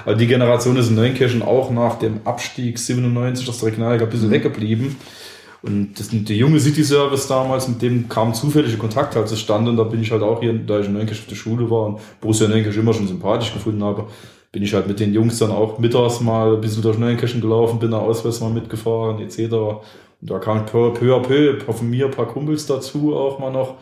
aber 0.04 0.14
die 0.14 0.26
Generation 0.26 0.76
ist 0.76 0.90
in 0.90 0.94
Neunkirchen 0.94 1.42
auch 1.42 1.70
nach 1.70 1.98
dem 1.98 2.20
Abstieg 2.24 2.78
97 2.78 3.48
aus 3.48 3.58
der 3.58 3.68
Regionalliga 3.68 4.04
ein 4.04 4.10
bisschen 4.10 4.30
weggeblieben. 4.30 4.96
Und 5.62 5.98
das, 5.98 6.08
der 6.10 6.36
junge 6.36 6.58
City 6.58 6.82
Service 6.82 7.26
damals, 7.26 7.68
mit 7.68 7.82
dem 7.82 8.08
kam 8.08 8.32
zufällige 8.32 8.78
Kontakt 8.78 9.14
halt 9.14 9.28
zustande. 9.28 9.70
Und 9.70 9.76
da 9.76 9.84
bin 9.84 10.02
ich 10.02 10.10
halt 10.10 10.22
auch 10.22 10.40
hier, 10.40 10.54
da 10.54 10.80
ich 10.80 10.86
in 10.86 10.94
Neunkirchen 10.94 11.24
auf 11.24 11.28
der 11.28 11.36
Schule 11.36 11.70
war 11.70 11.86
und 11.86 12.00
Borussia 12.20 12.48
Neunkirchen 12.48 12.82
immer 12.82 12.94
schon 12.94 13.08
sympathisch 13.08 13.52
gefunden 13.52 13.84
habe, 13.84 14.06
bin 14.52 14.62
ich 14.62 14.74
halt 14.74 14.88
mit 14.88 14.98
den 14.98 15.12
Jungs 15.12 15.38
dann 15.38 15.50
auch 15.50 15.78
mittags 15.78 16.20
mal 16.20 16.54
ein 16.54 16.60
bisschen 16.60 16.82
durch 16.82 16.98
Neunkirchen 16.98 17.40
gelaufen, 17.40 17.78
bin 17.78 17.90
da 17.90 17.98
auswärts 17.98 18.40
mal 18.40 18.50
mitgefahren, 18.50 19.20
etc. 19.20 19.52
Und 19.52 20.30
da 20.30 20.38
kamen 20.38 20.66
peu, 20.66 20.90
peu 20.92 21.14
à 21.14 21.20
peu 21.20 21.60
von 21.72 21.88
mir 21.88 22.06
ein 22.06 22.10
paar 22.10 22.26
Kumpels 22.26 22.66
dazu 22.66 23.14
auch 23.14 23.38
mal 23.38 23.52
noch. 23.52 23.76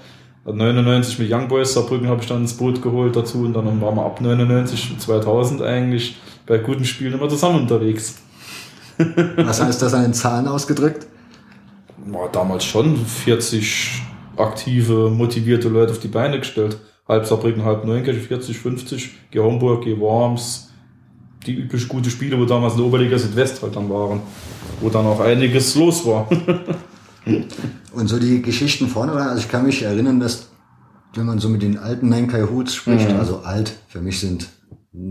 99 0.44 1.18
mit 1.18 1.30
Young 1.30 1.48
Boys 1.48 1.74
Saarbrücken 1.74 2.08
habe 2.08 2.22
ich 2.22 2.28
dann 2.28 2.42
ins 2.42 2.54
Boot 2.54 2.80
geholt 2.80 3.14
dazu 3.14 3.40
und 3.40 3.52
dann 3.52 3.66
waren 3.80 3.96
wir 3.96 4.04
ab 4.04 4.20
99 4.20 4.92
und 4.92 5.00
2000 5.00 5.62
eigentlich 5.62 6.16
bei 6.46 6.58
guten 6.58 6.84
Spielen 6.84 7.12
immer 7.12 7.28
zusammen 7.28 7.62
unterwegs. 7.62 8.16
Was 9.36 9.60
heißt 9.60 9.82
das 9.82 9.92
an 9.94 10.02
den 10.02 10.14
Zahlen 10.14 10.48
ausgedrückt? 10.48 11.06
War 12.12 12.30
damals 12.30 12.64
schon 12.64 12.96
40 12.96 14.02
aktive, 14.36 15.10
motivierte 15.10 15.68
Leute 15.68 15.92
auf 15.92 15.98
die 16.00 16.08
Beine 16.08 16.38
gestellt. 16.38 16.78
Halb 17.06 17.26
Saarbrücken, 17.26 17.64
halb 17.64 17.84
Neunkirchen, 17.84 18.22
40, 18.22 18.58
50, 18.58 19.10
geh 19.30 19.38
Homburg, 19.40 19.84
geh 19.84 19.98
Worms. 19.98 20.70
Die 21.46 21.54
üblich 21.54 21.88
gute 21.88 22.10
Spiele, 22.10 22.38
wo 22.38 22.44
damals 22.44 22.74
in 22.74 22.80
der 22.80 22.86
Oberliga 22.86 23.18
Südwest 23.18 23.62
halt 23.62 23.74
dann 23.76 23.88
waren. 23.88 24.20
Wo 24.80 24.90
dann 24.90 25.06
auch 25.06 25.20
einiges 25.20 25.74
los 25.76 26.04
war. 26.04 26.28
Und 27.92 28.08
so 28.08 28.18
die 28.18 28.42
Geschichten 28.42 28.86
vorne 28.88 29.12
waren, 29.14 29.28
also 29.28 29.40
ich 29.40 29.48
kann 29.48 29.66
mich 29.66 29.82
erinnern, 29.82 30.20
dass 30.20 30.48
wenn 31.14 31.26
man 31.26 31.38
so 31.38 31.48
mit 31.48 31.62
den 31.62 31.78
alten 31.78 32.08
Nankai 32.08 32.42
Hoots 32.42 32.74
spricht, 32.74 33.10
Mhm. 33.10 33.16
also 33.18 33.38
alt, 33.38 33.72
für 33.88 34.00
mich 34.00 34.20
sind 34.20 34.48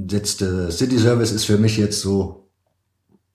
jetzt 0.09 0.41
äh, 0.41 0.71
City 0.71 0.97
Service 0.97 1.31
ist 1.31 1.45
für 1.45 1.57
mich 1.57 1.77
jetzt 1.77 2.01
so, 2.01 2.46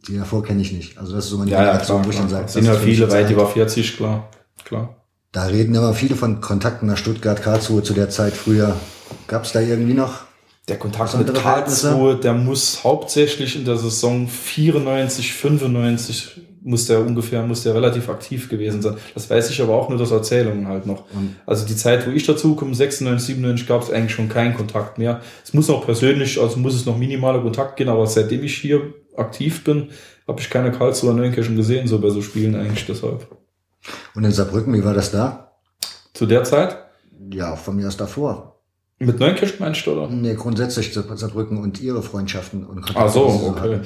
die 0.07 0.19
davor 0.19 0.43
kenne 0.43 0.63
ich 0.63 0.73
nicht. 0.73 0.99
Also 0.99 1.15
das 1.15 1.25
ist 1.25 1.31
so 1.31 1.39
meine 1.39 1.51
Generation, 1.51 2.05
wo 2.05 2.11
ich 2.11 2.17
dann 2.17 2.29
sage, 2.29 2.49
sind 2.49 2.65
ja 2.65 2.75
viele 2.75 3.11
weit 3.11 3.31
über 3.31 3.47
40, 3.47 3.97
klar. 3.97 4.29
klar. 4.65 4.97
Da 5.31 5.45
reden 5.45 5.77
aber 5.77 5.95
viele 5.95 6.15
von 6.15 6.41
Kontakten 6.41 6.87
nach 6.89 6.97
Stuttgart, 6.97 7.41
Karlsruhe 7.41 7.83
zu 7.83 7.95
der 7.95 8.11
Zeit 8.11 8.35
früher. 8.35 8.77
Gab 9.27 9.45
es 9.45 9.53
da 9.53 9.61
irgendwie 9.61 9.95
noch? 9.95 10.21
Der 10.69 10.79
Kontakt 10.79 11.17
mit? 11.17 11.33
Karlsruhe, 11.35 12.17
der 12.17 12.35
muss 12.35 12.85
hauptsächlich 12.85 13.57
in 13.57 13.65
der 13.65 13.77
Saison 13.77 14.29
94, 14.29 15.33
95 15.33 16.43
muss 16.65 16.87
der 16.87 17.01
ungefähr, 17.01 17.43
muss 17.43 17.63
der 17.63 17.75
relativ 17.75 18.09
aktiv 18.09 18.49
gewesen 18.49 18.83
sein. 18.83 18.97
Das 19.15 19.29
weiß 19.29 19.51
ich 19.51 19.61
aber 19.61 19.75
auch 19.75 19.89
nur 19.89 20.01
aus 20.01 20.11
Erzählungen 20.11 20.69
halt 20.69 20.87
noch. 20.87 21.05
Mhm. 21.13 21.37
Also 21.47 21.67
die 21.67 21.77
Zeit, 21.77 22.07
wo 22.07 22.11
ich 22.11 22.25
dazu 22.25 22.55
komme, 22.55 22.75
96, 22.75 23.35
97, 23.37 23.67
gab 23.67 23.83
es 23.83 23.91
eigentlich 23.91 24.13
schon 24.13 24.29
keinen 24.29 24.55
Kontakt 24.55 24.99
mehr. 24.99 25.21
Es 25.45 25.55
muss 25.55 25.71
auch 25.71 25.85
persönlich, 25.85 26.41
also 26.41 26.59
muss 26.59 26.75
es 26.75 26.87
noch 26.87 26.97
minimaler 26.97 27.41
Kontakt 27.41 27.77
gehen, 27.77 27.89
aber 27.89 28.07
seitdem 28.07 28.45
ich 28.45 28.57
hier 28.57 28.95
aktiv 29.17 29.65
bin, 29.65 29.91
habe 30.27 30.41
ich 30.41 30.51
keine 30.51 30.73
Karlsruher 30.73 31.15
Neunkirchen 31.15 31.57
gesehen, 31.57 31.87
so 31.87 31.99
bei 31.99 32.11
so 32.11 32.23
Spielen 32.23 32.55
eigentlich 32.55 32.87
deshalb. 32.87 33.27
Und 34.15 34.25
in 34.25 34.31
Saarbrücken, 34.31 34.73
wie 34.75 34.85
war 34.85 34.95
das 34.95 35.11
da? 35.11 35.53
Zu 36.15 36.27
der 36.27 36.45
Zeit? 36.45 36.77
Ja, 37.33 37.57
von 37.57 37.77
mir 37.77 37.89
aus 37.89 37.97
davor. 37.97 38.52
Mit 39.07 39.19
Neunkirchen 39.19 39.57
meinst 39.59 39.87
du, 39.87 39.93
oder? 39.93 40.09
Nee, 40.09 40.35
grundsätzlich 40.35 40.93
Saarbrücken 40.93 41.59
und 41.59 41.81
ihre 41.81 42.03
Freundschaften 42.03 42.65
und 42.65 42.83
Kontakte. 42.83 43.01
Ach 43.01 43.09
so, 43.13 43.55
okay. 43.57 43.81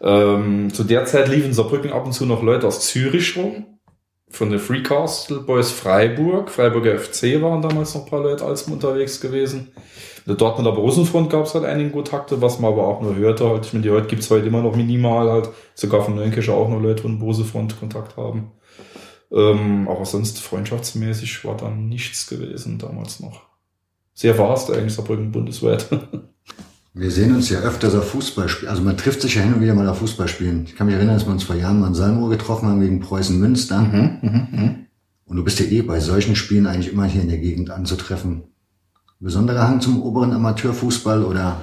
Ähm, 0.00 0.72
zu 0.72 0.84
der 0.84 1.04
Zeit 1.04 1.28
liefen 1.28 1.52
Saarbrücken 1.52 1.92
ab 1.92 2.06
und 2.06 2.12
zu 2.12 2.24
noch 2.24 2.42
Leute 2.42 2.66
aus 2.66 2.86
Zürich 2.86 3.36
rum. 3.36 3.66
Von 4.30 4.50
der 4.50 4.58
Free 4.58 4.82
Castle 4.82 5.40
Boys 5.40 5.70
Freiburg. 5.70 6.50
Freiburger 6.50 6.98
FC 6.98 7.40
waren 7.40 7.62
damals 7.62 7.94
noch 7.94 8.04
ein 8.04 8.10
paar 8.10 8.22
Leute 8.22 8.44
als 8.44 8.62
unterwegs 8.62 9.20
gewesen. 9.20 9.68
In 10.26 10.30
der 10.30 10.36
Dortmunder 10.36 10.72
Borussenfront 10.72 11.30
gab 11.30 11.44
es 11.44 11.54
halt 11.54 11.64
einige 11.64 11.90
Kontakte, 11.90 12.40
was 12.40 12.58
man 12.58 12.72
aber 12.72 12.88
auch 12.88 13.02
nur 13.02 13.14
hörte. 13.14 13.48
Halt, 13.48 13.66
ich 13.66 13.74
meine, 13.74 13.84
die 13.84 13.90
heute 13.90 14.08
gibt's 14.08 14.30
heute 14.30 14.46
immer 14.46 14.62
noch 14.62 14.74
minimal 14.74 15.30
halt. 15.30 15.50
Sogar 15.74 16.02
von 16.02 16.16
Neunkirchen 16.16 16.54
auch 16.54 16.68
noch 16.68 16.80
Leute 16.80 17.02
von 17.02 17.18
Borussenfront 17.18 17.78
Kontakt 17.78 18.16
haben. 18.16 18.50
Ähm, 19.30 19.88
aber 19.88 20.04
sonst 20.04 20.40
freundschaftsmäßig 20.40 21.44
war 21.44 21.56
dann 21.56 21.88
nichts 21.88 22.26
gewesen 22.26 22.78
damals 22.78 23.20
noch 23.20 23.53
sehr 24.14 24.38
vast 24.38 24.70
eigentlich 24.70 24.94
Saarbrücken 24.94 25.32
bundesweit. 25.32 25.86
Wir 26.96 27.10
sehen 27.10 27.34
uns 27.34 27.50
ja 27.50 27.58
öfters 27.58 27.94
auf 27.96 28.10
Fußballspielen. 28.10 28.70
Also 28.70 28.82
man 28.82 28.96
trifft 28.96 29.20
sich 29.20 29.34
ja 29.34 29.42
hin 29.42 29.54
und 29.54 29.60
wieder 29.60 29.74
mal 29.74 29.88
auf 29.88 29.98
Fußballspielen. 29.98 30.64
Ich 30.66 30.76
kann 30.76 30.86
mich 30.86 30.94
erinnern, 30.94 31.16
dass 31.16 31.26
wir 31.26 31.32
uns 31.32 31.42
vor 31.42 31.56
Jahren 31.56 31.80
mal 31.80 31.88
in 31.88 31.94
Salmo 31.94 32.28
getroffen 32.28 32.68
haben 32.68 32.80
wegen 32.80 33.00
Preußen 33.00 33.36
Münster. 33.36 33.80
Mhm, 33.80 34.18
mh, 34.22 34.48
mh. 34.52 34.74
Und 35.24 35.36
du 35.36 35.42
bist 35.42 35.58
ja 35.58 35.66
eh 35.66 35.82
bei 35.82 35.98
solchen 35.98 36.36
Spielen 36.36 36.68
eigentlich 36.68 36.92
immer 36.92 37.06
hier 37.06 37.22
in 37.22 37.28
der 37.28 37.38
Gegend 37.38 37.70
anzutreffen. 37.70 38.44
Besonderer 39.18 39.66
Hang 39.66 39.80
zum 39.80 40.02
oberen 40.02 40.32
Amateurfußball 40.32 41.24
oder? 41.24 41.60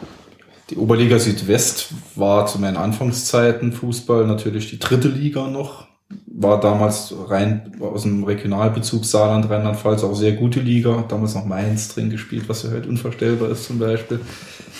Die 0.70 0.76
Oberliga 0.76 1.18
Südwest 1.18 1.93
war 2.16 2.45
zu 2.47 2.60
meinen 2.60 2.76
Anfangszeiten 2.76 3.72
Fußball 3.72 4.28
natürlich 4.28 4.70
die 4.70 4.80
dritte 4.80 5.08
Liga 5.08 5.47
noch 5.47 5.88
war 6.34 6.60
damals 6.60 7.14
rein 7.28 7.74
aus 7.80 8.04
dem 8.04 8.24
Regionalbezug 8.24 9.06
Saarland, 9.06 9.50
Rheinland-Pfalz 9.50 10.04
auch 10.04 10.16
sehr 10.16 10.34
gute 10.34 10.60
Liga. 10.60 11.04
Damals 11.08 11.36
noch 11.36 11.46
Mainz 11.46 11.94
drin 11.94 12.10
gespielt, 12.10 12.48
was 12.48 12.64
ja 12.64 12.72
heute 12.72 12.88
unvorstellbar 12.88 13.50
ist 13.50 13.66
zum 13.66 13.80
Beispiel. 13.80 14.20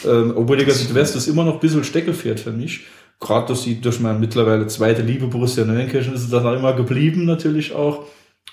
Ähm, 0.06 0.36
Oberliga 0.36 0.72
Südwest 0.72 1.16
ist 1.16 1.28
immer 1.28 1.44
noch 1.44 1.56
ein 1.56 1.60
bisschen 1.60 1.84
Steckelpferd 1.84 2.40
für 2.40 2.52
mich. 2.52 2.86
Gerade 3.20 3.48
durch, 3.48 3.64
die, 3.64 3.82
durch 3.82 4.00
meine 4.00 4.18
mittlerweile 4.18 4.68
zweite 4.68 5.02
Liebe 5.02 5.28
Borussia 5.28 5.66
Neunkirchen 5.66 6.14
ist 6.14 6.24
es 6.24 6.30
dann 6.30 6.46
auch 6.46 6.56
immer 6.56 6.74
geblieben 6.74 7.26
natürlich 7.26 7.74
auch. 7.74 8.06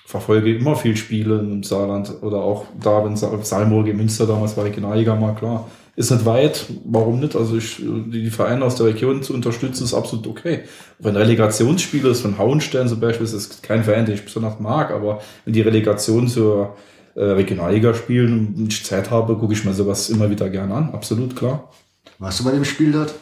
Verfolge 0.05 0.55
immer 0.55 0.75
viel 0.75 0.97
Spiele 0.97 1.39
im 1.39 1.63
Saarland 1.63 2.11
oder 2.21 2.37
auch 2.37 2.65
da, 2.81 3.03
wenn 3.05 3.15
Salmburg 3.15 3.87
in 3.87 3.97
Münster 3.97 4.25
damals 4.27 4.57
war 4.57 4.65
Regionalliga 4.65 5.15
mal 5.15 5.35
klar 5.35 5.69
ist 5.99 6.11
nicht 6.11 6.25
weit, 6.25 6.65
warum 6.85 7.19
nicht? 7.19 7.35
Also 7.35 7.57
ich, 7.57 7.75
die 7.77 8.29
Vereine 8.29 8.63
aus 8.63 8.77
der 8.77 8.85
Region 8.85 9.21
zu 9.21 9.33
unterstützen, 9.33 9.83
ist 9.83 9.93
absolut 9.93 10.27
okay. 10.27 10.61
Wenn 10.97 11.17
Relegationsspiele 11.17 12.07
ist 12.07 12.21
von 12.21 12.37
Hauenstein 12.37 12.87
zum 12.87 13.01
Beispiel, 13.01 13.25
ist 13.25 13.35
das 13.35 13.61
kein 13.61 13.83
Verein, 13.83 14.05
den 14.05 14.15
ich 14.15 14.23
besonders 14.23 14.61
mag, 14.61 14.91
aber 14.91 15.21
wenn 15.43 15.53
die 15.53 15.59
Relegation 15.59 16.29
zur 16.29 16.77
äh, 17.15 17.21
Regionalliga 17.21 17.93
spielen 17.93 18.55
und 18.57 18.71
ich 18.71 18.85
Zeit 18.85 19.11
habe, 19.11 19.35
gucke 19.35 19.51
ich 19.51 19.65
mir 19.65 19.73
sowas 19.73 20.09
immer 20.09 20.29
wieder 20.29 20.49
gerne 20.49 20.73
an. 20.73 20.91
Absolut, 20.93 21.35
klar. 21.35 21.69
Warst 22.17 22.39
du 22.39 22.45
bei 22.45 22.51
dem 22.51 22.63
Spiel 22.63 22.93
dort? 22.93 23.13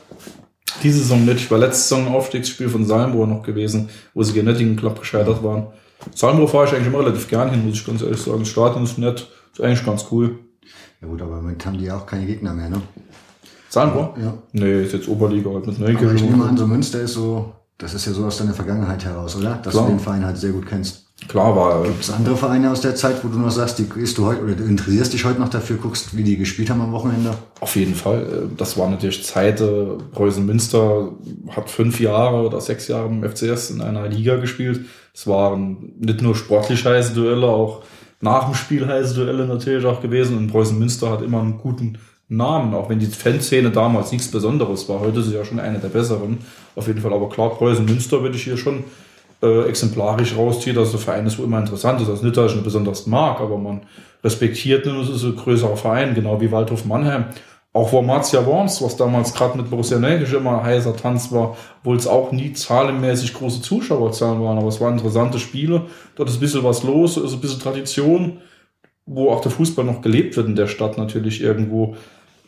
Diese 0.84 1.00
Saison 1.00 1.26
nicht. 1.26 1.38
Ich 1.38 1.50
war 1.50 1.58
letzte 1.58 1.82
Saison 1.82 2.14
Aufstiegsspiel 2.14 2.70
von 2.70 2.86
Salmburg 2.86 3.28
noch 3.28 3.42
gewesen, 3.42 3.90
wo 4.14 4.22
sie 4.22 4.34
gegen 4.34 4.46
Nettingen 4.46 4.76
knapp 4.76 5.00
gescheitert 5.00 5.44
waren. 5.44 5.66
Salmburg 6.14 6.52
fahre 6.52 6.68
ich 6.68 6.74
eigentlich 6.74 6.94
immer 6.94 7.00
relativ 7.00 7.28
gern 7.28 7.50
hin, 7.50 7.66
muss 7.66 7.80
ich 7.80 7.86
ganz 7.88 8.04
ehrlich 8.04 8.22
sagen. 8.22 8.42
Das 8.42 8.50
Stadion 8.50 8.84
ist 8.84 9.00
nett, 9.00 9.28
ist 9.52 9.62
eigentlich 9.62 9.84
ganz 9.84 10.06
cool. 10.12 10.38
Ja 11.02 11.08
gut, 11.08 11.22
aber 11.22 11.38
damit 11.38 11.66
haben 11.66 11.78
die 11.78 11.86
ja 11.86 11.98
auch 11.98 12.06
keine 12.06 12.26
Gegner 12.26 12.54
mehr, 12.54 12.70
ne? 12.70 12.82
Zahnrohr? 13.70 14.16
Ja. 14.22 14.34
Nee, 14.54 14.84
ist 14.84 14.93
jetzt 14.93 15.08
Oberliga 15.08 15.52
halt 15.52 15.68
mit. 15.68 15.78
Aber 15.78 16.14
ich 16.14 16.24
nehme 16.24 16.45
an, 16.45 16.58
so 16.58 16.66
Münster 16.66 17.02
ist 17.02 17.14
so, 17.14 17.54
das 17.78 17.93
ist 17.93 18.06
ja 18.06 18.14
so 18.14 18.26
aus 18.26 18.38
deiner 18.38 18.54
Vergangenheit 18.54 19.04
heraus, 19.06 19.36
oder? 19.36 19.60
Dass 19.62 19.74
Klar. 19.74 19.86
du 19.86 19.91
den 19.91 20.00
Verein 20.00 20.26
halt 20.26 20.38
sehr 20.38 20.52
gut 20.52 20.66
kennst. 20.66 21.04
Klar 21.28 21.56
war. 21.56 21.84
Gibt 21.84 22.04
es 22.04 22.12
andere 22.12 22.38
Vereine 22.38 22.72
aus 22.72 22.82
der 22.82 22.95
Zeit, 22.95 23.24
wo 23.24 23.28
du 23.28 23.39
noch 23.39 23.52
sagst, 23.52 23.80
die 23.80 23.89
gehst 23.89 24.18
du 24.18 24.26
heute 24.26 24.43
oder 24.43 24.54
du 24.54 24.64
interessierst 24.64 25.14
dich 25.14 25.26
heute 25.26 25.39
noch 25.39 25.50
dafür, 25.50 25.78
guckst, 25.78 26.16
wie 26.16 26.24
die 26.24 26.38
gespielt 26.38 26.70
haben 26.70 26.80
am 26.80 26.91
Wochenende? 26.91 27.34
Auf 27.60 27.76
jeden 27.76 27.95
Fall. 27.95 28.50
Das 28.56 28.78
war 28.78 28.89
natürlich 28.89 29.26
Zeit. 29.26 29.62
Preußen 30.12 30.45
Münster 30.45 31.12
hat 31.50 31.70
fünf 31.70 32.00
Jahre 32.00 32.45
oder 32.45 32.62
sechs 32.62 32.88
Jahre 32.88 33.08
im 33.08 33.24
FCS 33.24 33.72
in 33.72 33.82
einer 33.82 34.08
Liga 34.08 34.38
gespielt. 34.38 34.86
Es 35.14 35.26
waren 35.26 35.91
nicht 36.00 36.22
nur 36.22 36.36
sportlich 36.36 36.86
heiße 36.86 37.14
Duelle, 37.14 37.48
auch 37.48 37.84
nach 38.22 38.45
dem 38.45 38.55
Spiel 38.55 38.88
heiße 38.88 39.15
Duelle 39.15 39.45
natürlich 39.45 39.86
auch 39.86 40.01
gewesen. 40.01 40.38
Und 40.38 40.47
Preußen 40.51 40.78
Münster 40.78 41.11
hat 41.11 41.22
immer 41.22 41.41
einen 41.41 41.57
guten 41.57 41.97
Namen, 42.30 42.74
auch 42.74 42.89
wenn 42.89 42.99
die 42.99 43.05
Fanszene 43.05 43.72
damals 43.72 44.11
nichts 44.11 44.30
Besonderes 44.30 44.89
war. 44.89 44.99
Heute 44.99 45.20
ist 45.20 45.28
sie 45.28 45.36
ja 45.36 45.45
schon 45.45 45.59
eine 45.59 45.80
der 45.80 45.89
besseren. 45.89 46.39
Auf 46.76 46.88
jeden 46.88 47.01
Fall, 47.01 47.13
aber 47.13 47.30
klar, 47.30 47.51
Preußen 47.51 47.86
Münster 47.86 48.22
würde 48.22 48.36
ich 48.36 48.43
hier 48.43 48.57
schon 48.57 48.84
äh, 49.41 49.68
exemplarisch 49.70 50.36
rausziehen, 50.36 50.76
dass 50.76 50.91
der 50.91 50.99
Verein 50.99 51.26
ist, 51.26 51.38
wo 51.38 51.43
immer 51.43 51.59
interessant 51.59 52.01
ist. 52.01 52.09
Ist 52.09 52.24
nicht, 52.24 52.36
dass 52.36 52.51
ich 52.51 52.57
ihn 52.57 52.63
besonders 52.63 53.07
mag, 53.07 53.39
aber 53.39 53.57
man 53.57 53.82
respektiert 54.24 54.86
ihn, 54.86 54.99
es 54.99 55.09
ist 55.09 55.24
ein 55.24 55.36
größerer 55.36 55.78
Verein, 55.78 56.15
genau 56.15 56.41
wie 56.41 56.51
Waldhof 56.51 56.86
Mannheim. 56.86 57.26
Auch 57.78 57.92
Wormatia 57.92 58.44
Worms, 58.44 58.82
was 58.82 58.98
damals 58.98 59.36
gerade 59.36 59.56
mit 59.56 59.70
Borussia 59.70 60.00
Neukisch 60.00 60.34
immer 60.34 60.64
heißer 60.64 60.96
Tanz 60.96 61.32
war, 61.32 61.56
obwohl 61.80 61.96
es 61.96 62.08
auch 62.08 62.32
nie 62.32 62.52
zahlenmäßig 62.52 63.36
große 63.36 63.62
Zuschauerzahlen 63.62 64.42
waren, 64.42 64.58
aber 64.58 64.70
es 64.70 64.82
waren 64.82 64.94
interessante 64.94 65.38
Spiele. 65.38 65.84
Dort 66.16 66.28
ist 66.28 66.38
ein 66.38 66.40
bisschen 66.40 66.64
was 66.64 66.82
los, 66.82 67.18
ist 67.18 67.34
ein 67.34 67.40
bisschen 67.40 67.60
Tradition, 67.60 68.40
wo 69.06 69.30
auch 69.30 69.42
der 69.42 69.52
Fußball 69.52 69.86
noch 69.86 70.02
gelebt 70.02 70.36
wird 70.38 70.48
in 70.48 70.56
der 70.56 70.66
Stadt 70.66 70.98
natürlich 70.98 71.40
irgendwo. 71.40 71.96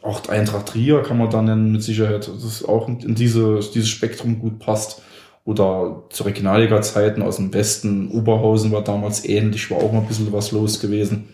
Auch 0.02 0.28
Eintracht 0.30 0.70
Trier 0.70 1.04
kann 1.04 1.20
man 1.20 1.30
da 1.30 1.44
nennen 1.44 1.74
mit 1.74 1.84
Sicherheit, 1.84 2.28
dass 2.28 2.44
es 2.44 2.66
auch 2.66 2.88
in 2.88 3.14
diese, 3.14 3.60
dieses 3.72 3.90
Spektrum 3.90 4.40
gut 4.40 4.58
passt. 4.58 5.04
Oder 5.46 6.06
zu 6.10 6.24
Regionalliga-Zeiten 6.24 7.22
aus 7.22 7.36
dem 7.36 7.54
Westen, 7.54 8.10
Oberhausen 8.10 8.72
war 8.72 8.84
damals 8.84 9.24
ähnlich, 9.26 9.70
war 9.70 9.78
auch 9.78 9.92
mal 9.92 10.00
ein 10.00 10.08
bisschen 10.08 10.34
was 10.34 10.52
los 10.52 10.80
gewesen. 10.80 11.30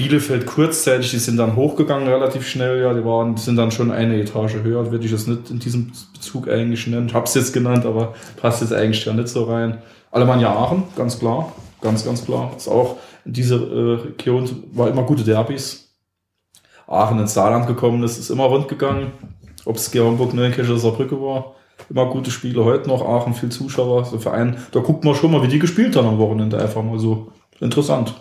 Bielefeld 0.00 0.46
kurzzeitig, 0.46 1.10
die 1.10 1.18
sind 1.18 1.36
dann 1.36 1.56
hochgegangen 1.56 2.08
relativ 2.08 2.48
schnell, 2.48 2.80
ja, 2.80 2.94
die 2.94 3.04
waren, 3.04 3.36
sind 3.36 3.56
dann 3.56 3.70
schon 3.70 3.90
eine 3.90 4.18
Etage 4.18 4.54
höher, 4.62 4.90
würde 4.90 5.04
ich 5.04 5.12
es 5.12 5.26
nicht 5.26 5.50
in 5.50 5.58
diesem 5.58 5.92
Bezug 6.14 6.48
eigentlich 6.48 6.86
nennen. 6.86 7.08
Ich 7.08 7.12
hab's 7.12 7.34
jetzt 7.34 7.52
genannt, 7.52 7.84
aber 7.84 8.14
passt 8.40 8.62
jetzt 8.62 8.72
eigentlich 8.72 9.04
ja 9.04 9.12
nicht 9.12 9.28
so 9.28 9.44
rein. 9.44 9.76
Alemannia 10.10 10.56
Aachen, 10.56 10.84
ganz 10.96 11.18
klar, 11.18 11.52
ganz, 11.82 12.02
ganz 12.02 12.24
klar. 12.24 12.50
Ist 12.56 12.66
auch 12.66 12.96
in 13.26 13.34
diese 13.34 13.56
äh, 13.56 14.06
Region 14.06 14.48
war 14.72 14.88
immer 14.88 15.02
gute 15.02 15.22
Derbys. 15.22 15.94
Aachen 16.86 17.18
ins 17.18 17.34
Saarland 17.34 17.66
gekommen 17.66 18.02
ist, 18.02 18.18
ist 18.18 18.30
immer 18.30 18.44
rund 18.44 18.68
gegangen. 18.68 19.12
Ob 19.66 19.76
es 19.76 19.90
Georgenburg, 19.90 20.32
Neunkirche 20.32 20.70
oder 20.70 20.80
Saarbrücke 20.80 21.20
war. 21.20 21.56
Immer 21.90 22.06
gute 22.06 22.30
Spiele 22.30 22.64
heute 22.64 22.88
noch. 22.88 23.06
Aachen, 23.06 23.34
viel 23.34 23.50
Zuschauer, 23.50 24.06
so 24.06 24.18
Verein. 24.18 24.56
Da 24.72 24.80
guckt 24.80 25.04
man 25.04 25.14
schon 25.14 25.30
mal, 25.30 25.42
wie 25.42 25.48
die 25.48 25.58
gespielt 25.58 25.94
haben 25.94 26.08
am 26.08 26.18
Wochenende. 26.18 26.58
Einfach 26.58 26.82
mal 26.82 26.98
so 26.98 27.32
interessant. 27.60 28.14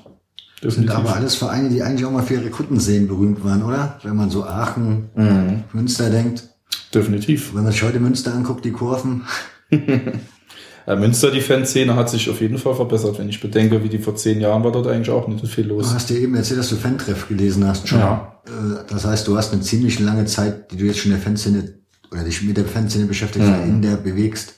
Das 0.61 0.75
sind 0.75 0.89
aber 0.91 1.15
alles 1.15 1.35
Vereine, 1.35 1.69
die 1.69 1.81
eigentlich 1.81 2.05
auch 2.05 2.11
mal 2.11 2.23
für 2.23 2.35
ihre 2.35 2.49
Kuttenseen 2.49 3.07
berühmt 3.07 3.43
waren, 3.43 3.63
oder? 3.63 3.97
Wenn 4.03 4.15
man 4.15 4.29
so 4.29 4.43
Aachen, 4.43 5.09
mhm. 5.15 5.63
Münster 5.73 6.09
denkt. 6.09 6.49
Definitiv. 6.93 7.53
Wenn 7.55 7.63
man 7.63 7.71
sich 7.71 7.83
heute 7.83 7.99
Münster 7.99 8.33
anguckt, 8.33 8.65
die 8.65 8.71
Kurven. 8.71 9.23
ja, 9.71 10.95
Münster, 10.95 11.31
die 11.31 11.41
Fanszene 11.41 11.95
hat 11.95 12.09
sich 12.09 12.29
auf 12.29 12.41
jeden 12.41 12.57
Fall 12.57 12.75
verbessert, 12.75 13.19
wenn 13.19 13.29
ich 13.29 13.39
bedenke, 13.39 13.83
wie 13.83 13.89
die 13.89 13.99
vor 13.99 14.15
zehn 14.15 14.41
Jahren 14.41 14.63
war 14.63 14.71
dort 14.71 14.87
eigentlich 14.87 15.09
auch 15.09 15.27
nicht 15.27 15.39
so 15.39 15.47
viel 15.47 15.67
los. 15.67 15.89
Du 15.89 15.95
hast 15.95 16.09
dir 16.09 16.19
eben 16.19 16.35
erzählt, 16.35 16.59
dass 16.59 16.69
du 16.69 16.75
Fantreff 16.75 17.27
gelesen 17.29 17.65
hast 17.65 17.87
schon. 17.87 17.99
Ja. 17.99 18.41
Äh, 18.45 18.83
das 18.89 19.05
heißt, 19.05 19.27
du 19.27 19.37
hast 19.37 19.53
eine 19.53 19.61
ziemlich 19.61 19.99
lange 19.99 20.25
Zeit, 20.25 20.71
die 20.71 20.77
du 20.77 20.85
jetzt 20.85 20.99
schon 20.99 21.11
in 21.11 21.17
der 21.17 21.23
Fanszene 21.23 21.73
oder 22.11 22.23
dich 22.23 22.41
mit 22.41 22.57
der 22.57 22.65
Fanszene 22.65 23.05
beschäftigst, 23.05 23.47
mhm. 23.47 23.63
in 23.63 23.81
der 23.81 23.95
bewegst. 23.95 24.55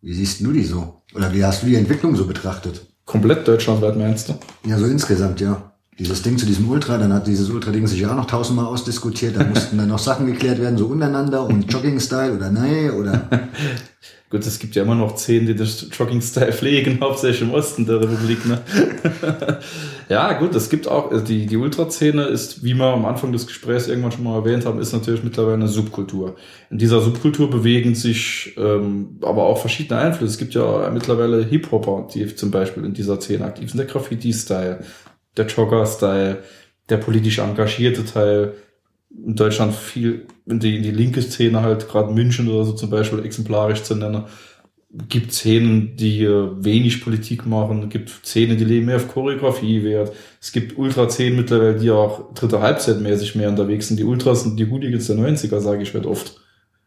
Wie 0.00 0.14
siehst 0.14 0.40
du 0.40 0.52
die 0.52 0.64
so? 0.64 1.02
Oder 1.14 1.34
wie 1.34 1.44
hast 1.44 1.62
du 1.62 1.66
die 1.66 1.74
Entwicklung 1.74 2.16
so 2.16 2.24
betrachtet? 2.26 2.86
Komplett 3.10 3.48
deutschlandweit 3.48 3.96
meinst 3.96 4.28
du? 4.28 4.34
Ja, 4.64 4.78
so 4.78 4.86
insgesamt, 4.86 5.40
ja. 5.40 5.72
Dieses 5.98 6.22
Ding 6.22 6.38
zu 6.38 6.46
diesem 6.46 6.70
Ultra, 6.70 6.96
dann 6.96 7.12
hat 7.12 7.26
dieses 7.26 7.50
Ultra-Ding 7.50 7.88
sich 7.88 7.98
ja 7.98 8.12
auch 8.12 8.14
noch 8.14 8.26
tausendmal 8.26 8.66
ausdiskutiert, 8.66 9.36
da 9.36 9.42
mussten 9.42 9.78
dann 9.78 9.88
noch 9.88 9.98
Sachen 9.98 10.26
geklärt 10.26 10.60
werden, 10.60 10.78
so 10.78 10.86
untereinander 10.86 11.44
und 11.44 11.70
Jogging-Style 11.70 12.36
oder 12.36 12.52
nee, 12.52 12.88
oder. 12.88 13.28
Gut, 14.30 14.46
es 14.46 14.60
gibt 14.60 14.76
ja 14.76 14.84
immer 14.84 14.94
noch 14.94 15.16
zehn, 15.16 15.44
die 15.44 15.56
das 15.56 15.88
Jogging-Style 15.90 16.52
pflegen, 16.52 16.98
hauptsächlich 17.02 17.42
im 17.42 17.52
Osten 17.52 17.84
der 17.84 18.00
Republik, 18.00 18.46
ne? 18.46 18.62
ja, 20.08 20.34
gut, 20.34 20.54
es 20.54 20.70
gibt 20.70 20.86
auch, 20.86 21.10
also 21.10 21.24
die, 21.24 21.46
die 21.46 21.56
Ultra-Szene 21.56 22.22
ist, 22.26 22.62
wie 22.62 22.74
wir 22.74 22.84
am 22.84 23.06
Anfang 23.06 23.32
des 23.32 23.48
Gesprächs 23.48 23.88
irgendwann 23.88 24.12
schon 24.12 24.22
mal 24.22 24.36
erwähnt 24.36 24.66
haben, 24.66 24.78
ist 24.78 24.92
natürlich 24.92 25.24
mittlerweile 25.24 25.54
eine 25.54 25.66
Subkultur. 25.66 26.36
In 26.70 26.78
dieser 26.78 27.00
Subkultur 27.00 27.50
bewegen 27.50 27.96
sich 27.96 28.54
ähm, 28.56 29.18
aber 29.22 29.42
auch 29.42 29.58
verschiedene 29.58 29.98
Einflüsse. 29.98 30.30
Es 30.30 30.38
gibt 30.38 30.54
ja 30.54 30.88
mittlerweile 30.90 31.44
Hip-Hopper, 31.44 32.06
die 32.14 32.32
zum 32.36 32.52
Beispiel 32.52 32.84
in 32.84 32.94
dieser 32.94 33.20
Szene 33.20 33.44
aktiv 33.44 33.68
sind. 33.68 33.78
Der 33.78 33.88
Graffiti-Style, 33.88 34.84
der 35.36 35.46
Jogger-Style, 35.46 36.38
der 36.88 36.96
politisch 36.98 37.38
engagierte 37.38 38.04
Teil, 38.04 38.54
in 39.10 39.34
Deutschland 39.34 39.74
viel 39.74 40.26
die, 40.58 40.80
die 40.80 40.90
linke 40.90 41.22
Szene 41.22 41.62
halt, 41.62 41.88
gerade 41.88 42.12
München 42.12 42.48
oder 42.48 42.64
so 42.64 42.72
zum 42.72 42.90
Beispiel 42.90 43.24
exemplarisch 43.24 43.82
zu 43.82 43.94
nennen. 43.94 44.24
gibt 45.08 45.32
Szenen, 45.32 45.96
die 45.96 46.26
wenig 46.26 47.04
Politik 47.04 47.46
machen, 47.46 47.88
gibt 47.88 48.10
Szenen, 48.24 48.58
die 48.58 48.64
leben 48.64 48.86
mehr 48.86 48.96
auf 48.96 49.08
Choreografie 49.12 49.84
wert. 49.84 50.12
Es 50.40 50.50
gibt 50.50 50.76
Ultra-Szenen 50.76 51.36
mittlerweile, 51.36 51.78
die 51.78 51.90
auch 51.90 52.34
dritte 52.34 52.60
Halbzeit 52.60 53.00
mäßig 53.00 53.36
mehr 53.36 53.48
unterwegs 53.48 53.88
sind. 53.88 53.98
Die 53.98 54.04
Ultras 54.04 54.42
sind 54.42 54.58
die 54.58 54.68
Hooligans 54.68 55.06
der 55.06 55.16
90er, 55.16 55.60
sage 55.60 55.82
ich, 55.82 55.94
wird 55.94 56.06
oft. 56.06 56.40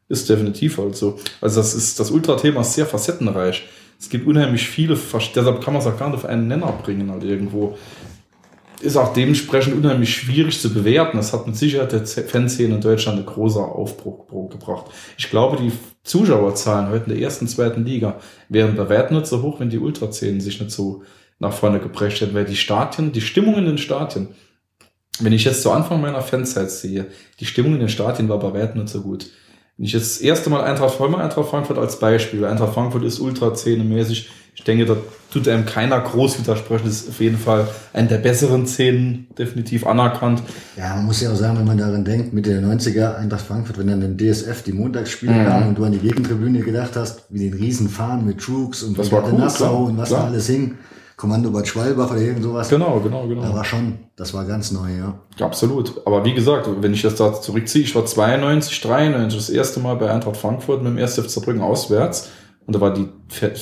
Ist 0.10 0.30
definitiv 0.30 0.78
halt 0.78 0.98
so. 0.98 1.18
Also 1.40 1.62
das 1.62 1.74
ist, 1.74 2.00
das 2.00 2.12
Ultra-Thema 2.12 2.62
ist 2.62 2.74
sehr 2.74 2.86
facettenreich. 2.86 3.64
Es 4.00 4.10
gibt 4.10 4.28
unheimlich 4.28 4.68
viele, 4.68 4.98
deshalb 5.36 5.62
kann 5.62 5.74
man 5.74 5.82
es 5.82 5.88
auch 5.88 5.98
gar 5.98 6.10
nicht 6.10 6.18
auf 6.18 6.26
einen 6.26 6.50
Nenner 6.50 6.78
bringen 6.84 7.10
halt 7.10 7.24
irgendwo 7.24 7.78
ist 8.84 8.98
auch 8.98 9.14
dementsprechend 9.14 9.76
unheimlich 9.76 10.14
schwierig 10.14 10.60
zu 10.60 10.74
bewerten. 10.74 11.18
Das 11.18 11.34
hat 11.34 11.48
mit 11.48 11.56
Sicherheit 11.56 11.92
der 11.92 12.06
Fanszene 12.06 12.76
in 12.76 12.82
Deutschland 12.82 13.18
einen 13.18 13.26
großen 13.26 13.62
Aufbruch 13.62 14.50
gebracht. 14.50 14.86
Ich 15.18 15.30
glaube, 15.30 15.58
die 15.58 15.72
Zuschauerzahlen 16.04 16.90
heute 16.90 17.06
in 17.06 17.18
der 17.18 17.22
ersten, 17.22 17.48
zweiten 17.48 17.86
Liga 17.86 18.20
wären 18.50 18.76
bei 18.76 18.90
weitem 18.90 19.18
nicht 19.18 19.28
so 19.28 19.42
hoch, 19.42 19.60
wenn 19.60 19.70
die 19.70 19.80
Ultrazählen 19.80 20.42
sich 20.42 20.60
nicht 20.60 20.72
so 20.72 21.04
nach 21.40 21.54
vorne 21.54 21.80
geprescht 21.80 22.22
hätten, 22.22 22.34
weil 22.34 22.46
die 22.46 22.56
Stadien, 22.56 23.12
die 23.12 23.22
Stimmung 23.22 23.56
in 23.56 23.66
den 23.66 23.78
Stadien, 23.78 24.30
wenn 25.20 25.34
ich 25.34 25.46
jetzt 25.46 25.62
zu 25.62 25.72
Anfang 25.72 26.02
meiner 26.02 26.22
Fanzeit 26.22 26.72
sehe, 26.72 27.08
die 27.40 27.46
Stimmung 27.46 27.76
in 27.76 27.80
den 27.80 27.90
Stadien 27.90 28.30
war 28.30 28.40
bei 28.40 28.54
weitem 28.54 28.82
nicht 28.82 28.92
so 28.92 29.02
gut. 29.02 29.30
Wenn 29.78 29.86
ich 29.86 29.94
jetzt 29.94 30.18
das 30.18 30.22
erste 30.22 30.50
Mal 30.50 30.64
Eintracht, 30.64 31.00
Eintracht 31.00 31.50
Frankfurt 31.50 31.78
als 31.78 32.00
Beispiel, 32.00 32.46
Eintracht 32.46 32.74
Frankfurt 32.74 33.04
ist 33.04 33.20
ultra-szene-mäßig 33.20 34.30
ich 34.56 34.64
denke, 34.64 34.86
da 34.86 34.96
tut 35.32 35.48
einem 35.48 35.66
keiner 35.66 36.00
groß 36.00 36.40
widersprechen. 36.40 36.86
Das 36.86 37.02
ist 37.02 37.10
auf 37.10 37.20
jeden 37.20 37.38
Fall 37.38 37.68
eine 37.92 38.08
der 38.08 38.20
besseren 38.20 38.68
Szenen, 38.68 39.28
definitiv 39.38 39.86
anerkannt. 39.86 40.44
Ja, 40.78 40.96
man 40.96 41.06
muss 41.06 41.22
ja 41.22 41.32
auch 41.32 41.36
sagen, 41.36 41.58
wenn 41.58 41.66
man 41.66 41.78
daran 41.78 42.06
denkt, 42.06 42.34
Mitte 42.34 42.52
der 42.52 42.62
90er, 42.62 43.16
Eintracht 43.16 43.46
Frankfurt, 43.46 43.80
wenn 43.80 43.88
dann 43.88 44.02
den 44.02 44.18
DSF 44.18 44.62
die 44.62 44.74
Montagsspiele 44.74 45.34
mhm. 45.34 45.46
kamen 45.46 45.68
und 45.70 45.78
du 45.78 45.84
an 45.84 45.92
die 45.92 45.98
Gegentribüne 45.98 46.60
gedacht 46.60 46.96
hast, 46.96 47.24
wie 47.30 47.50
den 47.50 47.54
Riesen 47.54 47.90
fahren 47.90 48.26
mit 48.26 48.42
Troops 48.42 48.84
und 48.84 48.98
das 48.98 49.12
war 49.12 49.24
cool, 49.24 49.40
Nassau 49.40 49.66
klar, 49.66 49.82
und 49.86 49.98
was 49.98 50.10
da 50.10 50.26
alles 50.26 50.48
hing. 50.48 50.76
Kommando 51.16 51.52
Bad 51.52 51.68
Schwalbach 51.68 52.12
oder 52.12 52.20
irgend 52.20 52.44
sowas. 52.44 52.70
Genau, 52.70 53.00
genau, 53.00 53.28
genau. 53.28 53.44
Da 53.44 53.54
war 53.54 53.64
schon, 53.64 54.00
das 54.16 54.34
war 54.34 54.46
ganz 54.46 54.72
neu, 54.72 54.90
ja. 54.98 55.20
Absolut. 55.40 56.02
Aber 56.06 56.26
wie 56.26 56.34
gesagt, 56.34 56.68
wenn 56.82 56.94
ich 56.94 57.04
das 57.04 57.16
da 57.16 57.34
zurückziehe, 57.34 57.84
ich 57.84 57.96
war 57.96 58.06
92, 58.06 58.82
93 58.82 59.40
das 59.40 59.50
erste 59.50 59.80
Mal 59.80 59.96
bei 59.96 60.12
Eintracht 60.12 60.38
Frankfurt 60.38 60.84
mit 60.84 60.92
dem 60.92 60.98
1. 60.98 61.20
FC 61.20 61.30
Saarbrücken 61.30 61.62
auswärts. 61.62 62.30
Und 62.66 62.76
da 62.76 62.82
war 62.82 62.94
die, 62.94 63.08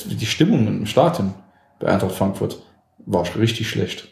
die 0.06 0.26
Stimmung 0.26 0.66
im 0.66 0.86
Stadion 0.86 1.34
bei 1.78 1.88
Eintracht 1.88 2.12
Frankfurt 2.12 2.62
war 3.04 3.24
richtig 3.36 3.68
schlecht. 3.68 4.08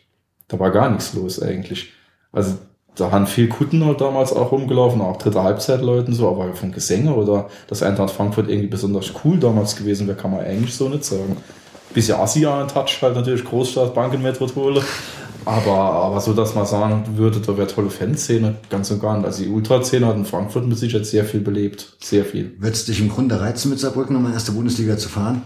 Da 0.49 0.59
war 0.59 0.70
gar 0.70 0.91
nichts 0.91 1.14
los 1.14 1.41
eigentlich. 1.41 1.93
Also 2.32 2.57
da 2.97 3.11
haben 3.11 3.26
viel 3.26 3.49
Kutten 3.49 3.84
halt 3.84 4.01
damals 4.01 4.32
auch 4.32 4.51
rumgelaufen, 4.51 5.01
auch 5.01 5.16
dritte 5.16 5.43
Halbzeitleuten 5.43 6.12
so, 6.12 6.28
aber 6.28 6.53
von 6.55 6.72
Gesänge 6.72 7.14
oder 7.14 7.49
dass 7.68 7.82
Eintracht 7.82 8.12
Frankfurt 8.12 8.49
irgendwie 8.49 8.68
besonders 8.68 9.12
cool 9.24 9.38
damals 9.38 9.76
gewesen 9.76 10.09
wäre, 10.09 10.16
kann 10.16 10.32
man 10.32 10.41
eigentlich 10.41 10.74
so 10.74 10.88
nicht 10.88 11.05
sagen. 11.05 11.36
Bisschen 11.95 12.18
Asia-Touch 12.18 13.03
halt 13.03 13.14
natürlich 13.14 13.45
Großstadt, 13.45 13.95
Bankenmetropole. 13.95 14.82
Aber, 15.45 15.72
aber 15.72 16.20
so, 16.20 16.32
dass 16.32 16.55
man 16.55 16.66
sagen 16.66 17.05
würde, 17.16 17.41
da 17.41 17.57
wäre 17.57 17.66
tolle 17.66 17.91
Fanszene, 17.91 18.57
ganz 18.68 18.91
und 18.91 19.01
gar 19.01 19.16
nicht. 19.16 19.26
Also 19.26 19.43
die 19.43 19.49
Ultra-Szene 19.49 20.07
hat 20.07 20.16
in 20.16 20.24
Frankfurt 20.24 20.66
mit 20.66 20.78
Sicherheit 20.78 21.07
sehr 21.07 21.24
viel 21.24 21.41
belebt. 21.41 21.97
Sehr 22.01 22.24
viel. 22.24 22.55
Würdest 22.59 22.88
du 22.88 22.93
dich 22.93 23.01
im 23.01 23.09
Grunde 23.09 23.41
reizen, 23.41 23.70
mit 23.70 23.80
Saarbrücken 23.80 24.14
nochmal 24.14 24.30
in 24.30 24.34
erste 24.34 24.53
Bundesliga 24.53 24.99
zu 24.99 25.09
fahren? 25.09 25.43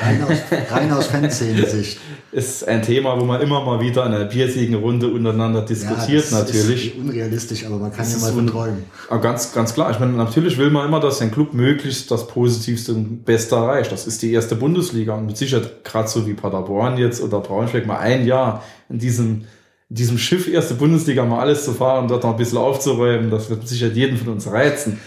Rein 0.00 0.24
aus, 0.24 0.38
rein 0.70 0.92
aus 0.92 1.06
Fanszene-Sicht. 1.06 1.98
Ist 2.32 2.66
ein 2.66 2.82
Thema, 2.82 3.20
wo 3.20 3.24
man 3.24 3.40
immer 3.40 3.64
mal 3.64 3.80
wieder 3.80 4.04
in 4.06 4.12
einer 4.12 4.24
biersigen 4.24 4.74
Runde 4.74 5.06
untereinander 5.06 5.62
diskutiert, 5.62 6.28
ja, 6.30 6.38
natürlich. 6.38 6.96
Ist 6.96 7.04
unrealistisch, 7.04 7.64
aber 7.64 7.76
man 7.76 7.92
kann 7.92 8.00
das 8.00 8.12
ja 8.12 8.18
mal 8.26 8.32
von 8.32 8.46
träumen. 8.48 8.84
Ganz, 9.22 9.52
ganz 9.52 9.72
klar. 9.72 9.92
Ich 9.92 10.00
meine, 10.00 10.12
natürlich 10.12 10.58
will 10.58 10.70
man 10.70 10.88
immer, 10.88 10.98
dass 10.98 11.20
ein 11.20 11.30
Club 11.30 11.54
möglichst 11.54 12.10
das 12.10 12.26
Positivste 12.26 12.92
und 12.92 13.24
Beste 13.24 13.54
erreicht. 13.54 13.92
Das 13.92 14.08
ist 14.08 14.20
die 14.22 14.32
erste 14.32 14.56
Bundesliga 14.56 15.14
und 15.14 15.26
mit 15.26 15.36
Sicherheit 15.36 15.84
gerade 15.84 16.08
so 16.08 16.26
wie 16.26 16.34
Paderborn 16.34 16.98
jetzt 16.98 17.22
oder 17.22 17.38
Braunschweig 17.38 17.86
mal 17.86 17.98
ein 17.98 18.26
Jahr 18.26 18.64
in 18.88 18.98
diesem 18.98 19.44
in 19.90 19.96
diesem 19.96 20.18
Schiff 20.18 20.48
erste 20.48 20.74
Bundesliga 20.74 21.24
mal 21.24 21.40
alles 21.40 21.64
zu 21.64 21.72
fahren, 21.72 22.08
dort 22.08 22.24
noch 22.24 22.30
ein 22.30 22.36
bisschen 22.36 22.58
aufzuräumen, 22.58 23.30
das 23.30 23.48
wird 23.50 23.68
sicher 23.68 23.88
jeden 23.88 24.16
von 24.16 24.28
uns 24.32 24.50
reizen. 24.50 24.98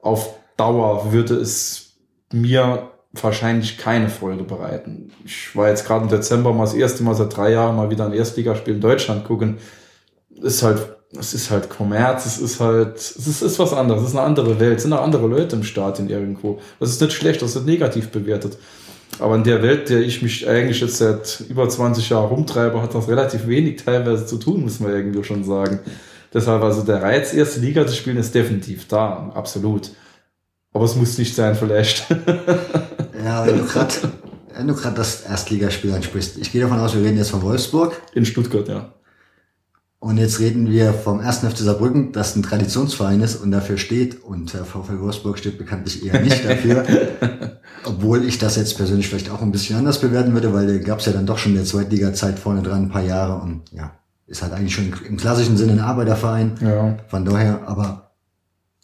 Auf 0.00 0.36
Dauer 0.56 1.12
würde 1.12 1.34
es 1.34 1.94
mir 2.32 2.91
wahrscheinlich 3.12 3.78
keine 3.78 4.08
Freude 4.08 4.44
bereiten. 4.44 5.12
Ich 5.24 5.54
war 5.54 5.68
jetzt 5.68 5.86
gerade 5.86 6.04
im 6.04 6.10
Dezember 6.10 6.52
mal 6.52 6.64
das 6.64 6.74
erste 6.74 7.02
Mal 7.02 7.14
seit 7.14 7.36
drei 7.36 7.52
Jahren 7.52 7.76
mal 7.76 7.90
wieder 7.90 8.06
ein 8.06 8.12
Erstligaspiel 8.12 8.74
in 8.74 8.80
Deutschland 8.80 9.24
gucken. 9.24 9.58
Ist 10.40 10.62
halt, 10.62 10.96
es 11.18 11.34
ist 11.34 11.50
halt 11.50 11.68
Kommerz, 11.68 12.24
es 12.24 12.38
ist 12.38 12.58
halt, 12.58 12.96
es 12.96 13.26
ist, 13.26 13.42
ist 13.42 13.58
was 13.58 13.74
anderes, 13.74 14.02
es 14.02 14.08
ist 14.08 14.16
eine 14.16 14.26
andere 14.26 14.58
Welt, 14.58 14.76
es 14.76 14.82
sind 14.82 14.94
auch 14.94 15.02
andere 15.02 15.26
Leute 15.26 15.56
im 15.56 15.62
Stadion 15.62 16.08
irgendwo. 16.08 16.58
Das 16.80 16.90
ist 16.90 17.02
nicht 17.02 17.12
schlecht, 17.12 17.42
das 17.42 17.50
ist 17.50 17.66
nicht 17.66 17.80
negativ 17.80 18.08
bewertet. 18.08 18.56
Aber 19.18 19.34
in 19.34 19.44
der 19.44 19.62
Welt, 19.62 19.90
der 19.90 20.00
ich 20.00 20.22
mich 20.22 20.48
eigentlich 20.48 20.80
jetzt 20.80 20.96
seit 20.96 21.44
über 21.48 21.68
20 21.68 22.08
Jahren 22.08 22.28
rumtreibe, 22.28 22.80
hat 22.80 22.94
das 22.94 23.08
relativ 23.08 23.46
wenig 23.46 23.84
teilweise 23.84 24.24
zu 24.24 24.38
tun, 24.38 24.62
muss 24.62 24.80
man 24.80 24.90
irgendwie 24.90 25.22
schon 25.22 25.44
sagen. 25.44 25.80
Deshalb 26.32 26.62
also 26.62 26.82
der 26.82 27.02
Reiz, 27.02 27.34
erste 27.34 27.60
Liga 27.60 27.86
zu 27.86 27.94
spielen, 27.94 28.16
ist 28.16 28.34
definitiv 28.34 28.88
da, 28.88 29.30
absolut. 29.34 29.90
Aber 30.72 30.84
es 30.84 30.96
muss 30.96 31.18
nicht 31.18 31.34
sein, 31.34 31.54
vielleicht. 31.54 32.08
ja, 33.24 33.46
wenn 33.46 33.58
du 33.58 33.64
gerade 33.64 33.94
wenn 34.54 34.68
du 34.68 34.74
gerade 34.74 34.96
das 34.96 35.22
Erstligaspiel 35.22 35.92
ansprichst. 35.92 36.38
Ich 36.38 36.52
gehe 36.52 36.60
davon 36.60 36.78
aus, 36.78 36.94
wir 36.94 37.02
reden 37.02 37.16
jetzt 37.16 37.30
von 37.30 37.42
Wolfsburg. 37.42 38.00
In 38.14 38.24
Stuttgart, 38.24 38.68
ja. 38.68 38.92
Und 39.98 40.18
jetzt 40.18 40.40
reden 40.40 40.68
wir 40.68 40.92
vom 40.92 41.20
1. 41.20 41.38
FC 41.38 41.58
Saarbrücken, 41.58 42.10
das 42.12 42.34
ein 42.34 42.42
Traditionsverein 42.42 43.20
ist 43.20 43.36
und 43.36 43.52
dafür 43.52 43.78
steht. 43.78 44.24
Und 44.24 44.52
der 44.52 44.64
VfL 44.64 44.98
Wolfsburg 44.98 45.38
steht 45.38 45.58
bekanntlich 45.58 46.04
eher 46.04 46.20
nicht 46.20 46.44
dafür. 46.44 46.84
Obwohl 47.84 48.24
ich 48.24 48.38
das 48.38 48.56
jetzt 48.56 48.76
persönlich 48.76 49.08
vielleicht 49.08 49.30
auch 49.30 49.42
ein 49.42 49.52
bisschen 49.52 49.76
anders 49.76 50.00
bewerten 50.00 50.32
würde, 50.34 50.52
weil 50.52 50.80
gab 50.80 50.98
es 50.98 51.06
ja 51.06 51.12
dann 51.12 51.26
doch 51.26 51.38
schon 51.38 51.52
in 51.52 51.58
der 51.58 51.66
Zweitliga-Zeit 51.66 52.38
vorne 52.38 52.62
dran 52.62 52.84
ein 52.84 52.88
paar 52.88 53.04
Jahre 53.04 53.40
und 53.40 53.62
ja, 53.70 53.92
ist 54.26 54.42
halt 54.42 54.52
eigentlich 54.52 54.74
schon 54.74 54.92
im 55.08 55.16
klassischen 55.16 55.56
Sinne 55.56 55.72
ein 55.72 55.80
Arbeiterverein. 55.80 56.54
Ja. 56.60 56.96
Von 57.06 57.24
daher, 57.24 57.60
aber 57.66 58.10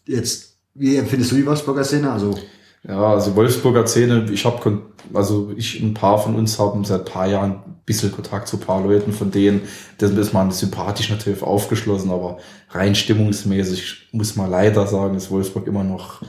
jetzt 0.07 0.48
wie 0.79 0.97
empfindest 0.97 1.33
du 1.33 1.37
die 1.37 1.47
Wolfsburger 1.47 1.85
Szene? 1.85 2.11
Also 2.11 2.35
ja, 2.87 3.13
also 3.13 3.35
Wolfsburger 3.35 3.87
Szene, 3.87 4.27
ich 4.33 4.45
habe, 4.45 4.83
also 5.13 5.53
ich, 5.57 5.81
ein 5.81 5.95
paar 5.95 6.19
von 6.19 6.37
uns 6.37 6.59
haben 6.59 6.85
seit 6.85 7.07
paar 7.07 7.27
Jahren 7.27 7.51
ein 7.51 7.77
bisschen 7.85 8.13
Kontakt 8.13 8.47
zu 8.47 8.57
ein 8.57 8.61
paar 8.61 8.83
Leuten, 8.83 9.13
von 9.13 9.31
denen, 9.31 9.63
das 9.99 10.13
ist 10.13 10.33
man 10.33 10.53
sympathisch 10.53 11.11
natürlich 11.11 11.43
aufgeschlossen, 11.43 12.11
aber 12.11 12.39
rein 12.71 12.95
stimmungsmäßig 12.95 14.09
muss 14.13 14.37
man 14.37 14.51
leider 14.51 14.87
sagen, 14.87 15.17
ist 15.17 15.31
Wolfsburg 15.31 15.67
immer 15.67 15.83
noch 15.83 16.23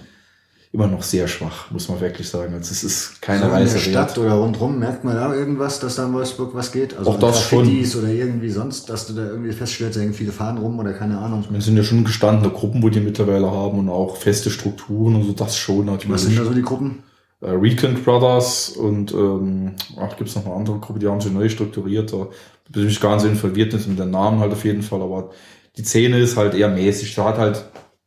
immer 0.71 0.85
noch 0.85 1.01
sehr 1.01 1.27
schwach, 1.27 1.71
muss 1.71 1.89
man 1.89 1.99
wirklich 1.99 2.29
sagen. 2.29 2.53
Also 2.53 2.71
es 2.71 2.83
ist 2.83 3.21
keine 3.21 3.45
so 3.45 3.47
Reise 3.47 3.77
in 3.77 3.83
der 3.83 3.89
Stadt 3.89 4.09
wert. 4.09 4.17
oder 4.19 4.33
rundrum 4.33 4.77
merkt 4.77 5.03
man 5.03 5.15
da 5.15 5.33
irgendwas, 5.33 5.79
dass 5.79 5.95
da 5.95 6.05
in 6.05 6.13
Wolfsburg 6.13 6.53
was 6.53 6.71
geht? 6.71 6.95
Also 6.95 7.09
auch 7.09 7.19
das 7.19 7.41
schon. 7.41 7.67
oder 7.67 8.09
irgendwie 8.09 8.51
sonst, 8.51 8.87
dass 8.89 9.07
du 9.07 9.13
da 9.13 9.25
irgendwie 9.25 9.51
feststellst, 9.51 9.97
irgendwie 9.97 10.17
viele 10.17 10.31
fahren 10.31 10.59
rum 10.59 10.77
oder 10.77 10.93
keine 10.93 11.17
Ahnung. 11.17 11.43
Es 11.57 11.65
sind 11.65 11.75
ja 11.75 11.83
schon 11.83 12.03
gestandene 12.03 12.53
Gruppen, 12.53 12.83
wo 12.83 12.89
die 12.89 12.99
mittlerweile 12.99 13.49
haben 13.49 13.79
und 13.79 13.89
auch 13.89 14.17
feste 14.17 14.51
Strukturen 14.51 15.15
und 15.15 15.23
so, 15.23 15.31
das 15.31 15.57
schon 15.57 15.85
natürlich. 15.85 16.13
Was 16.13 16.21
sind 16.23 16.37
da 16.37 16.43
so 16.43 16.53
die 16.53 16.61
Gruppen? 16.61 17.03
Äh, 17.41 17.49
Recant 17.49 18.05
Brothers 18.05 18.69
und 18.69 19.11
ähm, 19.11 19.71
ach, 19.97 20.15
gibt's 20.17 20.35
noch 20.35 20.45
eine 20.45 20.53
andere 20.53 20.77
Gruppe, 20.77 20.99
die 20.99 21.07
haben 21.07 21.21
sich 21.21 21.31
neu 21.31 21.49
strukturiert. 21.49 22.13
Da 22.13 22.27
bin 22.69 22.87
ich 22.87 23.01
gar 23.01 23.13
nicht 23.15 23.23
so 23.23 23.27
involviert 23.27 23.73
mit 23.73 23.97
den 23.97 24.11
Namen 24.11 24.39
halt 24.39 24.51
auf 24.51 24.63
jeden 24.65 24.83
Fall, 24.83 25.01
aber 25.01 25.31
die 25.77 25.83
Szene 25.83 26.19
ist 26.19 26.37
halt 26.37 26.53
eher 26.53 26.69
mäßig. 26.69 27.15
Da 27.15 27.23
hat 27.23 27.37
halt 27.39 27.65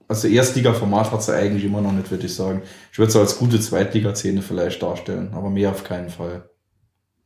also 0.09 0.29
Erstliga-Format 0.29 1.11
hat 1.11 1.23
sie 1.23 1.35
eigentlich 1.35 1.65
immer 1.65 1.81
noch 1.81 1.93
nicht, 1.93 2.11
würde 2.11 2.27
ich 2.27 2.35
sagen. 2.35 2.63
Ich 2.93 2.99
würde 2.99 3.11
es 3.11 3.17
als 3.17 3.39
gute 3.39 3.61
Zweitliga-Szene 3.61 4.43
vielleicht 4.43 4.83
darstellen, 4.83 5.33
aber 5.35 5.51
mehr 5.51 5.71
auf 5.71 5.85
keinen 5.85 6.09
Fall. 6.09 6.49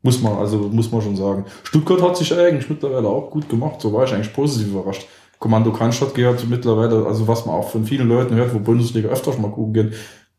Muss 0.03 0.23
man, 0.23 0.35
also 0.35 0.59
muss 0.59 0.93
man 0.93 1.03
schon 1.03 1.17
sagen. 1.17 1.47
Stuttgart 1.65 2.03
hat 2.03 2.17
sich 2.17 2.33
eigentlich 2.33 2.71
mittlerweile 2.71 3.09
auch 3.09 3.31
gut 3.31 3.49
gemacht, 3.49 3.81
so 3.81 3.93
war 3.93 4.05
ich 4.05 4.13
eigentlich 4.13 4.33
positiv 4.33 4.69
überrascht. 4.69 5.07
Kommando 5.39 5.73
Cannstatt 5.73 6.15
gehört 6.15 6.49
mittlerweile, 6.49 7.07
also 7.07 7.29
was 7.29 7.45
man 7.45 7.57
auch 7.57 7.71
von 7.71 7.85
vielen 7.85 8.09
Leuten 8.09 8.35
hört, 8.37 8.55
wo 8.55 8.59
Bundesliga 8.59 9.09
öfters 9.09 9.39
mal 9.39 9.51
gucken 9.51 9.73
gehen, 9.75 9.93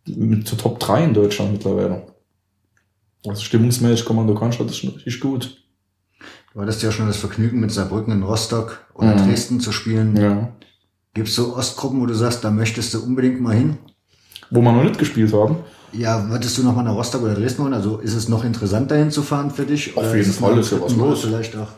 mit 0.06 0.48
zur 0.48 0.58
Top 0.58 0.80
3 0.80 1.04
in 1.04 1.14
Deutschland 1.14 1.52
mittlerweile. 1.52 2.08
Also 3.28 3.42
stimmungsmäßig 3.42 4.06
Kommando 4.06 4.34
Cannstatt 4.36 4.68
ist 4.68 4.78
schon 4.78 4.92
richtig 4.92 5.20
gut. 5.20 5.64
Du 6.54 6.62
hattest 6.62 6.82
ja 6.82 6.92
schon 6.92 7.08
das 7.08 7.18
Vergnügen, 7.18 7.60
mit 7.60 7.72
Saarbrücken 7.72 8.14
in 8.14 8.24
Rostock 8.24 8.88
oder 8.96 9.16
mhm. 9.16 9.28
Dresden 9.28 9.60
zu 9.60 9.72
spielen. 9.72 10.16
Ja. 10.16 10.56
Gibt 11.18 11.30
es 11.30 11.36
so 11.36 11.56
Ostgruppen, 11.56 12.00
wo 12.00 12.06
du 12.06 12.14
sagst, 12.14 12.44
da 12.44 12.52
möchtest 12.52 12.94
du 12.94 13.00
unbedingt 13.00 13.42
mal 13.42 13.56
hin? 13.56 13.80
Wo 14.52 14.62
wir 14.62 14.72
noch 14.72 14.84
nicht 14.84 15.00
gespielt 15.00 15.34
haben? 15.34 15.56
Ja, 15.92 16.30
würdest 16.30 16.60
du 16.60 16.64
noch 16.64 16.76
mal 16.76 16.84
nach 16.84 16.94
Rostock 16.94 17.24
oder 17.24 17.34
Dresden 17.34 17.64
wollen? 17.64 17.74
Also 17.74 17.98
ist 17.98 18.14
es 18.14 18.30
noch 18.30 18.44
interessanter 18.44 18.96
hinzufahren 18.98 19.50
für 19.50 19.66
dich? 19.66 19.98
Auf 19.98 20.16
jeden 20.16 20.32
Fall 20.32 20.60
ist 20.60 20.72
ja 20.72 20.80
was 20.80 20.96
los. 20.96 21.22
Vielleicht 21.22 21.56
auch. 21.56 21.70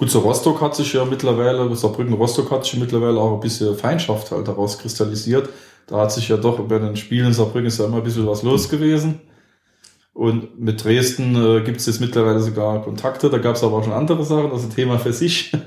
Gut, 0.00 0.10
so 0.10 0.18
Rostock 0.18 0.60
hat 0.60 0.74
sich 0.74 0.94
ja 0.94 1.04
mittlerweile, 1.04 1.76
Saarbrücken 1.76 2.12
Rostock 2.14 2.50
hat 2.50 2.64
sich 2.64 2.76
mittlerweile 2.76 3.20
auch 3.20 3.34
ein 3.34 3.40
bisschen 3.40 3.76
Feindschaft 3.76 4.32
halt 4.32 4.48
daraus 4.48 4.76
kristallisiert. 4.76 5.48
Da 5.86 5.98
hat 6.00 6.10
sich 6.10 6.28
ja 6.28 6.36
doch 6.36 6.58
bei 6.58 6.80
den 6.80 6.96
Spielen 6.96 7.28
in 7.28 7.32
Saarbrücken 7.32 7.66
ist 7.66 7.78
ja 7.78 7.84
immer 7.84 7.98
ein 7.98 8.02
bisschen 8.02 8.26
was 8.26 8.42
los 8.42 8.68
gewesen. 8.68 9.20
Und 10.12 10.58
mit 10.58 10.82
Dresden 10.82 11.36
äh, 11.36 11.60
gibt 11.60 11.78
es 11.78 11.86
jetzt 11.86 12.00
mittlerweile 12.00 12.40
sogar 12.40 12.82
Kontakte. 12.82 13.30
Da 13.30 13.38
gab 13.38 13.54
es 13.54 13.62
aber 13.62 13.76
auch 13.76 13.84
schon 13.84 13.92
andere 13.92 14.24
Sachen, 14.24 14.50
das 14.50 14.62
ist 14.62 14.70
ein 14.70 14.74
Thema 14.74 14.98
für 14.98 15.12
sich. 15.12 15.52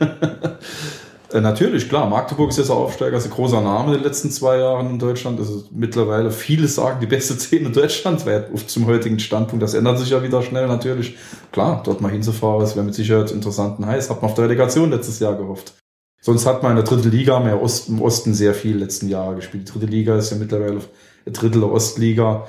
Äh, 1.32 1.42
natürlich, 1.42 1.88
klar. 1.88 2.10
Magdeburg 2.10 2.50
ist 2.50 2.58
jetzt 2.58 2.70
Aufsteiger, 2.70 3.18
ist 3.18 3.26
ein 3.26 3.32
großer 3.32 3.62
Name 3.62 3.94
in 3.94 4.00
den 4.00 4.04
letzten 4.04 4.32
zwei 4.32 4.58
Jahren 4.58 4.90
in 4.90 5.00
Deutschland. 5.00 5.40
Ist 5.40 5.72
mittlerweile, 5.72 6.32
viele 6.32 6.68
sagen, 6.68 7.00
die 7.00 7.08
beste 7.08 7.34
Szene 7.40 7.68
in 7.68 7.74
Deutschland 7.74 8.26
weit 8.26 8.50
zum 8.68 8.86
heutigen 8.88 9.20
Standpunkt. 9.20 9.64
Das 9.64 9.74
ändert 9.74 10.00
sich 10.00 10.10
ja 10.10 10.24
wieder 10.24 10.42
schnell 10.42 10.68
natürlich. 10.68 11.18
Klar, 11.52 11.82
dort 11.86 12.02
mal 12.02 12.12
hinzufahren, 12.12 12.60
das 12.60 12.76
wäre 12.76 12.86
mit 12.86 12.96
Sicherheit 12.96 13.32
interessant 13.32 13.80
und 13.80 13.86
heiß. 13.86 14.10
Hat 14.10 14.22
man 14.22 14.30
auf 14.30 14.36
der 14.36 14.46
Relegation 14.46 14.92
letztes 14.92 15.20
Jahr 15.20 15.36
gehofft. 15.36 15.74
Sonst 16.20 16.46
hat 16.46 16.62
man 16.62 16.72
in 16.72 16.76
der 16.78 16.86
dritten 16.86 17.10
Liga 17.10 17.40
mehr 17.40 17.62
Ost, 17.62 17.90
im 17.90 18.02
Osten 18.02 18.34
sehr 18.34 18.54
viel 18.54 18.78
letzten 18.78 19.08
Jahre 19.08 19.36
gespielt. 19.36 19.68
Die 19.68 19.72
dritte 19.72 19.88
Liga 19.88 20.18
ist 20.18 20.32
ja 20.32 20.38
mittlerweile 20.38 20.82
ein 21.26 21.34
Drittel 21.34 21.64
Ostliga. 21.64 22.48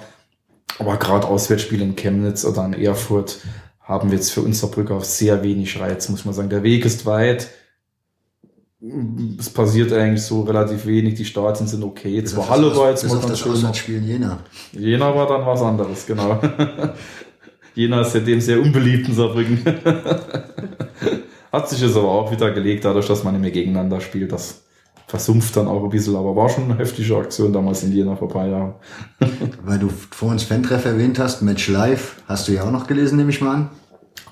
Aber 0.78 0.96
gerade 0.96 1.26
Auswärtsspiele 1.26 1.84
in 1.84 1.96
Chemnitz 1.96 2.44
oder 2.44 2.64
in 2.64 2.74
Erfurt 2.74 3.38
haben 3.80 4.10
wir 4.10 4.18
jetzt 4.18 4.32
für 4.32 4.42
uns 4.42 4.60
Saarbrücker 4.60 5.00
sehr 5.02 5.42
wenig 5.42 5.78
Reiz, 5.80 6.08
muss 6.08 6.24
man 6.24 6.34
sagen. 6.34 6.50
Der 6.50 6.62
Weg 6.62 6.84
ist 6.84 7.06
weit 7.06 7.48
es 9.38 9.48
passiert 9.50 9.92
eigentlich 9.92 10.22
so 10.22 10.42
relativ 10.42 10.86
wenig, 10.86 11.14
die 11.14 11.24
Stadien 11.24 11.68
sind 11.68 11.84
okay. 11.84 12.16
Jetzt 12.16 12.36
war 12.36 12.48
Halle 12.48 12.74
war 12.76 12.90
jetzt 12.90 13.06
mal 13.08 13.20
ganz 13.20 13.38
schön. 13.38 13.52
Auswärtsspiel 13.52 13.98
in 13.98 14.08
Jena. 14.08 14.38
Jena 14.72 15.14
war 15.14 15.28
dann 15.28 15.46
was 15.46 15.62
anderes, 15.62 16.04
genau. 16.04 16.40
Jena 17.74 18.00
ist 18.00 18.12
seitdem 18.12 18.40
sehr 18.40 18.60
unbeliebt 18.60 19.08
in 19.08 19.14
Saarbrücken. 19.14 19.60
Hat 21.52 21.68
sich 21.68 21.80
jetzt 21.80 21.96
aber 21.96 22.08
auch 22.08 22.32
wieder 22.32 22.50
gelegt, 22.50 22.84
dadurch, 22.84 23.06
dass 23.06 23.22
man 23.22 23.34
nicht 23.34 23.42
mehr 23.42 23.50
gegeneinander 23.52 24.00
spielt. 24.00 24.32
Das 24.32 24.62
versumpft 25.06 25.56
dann 25.56 25.68
auch 25.68 25.84
ein 25.84 25.90
bisschen, 25.90 26.16
aber 26.16 26.34
war 26.34 26.48
schon 26.48 26.64
eine 26.64 26.78
heftige 26.78 27.16
Aktion 27.16 27.52
damals 27.52 27.84
in 27.84 27.92
Jena 27.92 28.16
vor 28.16 28.28
ein 28.28 28.34
paar 28.34 28.48
Jahren. 28.48 28.74
Weil 29.64 29.78
du 29.78 29.90
vorhin 30.10 30.38
das 30.38 30.46
Fan-Treff 30.46 30.84
erwähnt 30.86 31.20
hast, 31.20 31.40
Match 31.42 31.68
Live, 31.68 32.20
hast 32.26 32.48
du 32.48 32.52
ja 32.52 32.64
auch 32.64 32.70
noch 32.72 32.88
gelesen, 32.88 33.16
nehme 33.16 33.30
ich 33.30 33.40
mal 33.40 33.54
an. 33.54 33.70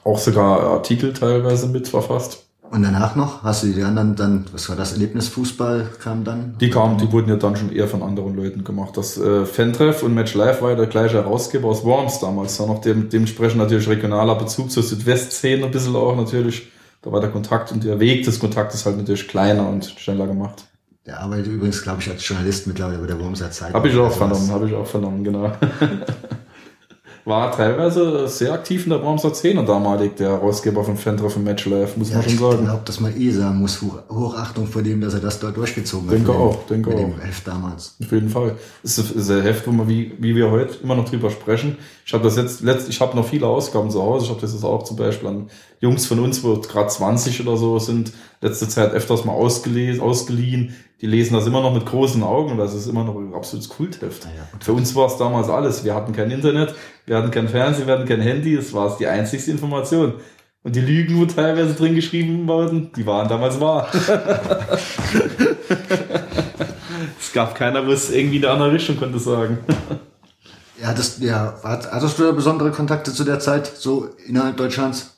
Auch 0.02 0.18
sogar 0.18 0.60
Artikel 0.60 1.12
teilweise 1.12 1.68
mit 1.68 1.86
verfasst. 1.86 2.49
Und 2.70 2.84
danach 2.84 3.16
noch? 3.16 3.42
Hast 3.42 3.64
du 3.64 3.66
die 3.66 3.82
anderen 3.82 4.14
dann, 4.14 4.44
was 4.52 4.68
war 4.68 4.76
das, 4.76 4.92
Erlebnisfußball 4.92 5.90
kam 6.00 6.22
dann? 6.22 6.54
Die 6.60 6.70
kamen, 6.70 6.98
die 6.98 7.10
wurden 7.10 7.28
ja 7.28 7.34
dann 7.34 7.56
schon 7.56 7.72
eher 7.72 7.88
von 7.88 8.00
anderen 8.00 8.36
Leuten 8.36 8.62
gemacht. 8.62 8.96
Das 8.96 9.18
äh, 9.18 9.44
Fan-Treff 9.44 10.04
und 10.04 10.14
Match 10.14 10.34
Live 10.34 10.62
war 10.62 10.70
ja 10.70 10.76
der 10.76 10.86
gleiche 10.86 11.16
Herausgeber 11.16 11.66
aus 11.66 11.84
Worms 11.84 12.20
damals. 12.20 12.58
Da 12.58 12.66
noch 12.66 12.80
dem, 12.80 13.08
dementsprechend 13.08 13.58
natürlich 13.58 13.88
regionaler 13.88 14.36
Bezug 14.36 14.70
zur 14.70 14.84
Südwestszene 14.84 15.64
ein 15.64 15.72
bisschen 15.72 15.96
auch 15.96 16.14
natürlich. 16.14 16.70
Da 17.02 17.10
war 17.10 17.20
der 17.20 17.30
Kontakt 17.30 17.72
und 17.72 17.82
der 17.82 17.98
Weg 17.98 18.24
des 18.24 18.38
Kontaktes 18.38 18.86
halt 18.86 18.98
natürlich 18.98 19.26
kleiner 19.26 19.68
und 19.68 19.86
schneller 19.86 20.28
gemacht. 20.28 20.64
Der 21.06 21.18
arbeitet 21.18 21.48
übrigens, 21.48 21.82
glaube 21.82 22.02
ich, 22.02 22.08
als 22.08 22.26
Journalist 22.28 22.68
mittlerweile 22.68 22.98
bei 22.98 23.06
der 23.08 23.18
Wormser 23.18 23.50
Zeitung. 23.50 23.74
Habe 23.74 23.88
ich 23.88 23.96
auch 23.96 24.04
also 24.04 24.16
vernommen, 24.16 24.50
habe 24.52 24.68
ich 24.68 24.74
auch 24.74 24.86
vernommen, 24.86 25.24
genau. 25.24 25.50
war 27.24 27.52
teilweise 27.52 28.28
sehr 28.28 28.52
aktiv 28.52 28.84
in 28.84 28.90
der 28.90 28.98
Brahmser 28.98 29.34
Szene 29.34 29.64
damalig, 29.64 30.16
der 30.16 30.30
Herausgeber 30.30 30.84
von 30.84 30.96
Fentreff 30.96 31.36
und 31.36 31.44
Match 31.44 31.66
Live, 31.66 31.96
muss 31.96 32.10
ja, 32.10 32.16
man 32.16 32.28
schon 32.28 32.38
sagen. 32.38 32.58
Ich 32.60 32.64
glaube, 32.64 32.82
dass 32.84 33.00
man 33.00 33.20
eh 33.20 33.30
sagen 33.30 33.58
muss, 33.58 33.82
Hochachtung 34.08 34.66
vor 34.66 34.82
dem, 34.82 35.00
dass 35.00 35.14
er 35.14 35.20
das 35.20 35.38
dort 35.38 35.56
durchgezogen 35.56 36.08
hat. 36.08 36.16
Denke 36.16 36.32
auch, 36.32 36.66
denke 36.66 36.90
auch. 36.90 36.96
Dem 36.96 37.20
Heft 37.20 37.46
damals. 37.46 37.96
Auf 38.02 38.12
jeden 38.12 38.28
Fall. 38.28 38.56
Es 38.82 38.98
ist 38.98 39.30
ein 39.30 39.42
Heft, 39.42 39.66
wo 39.66 39.72
wir, 39.72 39.88
wie, 39.88 40.12
wie 40.18 40.34
wir 40.34 40.50
heute 40.50 40.78
immer 40.82 40.94
noch 40.94 41.08
drüber 41.08 41.30
sprechen. 41.30 41.76
Ich 42.10 42.14
habe 42.14 42.24
das 42.24 42.36
jetzt, 42.36 42.62
letzt, 42.62 42.88
ich 42.88 43.00
habe 43.00 43.16
noch 43.16 43.24
viele 43.24 43.46
Ausgaben 43.46 43.88
zu 43.88 44.02
Hause. 44.02 44.24
Ich 44.24 44.30
habe 44.32 44.40
das 44.40 44.52
jetzt 44.52 44.64
auch 44.64 44.82
zum 44.82 44.96
Beispiel 44.96 45.28
an 45.28 45.48
Jungs 45.78 46.06
von 46.06 46.18
uns, 46.18 46.42
wo 46.42 46.56
gerade 46.56 46.88
20 46.88 47.40
oder 47.46 47.56
so 47.56 47.78
sind, 47.78 48.10
letzte 48.40 48.66
Zeit 48.66 48.90
öfters 48.90 49.24
mal 49.24 49.32
ausgelesen, 49.32 50.02
ausgeliehen 50.02 50.74
die 51.00 51.06
lesen 51.06 51.34
das 51.34 51.46
immer 51.46 51.62
noch 51.62 51.72
mit 51.72 51.86
großen 51.86 52.24
Augen 52.24 52.58
das 52.58 52.74
ist 52.74 52.88
immer 52.88 53.04
noch 53.04 53.14
ein 53.14 53.32
absolutes 53.32 53.68
Kultheft. 53.68 54.24
Ja, 54.24 54.30
Für 54.58 54.72
uns 54.72 54.92
war 54.96 55.06
es 55.06 55.18
damals 55.18 55.48
alles. 55.48 55.84
Wir 55.84 55.94
hatten 55.94 56.12
kein 56.12 56.32
Internet, 56.32 56.74
wir 57.06 57.16
hatten 57.16 57.30
kein 57.30 57.48
Fernsehen, 57.48 57.86
wir 57.86 57.94
hatten 57.94 58.08
kein 58.08 58.20
Handy, 58.20 58.56
es 58.56 58.74
war 58.74 58.96
die 58.98 59.06
einzigste 59.06 59.52
Information. 59.52 60.14
Und 60.64 60.74
die 60.74 60.80
Lügen, 60.80 61.16
wo 61.20 61.26
teilweise 61.26 61.74
drin 61.74 61.94
geschrieben 61.94 62.48
wurden, 62.48 62.90
die 62.96 63.06
waren 63.06 63.28
damals 63.28 63.60
wahr. 63.60 63.88
es 67.20 67.32
gab 67.32 67.54
keiner, 67.54 67.86
wo 67.86 67.92
es 67.92 68.10
irgendwie 68.10 68.38
in 68.38 68.44
eine 68.44 68.54
andere 68.54 68.72
Richtung 68.72 68.96
konnte 68.96 69.20
sagen. 69.20 69.58
ja, 70.80 70.94
das, 70.94 71.18
ja, 71.20 71.54
hattest 71.62 72.18
du 72.18 72.24
da 72.24 72.32
besondere 72.32 72.70
Kontakte 72.70 73.12
zu 73.12 73.24
der 73.24 73.40
Zeit, 73.40 73.66
so 73.66 74.08
innerhalb 74.26 74.56
Deutschlands? 74.56 75.16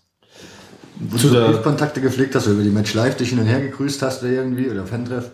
Wo 0.99 1.17
zu 1.17 1.31
du 1.31 1.63
Kontakte 1.63 2.01
gepflegt 2.01 2.35
hast, 2.35 2.47
oder 2.47 2.55
über 2.55 2.65
die 2.65 2.71
Match 2.71 2.95
Live 2.95 3.17
dich 3.17 3.31
hin 3.31 3.39
und 3.39 3.47
her 3.47 3.61
gegrüßt 3.61 4.03
hast 4.03 4.23
oder 4.23 4.33
irgendwie, 4.33 4.69
oder 4.69 4.87
Fan-Treff? 4.87 5.31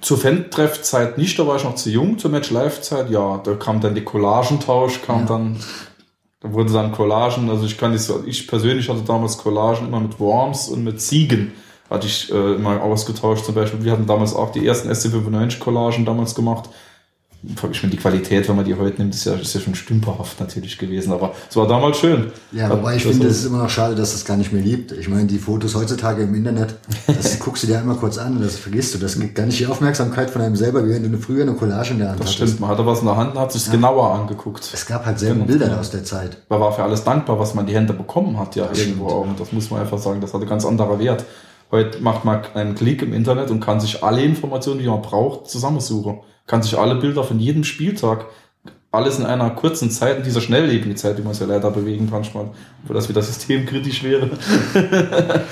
Zur 0.00 0.18
Fan-Treff-Zeit 0.18 1.18
nicht, 1.18 1.38
da 1.38 1.46
war 1.46 1.56
ich 1.56 1.64
noch 1.64 1.74
zu 1.74 1.90
jung, 1.90 2.18
zur 2.18 2.30
Match-Live-Zeit, 2.30 3.10
ja, 3.10 3.38
da 3.38 3.54
kam 3.54 3.80
dann 3.80 3.94
die 3.94 4.04
Collagentausch, 4.04 5.02
kam 5.02 5.20
ja. 5.20 5.26
dann, 5.26 5.56
da 6.40 6.52
wurden 6.52 6.72
dann 6.72 6.92
Collagen, 6.92 7.50
also 7.50 7.66
ich 7.66 7.76
kann 7.76 7.92
nicht 7.92 8.02
so, 8.02 8.24
ich 8.26 8.48
persönlich 8.48 8.88
hatte 8.88 9.02
damals 9.02 9.36
Collagen 9.36 9.88
immer 9.88 10.00
mit 10.00 10.18
Worms 10.18 10.68
und 10.68 10.84
mit 10.84 11.02
Ziegen, 11.02 11.52
hatte 11.90 12.06
ich 12.06 12.32
äh, 12.32 12.54
immer 12.54 12.82
ausgetauscht 12.82 13.44
zum 13.44 13.54
Beispiel. 13.54 13.84
Wir 13.84 13.92
hatten 13.92 14.06
damals 14.06 14.34
auch 14.34 14.52
die 14.52 14.66
ersten 14.66 14.90
SC95 14.90 15.58
Collagen 15.58 16.06
damals 16.06 16.34
gemacht 16.34 16.70
ich 17.42 17.82
meine, 17.82 17.90
die 17.90 17.96
Qualität, 17.96 18.46
wenn 18.48 18.56
man 18.56 18.66
die 18.66 18.74
heute 18.74 19.00
nimmt, 19.00 19.14
ist 19.14 19.24
ja, 19.24 19.32
ist 19.32 19.54
ja 19.54 19.60
schon 19.60 19.74
stümperhaft 19.74 20.38
natürlich 20.40 20.76
gewesen, 20.76 21.10
aber 21.12 21.32
es 21.48 21.56
war 21.56 21.66
damals 21.66 21.98
schön. 21.98 22.30
Ja, 22.52 22.68
wobei 22.68 22.96
ich 22.96 23.02
finde, 23.02 23.28
es 23.28 23.38
ist 23.38 23.46
immer 23.46 23.62
noch 23.62 23.70
schade, 23.70 23.94
dass 23.94 24.14
es 24.14 24.26
gar 24.26 24.36
nicht 24.36 24.52
mehr 24.52 24.62
liebt. 24.62 24.92
Ich 24.92 25.08
meine, 25.08 25.24
die 25.24 25.38
Fotos 25.38 25.74
heutzutage 25.74 26.24
im 26.24 26.34
Internet, 26.34 26.74
das 27.06 27.38
guckst 27.40 27.62
du 27.62 27.66
dir 27.66 27.78
einmal 27.78 27.96
kurz 27.96 28.18
an 28.18 28.36
und 28.36 28.42
das 28.42 28.58
vergisst 28.58 28.94
du. 28.94 28.98
Das 28.98 29.18
gibt 29.18 29.34
gar 29.34 29.46
nicht 29.46 29.58
die 29.58 29.66
Aufmerksamkeit 29.66 30.28
von 30.28 30.42
einem 30.42 30.54
selber, 30.54 30.86
wie 30.86 30.92
wenn 30.92 31.10
du 31.10 31.16
früher 31.16 31.42
eine 31.42 31.54
Collage 31.54 31.92
in 31.92 32.00
der 32.00 32.10
Hand 32.10 32.20
das 32.20 32.26
hattest. 32.26 32.40
Das 32.42 32.48
stimmt, 32.48 32.60
man 32.60 32.70
hatte 32.70 32.84
was 32.84 33.00
in 33.00 33.06
der 33.06 33.16
Hand 33.16 33.34
und 33.34 33.40
hat 33.40 33.52
sich 33.52 33.66
ja. 33.66 33.72
genauer 33.72 34.12
angeguckt. 34.12 34.70
Es 34.74 34.84
gab 34.84 35.06
halt 35.06 35.18
selber 35.18 35.46
Bilder 35.46 35.66
genau. 35.66 35.78
aus 35.78 35.90
der 35.90 36.04
Zeit. 36.04 36.36
Man 36.50 36.60
war 36.60 36.72
für 36.72 36.82
alles 36.82 37.04
dankbar, 37.04 37.38
was 37.38 37.54
man 37.54 37.64
in 37.64 37.68
die 37.70 37.74
Hände 37.74 37.94
bekommen 37.94 38.38
hat, 38.38 38.54
ja, 38.54 38.66
das 38.66 38.78
irgendwo 38.78 39.06
stimmt. 39.06 39.18
auch. 39.18 39.26
Und 39.26 39.40
das 39.40 39.52
muss 39.52 39.70
man 39.70 39.80
einfach 39.80 39.98
sagen, 39.98 40.20
das 40.20 40.34
hatte 40.34 40.44
ganz 40.44 40.66
anderer 40.66 40.98
Wert. 40.98 41.24
Heute 41.70 42.02
macht 42.02 42.26
man 42.26 42.42
einen 42.52 42.74
Klick 42.74 43.00
im 43.00 43.14
Internet 43.14 43.50
und 43.50 43.60
kann 43.60 43.80
sich 43.80 44.04
alle 44.04 44.22
Informationen, 44.22 44.80
die 44.80 44.88
man 44.88 45.00
braucht, 45.00 45.48
zusammensuchen 45.48 46.18
kann 46.50 46.64
sich 46.64 46.76
alle 46.76 46.96
Bilder 46.96 47.22
von 47.22 47.38
jedem 47.38 47.62
Spieltag 47.62 48.26
alles 48.90 49.20
in 49.20 49.24
einer 49.24 49.50
kurzen 49.50 49.88
Zeit, 49.88 50.18
in 50.18 50.24
dieser 50.24 50.40
schnelllebigen 50.40 50.96
Zeit, 50.96 51.16
die 51.16 51.22
man 51.22 51.32
ja 51.32 51.46
leider 51.46 51.70
bewegen 51.70 52.08
manchmal, 52.10 52.50
wo 52.84 52.92
das 52.92 53.08
wieder 53.08 53.22
systemkritisch 53.22 54.02
wäre. 54.02 54.30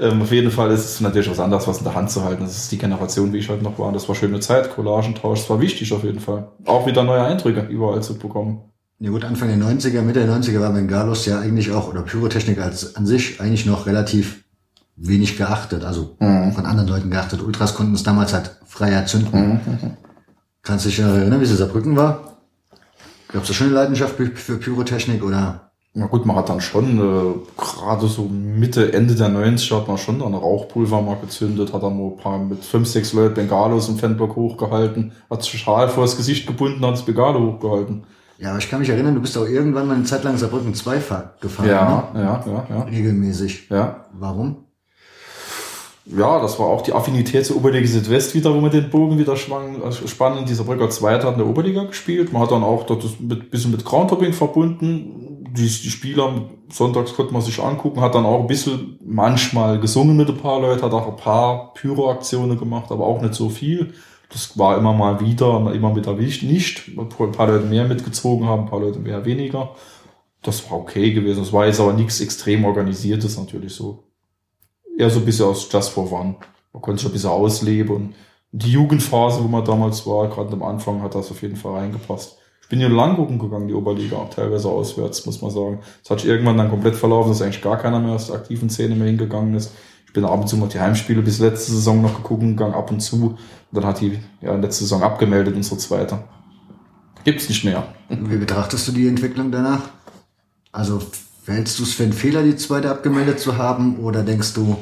ähm, 0.00 0.22
auf 0.22 0.32
jeden 0.32 0.50
Fall 0.50 0.70
ist 0.70 0.86
es 0.86 1.00
natürlich 1.02 1.30
was 1.30 1.40
anderes, 1.40 1.68
was 1.68 1.78
in 1.78 1.84
der 1.84 1.94
Hand 1.94 2.10
zu 2.10 2.24
halten. 2.24 2.42
Das 2.42 2.56
ist 2.56 2.72
die 2.72 2.78
Generation, 2.78 3.34
wie 3.34 3.36
ich 3.36 3.50
halt 3.50 3.60
noch 3.60 3.78
war. 3.78 3.92
Das 3.92 4.08
war 4.08 4.14
schöne 4.14 4.40
Zeit, 4.40 4.74
Collagentausch, 4.74 5.40
das 5.40 5.50
war 5.50 5.60
wichtig 5.60 5.92
auf 5.92 6.04
jeden 6.04 6.20
Fall. 6.20 6.48
Auch 6.64 6.86
wieder 6.86 7.04
neue 7.04 7.22
Eindrücke 7.22 7.60
überall 7.68 8.02
zu 8.02 8.16
bekommen. 8.16 8.62
Ja 8.98 9.10
gut, 9.10 9.26
Anfang 9.26 9.48
der 9.48 9.58
90er, 9.58 10.00
Mitte 10.00 10.24
der 10.24 10.34
90er 10.34 10.60
war 10.60 10.72
Bengalos 10.72 11.26
ja 11.26 11.38
eigentlich 11.38 11.70
auch, 11.72 11.88
oder 11.88 12.00
Pyrotechnik 12.00 12.58
als 12.60 12.96
an 12.96 13.04
sich 13.04 13.42
eigentlich 13.42 13.66
noch 13.66 13.84
relativ 13.84 14.42
wenig 14.96 15.36
geachtet, 15.36 15.84
also 15.84 16.16
mhm. 16.18 16.52
von 16.52 16.64
anderen 16.64 16.88
Leuten 16.88 17.10
geachtet. 17.10 17.42
Ultras 17.42 17.74
konnten 17.74 17.94
es 17.94 18.04
damals 18.04 18.32
halt 18.32 18.56
freier 18.66 19.04
zünden. 19.04 19.60
Mhm. 19.66 19.96
Kannst 20.62 20.84
du 20.84 20.88
dich 20.90 20.98
erinnern, 20.98 21.40
wie 21.40 21.44
es 21.44 21.50
in 21.50 21.56
Saarbrücken 21.56 21.96
war? 21.96 22.38
Gab 23.28 23.42
es 23.42 23.48
da 23.48 23.54
schon 23.54 23.68
eine 23.68 23.76
Leidenschaft 23.76 24.16
für 24.16 24.56
Pyrotechnik 24.56 25.22
oder? 25.22 25.70
Na 25.92 26.06
gut, 26.06 26.24
man 26.24 26.36
hat 26.36 26.48
dann 26.48 26.60
schon, 26.60 26.98
äh, 26.98 27.60
gerade 27.60 28.06
so 28.06 28.28
Mitte, 28.28 28.92
Ende 28.92 29.16
der 29.16 29.28
90er 29.28 29.78
hat 29.78 29.88
man 29.88 29.98
schon 29.98 30.20
dann 30.20 30.34
Rauchpulver 30.34 31.02
mal 31.02 31.16
gezündet, 31.16 31.72
hat 31.72 31.82
dann 31.82 31.98
mal 31.98 32.12
ein 32.12 32.16
paar 32.16 32.38
mit 32.38 32.64
fünf, 32.64 32.86
sechs 32.86 33.12
Leuten 33.12 33.34
Bengalos 33.34 33.88
im 33.88 33.98
Fanblock 33.98 34.36
hochgehalten, 34.36 35.12
hat 35.28 35.42
sich 35.42 35.60
Schal 35.60 35.88
vor 35.88 36.04
das 36.04 36.16
Gesicht 36.16 36.46
gebunden, 36.46 36.84
hat 36.86 36.92
das 36.92 37.04
Bengalo 37.04 37.54
hochgehalten. 37.54 38.04
Ja, 38.38 38.50
aber 38.50 38.58
ich 38.58 38.70
kann 38.70 38.78
mich 38.78 38.88
erinnern, 38.88 39.16
du 39.16 39.20
bist 39.20 39.36
auch 39.36 39.46
irgendwann 39.46 39.88
mal 39.88 39.94
eine 39.94 40.04
Zeit 40.04 40.22
lang 40.22 40.36
Saarbrücken 40.38 40.74
2 40.74 40.94
gefahren. 41.40 41.68
Ja, 41.68 42.10
ne? 42.14 42.22
ja, 42.22 42.44
ja, 42.46 42.66
ja. 42.70 42.82
Regelmäßig. 42.84 43.68
Ja. 43.68 44.06
Warum? 44.12 44.64
Ja, 46.16 46.40
das 46.40 46.58
war 46.58 46.66
auch 46.66 46.82
die 46.82 46.92
Affinität 46.92 47.46
zur 47.46 47.56
Oberliga 47.56 47.86
Südwest 47.86 48.34
wieder, 48.34 48.54
wo 48.54 48.60
man 48.60 48.70
den 48.70 48.90
Bogen 48.90 49.18
wieder 49.18 49.36
schwang, 49.36 49.82
also 49.82 50.06
spannend. 50.08 50.48
Dieser 50.48 50.64
Brücker 50.64 50.90
Zweiter 50.90 51.28
hat 51.28 51.34
in 51.34 51.40
der 51.40 51.48
Oberliga 51.48 51.84
gespielt. 51.84 52.32
Man 52.32 52.42
hat 52.42 52.50
dann 52.50 52.64
auch 52.64 52.84
dort 52.84 53.04
ein 53.04 53.28
bisschen 53.50 53.70
mit 53.70 53.84
Groundhopping 53.84 54.32
verbunden. 54.32 55.46
Die, 55.56 55.66
die 55.66 55.90
Spieler 55.90 56.48
sonntags 56.70 57.14
konnte 57.14 57.32
man 57.32 57.42
sich 57.42 57.60
angucken, 57.60 58.00
hat 58.00 58.14
dann 58.14 58.24
auch 58.24 58.40
ein 58.40 58.46
bisschen 58.46 58.98
manchmal 59.04 59.80
gesungen 59.80 60.16
mit 60.16 60.28
ein 60.28 60.36
paar 60.36 60.60
Leuten, 60.60 60.82
hat 60.82 60.92
auch 60.92 61.08
ein 61.08 61.16
paar 61.16 61.74
Pyro-Aktionen 61.74 62.58
gemacht, 62.58 62.90
aber 62.90 63.06
auch 63.06 63.20
nicht 63.20 63.34
so 63.34 63.48
viel. 63.48 63.92
Das 64.30 64.56
war 64.58 64.78
immer 64.78 64.92
mal 64.92 65.20
wieder, 65.20 65.72
immer 65.72 65.94
wieder 65.96 66.14
nicht. 66.14 66.88
Ein 66.96 67.32
paar 67.32 67.46
Leute 67.48 67.66
mehr 67.66 67.86
mitgezogen 67.86 68.46
haben, 68.46 68.64
ein 68.64 68.70
paar 68.70 68.80
Leute 68.80 69.00
mehr 69.00 69.24
weniger. 69.24 69.70
Das 70.42 70.70
war 70.70 70.78
okay 70.78 71.12
gewesen. 71.12 71.40
Das 71.40 71.52
war 71.52 71.66
jetzt 71.66 71.80
aber 71.80 71.92
nichts 71.92 72.20
extrem 72.20 72.64
organisiertes 72.64 73.36
natürlich 73.36 73.74
so 73.74 74.09
eher 75.00 75.10
so 75.10 75.20
ein 75.20 75.24
bisschen 75.24 75.46
aus 75.46 75.68
Just 75.70 75.90
for 75.90 76.06
Fun. 76.06 76.36
Man 76.72 76.82
konnte 76.82 77.00
sich 77.00 77.10
ein 77.10 77.12
bisschen 77.12 77.30
ausleben 77.30 78.14
die 78.52 78.72
Jugendphase, 78.72 79.42
wo 79.42 79.48
man 79.48 79.64
damals 79.64 80.06
war, 80.06 80.28
gerade 80.28 80.52
am 80.52 80.62
Anfang, 80.62 81.02
hat 81.02 81.14
das 81.14 81.30
auf 81.30 81.42
jeden 81.42 81.56
Fall 81.56 81.74
reingepasst. 81.74 82.36
Ich 82.62 82.68
bin 82.68 82.78
hier 82.78 82.88
lang 82.88 83.16
gucken 83.16 83.38
gegangen, 83.38 83.68
die 83.68 83.74
Oberliga, 83.74 84.16
auch 84.16 84.30
teilweise 84.30 84.68
auswärts, 84.68 85.26
muss 85.26 85.42
man 85.42 85.50
sagen. 85.50 85.80
Das 86.02 86.10
hat 86.10 86.20
sich 86.20 86.28
irgendwann 86.28 86.56
dann 86.56 86.70
komplett 86.70 86.96
verlaufen, 86.96 87.30
dass 87.30 87.42
eigentlich 87.42 87.62
gar 87.62 87.78
keiner 87.78 87.98
mehr 87.98 88.12
aus 88.12 88.26
der 88.26 88.36
aktiven 88.36 88.70
Szene 88.70 88.94
mehr 88.94 89.08
hingegangen 89.08 89.54
ist. 89.54 89.72
Ich 90.06 90.12
bin 90.12 90.24
ab 90.24 90.40
und 90.40 90.48
zu 90.48 90.56
mal 90.56 90.68
die 90.68 90.80
Heimspiele 90.80 91.22
bis 91.22 91.38
letzte 91.38 91.72
Saison 91.72 92.02
noch 92.02 92.16
geguckt 92.16 92.42
gegangen, 92.42 92.74
ab 92.74 92.90
und 92.90 93.00
zu. 93.00 93.26
Und 93.26 93.38
dann 93.72 93.86
hat 93.86 94.00
die 94.00 94.18
ja 94.40 94.54
letzte 94.54 94.84
Saison 94.84 95.02
abgemeldet, 95.02 95.54
unsere 95.54 95.78
zweite. 95.78 96.24
Gibt's 97.22 97.48
nicht 97.48 97.64
mehr. 97.64 97.86
Wie 98.08 98.36
betrachtest 98.36 98.88
du 98.88 98.92
die 98.92 99.06
Entwicklung 99.06 99.52
danach? 99.52 99.90
Also 100.72 101.00
hältst 101.46 101.78
du 101.78 101.84
es 101.84 101.94
für 101.94 102.04
einen 102.04 102.12
Fehler, 102.12 102.42
die 102.42 102.56
zweite 102.56 102.90
abgemeldet 102.90 103.38
zu 103.40 103.58
haben, 103.58 103.98
oder 103.98 104.22
denkst 104.22 104.54
du, 104.54 104.76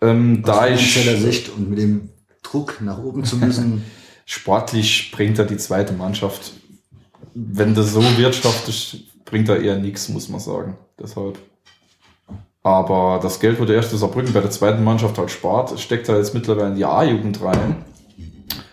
Ähm, 0.00 0.42
Aus 0.42 0.50
da 0.50 0.68
ich 0.68 0.92
Sicht 0.92 1.48
und 1.48 1.70
mit 1.70 1.78
dem 1.78 2.10
Druck 2.42 2.80
nach 2.80 2.98
oben 2.98 3.24
zu 3.24 3.36
müssen. 3.36 3.84
sportlich 4.28 5.10
bringt 5.10 5.38
er 5.38 5.46
die 5.46 5.56
zweite 5.56 5.94
Mannschaft, 5.94 6.52
wenn 7.34 7.74
das 7.74 7.94
so 7.94 8.02
wirtschaftlich, 8.18 9.10
bringt 9.24 9.48
er 9.48 9.60
eher 9.60 9.78
nichts, 9.78 10.08
muss 10.10 10.28
man 10.28 10.38
sagen. 10.38 10.76
Deshalb. 11.00 11.38
Aber 12.62 13.20
das 13.22 13.40
Geld, 13.40 13.58
wo 13.58 13.64
der 13.64 13.76
erste 13.76 13.96
Saarbrücken 13.96 14.34
bei 14.34 14.40
der 14.40 14.50
zweiten 14.50 14.84
Mannschaft 14.84 15.16
halt 15.16 15.30
spart, 15.30 15.80
steckt 15.80 16.08
er 16.10 16.18
jetzt 16.18 16.34
mittlerweile 16.34 16.68
in 16.68 16.76
die 16.76 16.84
A-Jugend 16.84 17.40
rein. 17.40 17.84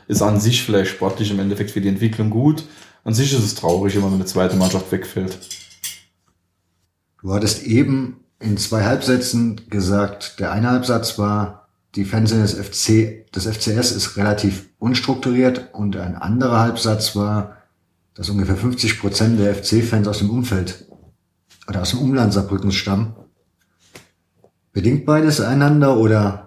Ist 0.07 0.21
an 0.21 0.41
sich 0.41 0.61
vielleicht 0.63 0.91
sportlich 0.91 1.31
im 1.31 1.39
Endeffekt 1.39 1.71
für 1.71 1.79
die 1.81 1.87
Entwicklung 1.87 2.29
gut. 2.29 2.65
An 3.05 3.13
sich 3.13 3.31
ist 3.31 3.43
es 3.43 3.55
traurig, 3.55 3.95
wenn 3.95 4.01
man 4.01 4.13
eine 4.13 4.25
zweite 4.25 4.57
Mannschaft 4.57 4.91
wegfällt. 4.91 5.39
Du 7.21 7.33
hattest 7.33 7.63
eben 7.63 8.24
in 8.39 8.57
zwei 8.57 8.83
Halbsätzen 8.83 9.69
gesagt, 9.69 10.39
der 10.39 10.51
eine 10.51 10.69
Halbsatz 10.69 11.17
war, 11.17 11.67
die 11.95 12.05
Fanszene 12.05 12.41
des 12.41 12.53
FC, 12.53 13.31
des 13.31 13.45
FCS 13.45 13.91
ist 13.91 14.17
relativ 14.17 14.69
unstrukturiert 14.79 15.69
und 15.73 15.95
ein 15.95 16.15
anderer 16.15 16.59
Halbsatz 16.59 17.15
war, 17.15 17.57
dass 18.13 18.29
ungefähr 18.29 18.57
50 18.57 18.99
Prozent 18.99 19.39
der 19.39 19.55
FC-Fans 19.55 20.07
aus 20.07 20.19
dem 20.19 20.29
Umfeld 20.29 20.85
oder 21.67 21.81
aus 21.81 21.91
dem 21.91 21.99
Umland 21.99 22.33
Saarbrückens 22.33 22.75
stammen. 22.75 23.15
Bedingt 24.73 25.05
beides 25.05 25.39
einander 25.39 25.97
oder 25.97 26.44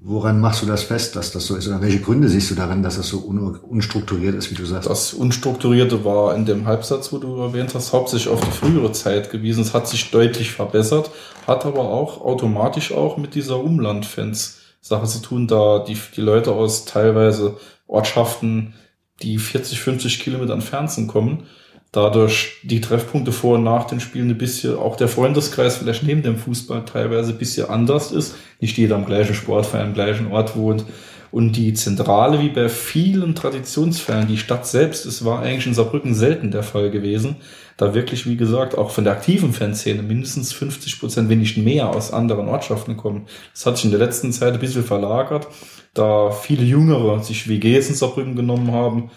woran 0.00 0.40
machst 0.40 0.62
du 0.62 0.66
das 0.66 0.84
fest, 0.84 1.16
dass 1.16 1.32
das 1.32 1.46
so 1.46 1.56
ist? 1.56 1.66
Oder 1.66 1.80
welche 1.80 2.00
Gründe 2.00 2.28
siehst 2.28 2.50
du 2.50 2.54
darin, 2.54 2.82
dass 2.82 2.96
das 2.96 3.08
so 3.08 3.18
un 3.18 3.56
unstrukturiert 3.56 4.34
ist, 4.34 4.50
wie 4.50 4.54
du 4.54 4.64
sagst? 4.64 4.88
Das 4.88 5.12
Unstrukturierte 5.12 6.04
war 6.04 6.36
in 6.36 6.46
dem 6.46 6.66
Halbsatz, 6.66 7.12
wo 7.12 7.18
du 7.18 7.36
erwähnt 7.40 7.74
hast, 7.74 7.92
hauptsächlich 7.92 8.32
auf 8.32 8.40
die 8.40 8.50
frühere 8.50 8.92
Zeit 8.92 9.30
gewiesen. 9.30 9.62
Es 9.62 9.74
hat 9.74 9.88
sich 9.88 10.10
deutlich 10.10 10.52
verbessert, 10.52 11.10
hat 11.46 11.66
aber 11.66 11.90
auch 11.90 12.20
automatisch 12.20 12.92
auch 12.92 13.16
mit 13.16 13.34
dieser 13.34 13.58
Umlandfans-Sache 13.58 15.06
zu 15.06 15.18
tun, 15.18 15.48
da 15.48 15.80
die, 15.80 15.96
die 16.16 16.20
Leute 16.20 16.52
aus 16.52 16.84
teilweise 16.84 17.56
Ortschaften, 17.88 18.74
die 19.22 19.38
40, 19.38 19.80
50 19.80 20.20
Kilometer 20.20 20.52
entfernt 20.52 20.92
sind, 20.92 21.08
kommen. 21.08 21.44
Dadurch 21.90 22.60
die 22.64 22.82
Treffpunkte 22.82 23.32
vor 23.32 23.56
und 23.56 23.64
nach 23.64 23.86
den 23.86 24.00
Spielen 24.00 24.28
ein 24.28 24.38
bisschen, 24.38 24.76
auch 24.76 24.96
der 24.96 25.08
Freundeskreis 25.08 25.78
vielleicht 25.78 26.02
neben 26.02 26.22
dem 26.22 26.36
Fußball 26.36 26.84
teilweise 26.84 27.32
ein 27.32 27.38
bisschen 27.38 27.70
anders 27.70 28.12
ist. 28.12 28.34
Nicht 28.60 28.76
jeder 28.76 28.96
am 28.96 29.06
gleichen 29.06 29.34
Sportverein, 29.34 29.86
am 29.86 29.94
gleichen 29.94 30.30
Ort 30.30 30.54
wohnt. 30.54 30.84
Und 31.30 31.56
die 31.56 31.74
Zentrale, 31.74 32.40
wie 32.40 32.48
bei 32.48 32.68
vielen 32.68 33.34
Traditionsfällen, 33.34 34.28
die 34.28 34.38
Stadt 34.38 34.66
selbst, 34.66 35.04
es 35.04 35.24
war 35.24 35.40
eigentlich 35.40 35.66
in 35.66 35.74
Saarbrücken 35.74 36.14
selten 36.14 36.50
der 36.50 36.62
Fall 36.62 36.90
gewesen. 36.90 37.36
Da 37.76 37.94
wirklich, 37.94 38.26
wie 38.26 38.36
gesagt, 38.36 38.76
auch 38.76 38.90
von 38.90 39.04
der 39.04 39.12
aktiven 39.12 39.52
Fanszene 39.52 40.02
mindestens 40.02 40.52
50 40.52 40.98
Prozent, 41.00 41.28
wenn 41.28 41.38
nicht 41.38 41.58
mehr, 41.58 41.90
aus 41.90 42.12
anderen 42.12 42.48
Ortschaften 42.48 42.96
kommen. 42.96 43.26
Das 43.52 43.66
hat 43.66 43.76
sich 43.76 43.84
in 43.84 43.90
der 43.90 44.00
letzten 44.00 44.32
Zeit 44.32 44.54
ein 44.54 44.60
bisschen 44.60 44.84
verlagert, 44.84 45.46
da 45.92 46.30
viele 46.30 46.64
Jüngere 46.64 47.22
sich 47.22 47.48
WGs 47.48 47.90
in 47.90 47.94
Saarbrücken 47.94 48.34
genommen 48.34 48.72
haben, 48.72 49.10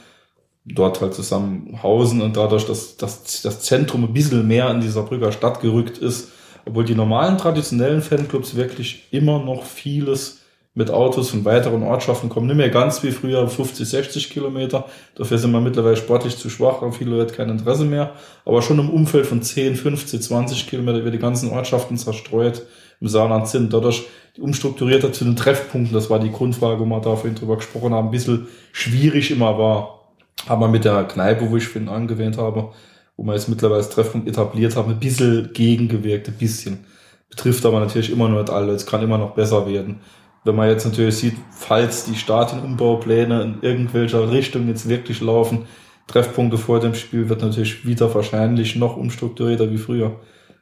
dort 0.66 1.01
halt 1.01 1.14
zusammen 1.14 1.80
hausen 1.82 2.22
und 2.22 2.38
dadurch, 2.38 2.66
dass, 2.66 2.97
dass 2.97 3.41
das 3.41 3.62
Zentrum 3.62 4.03
ein 4.03 4.14
bisschen 4.14 4.47
mehr 4.47 4.70
in 4.70 4.82
dieser 4.82 5.03
Brügger 5.03 5.32
Stadt 5.32 5.59
gerückt 5.59 5.97
ist, 5.97 6.30
obwohl 6.66 6.86
die 6.86 6.95
normalen 6.95 7.38
traditionellen 7.38 8.01
Fanclubs 8.01 8.55
wirklich 8.55 9.07
immer 9.12 9.39
noch 9.39 9.64
vieles 9.64 10.39
mit 10.74 10.89
Autos 10.89 11.32
von 11.32 11.43
weiteren 11.43 11.84
Ortschaften 11.84 12.30
kommen. 12.30 12.47
Nicht 12.47 12.55
mehr 12.55 12.70
ganz 12.70 13.03
wie 13.03 13.12
früher 13.12 13.45
50, 13.45 13.89
60 13.89 14.30
Kilometer. 14.30 14.86
Dafür 15.16 15.38
sind 15.38 15.51
wir 15.51 15.59
mittlerweile 15.59 15.97
sportlich 15.97 16.38
zu 16.38 16.49
schwach, 16.49 16.80
haben 16.82 16.93
viele 16.93 17.18
Leute 17.18 17.34
kein 17.34 17.49
Interesse 17.49 17.84
mehr. 17.84 18.14
Aber 18.45 18.62
schon 18.62 18.80
im 18.80 18.89
Umfeld 18.89 19.26
von 19.26 19.41
10, 19.41 19.76
50, 19.76 20.22
20 20.22 20.68
Kilometer 20.68 20.99
über 20.99 21.12
die 21.12 21.20
ganzen 21.20 21.51
Ortschaften 21.51 21.97
zerstreut 21.97 22.66
im 23.01 23.09
Saarland 23.09 23.49
sind. 23.49 23.74
Dadurch 23.74 24.05
umstrukturierter 24.39 25.12
zu 25.12 25.26
den 25.26 25.36
Treffpunkten, 25.36 25.93
das 25.93 26.09
war 26.09 26.20
die 26.20 26.32
Grundfrage, 26.32 26.80
wo 26.80 26.86
wir 26.86 27.01
da 27.01 27.18
vorhin 27.18 27.36
drüber 27.36 27.57
gesprochen 27.57 27.93
haben, 27.93 28.07
ein 28.07 28.12
bisschen 28.12 28.47
schwierig 28.72 29.32
immer 29.32 29.57
war 29.57 30.01
haben 30.47 30.61
wir 30.61 30.67
mit 30.67 30.86
der 30.86 31.03
Kneipe, 31.03 31.49
wo 31.49 31.57
ich 31.57 31.67
vorhin 31.67 31.89
angewähnt 31.89 32.38
habe, 32.38 32.71
wo 33.17 33.23
wir 33.23 33.34
jetzt 33.34 33.49
mittlerweile 33.49 33.82
das 33.82 33.89
Treffpunkt 33.89 34.27
etabliert 34.27 34.75
haben, 34.75 34.91
ein 34.91 34.99
bisschen 34.99 35.51
gegengewirkt, 35.53 36.27
ein 36.27 36.38
bisschen. 36.38 36.86
Betrifft 37.29 37.65
aber 37.65 37.79
natürlich 37.79 38.11
immer 38.11 38.27
nur 38.27 38.49
alle, 38.49 38.73
es 38.73 38.86
kann 38.86 39.03
immer 39.03 39.17
noch 39.17 39.36
besser 39.36 39.67
werden. 39.67 40.01
Wenn 40.43 40.55
man 40.55 40.69
jetzt 40.69 40.86
natürlich 40.86 41.17
sieht, 41.17 41.36
falls 41.51 42.05
die 42.05 42.15
Stadionumbaupläne 42.15 43.43
in 43.43 43.57
irgendwelcher 43.61 44.32
Richtung 44.32 44.67
jetzt 44.67 44.89
wirklich 44.89 45.21
laufen, 45.21 45.65
Treffpunkte 46.07 46.57
vor 46.57 46.79
dem 46.79 46.95
Spiel 46.95 47.29
wird 47.29 47.41
natürlich 47.41 47.86
wieder 47.86 48.13
wahrscheinlich 48.13 48.75
noch 48.75 48.97
umstrukturierter 48.97 49.71
wie 49.71 49.77
früher. 49.77 50.19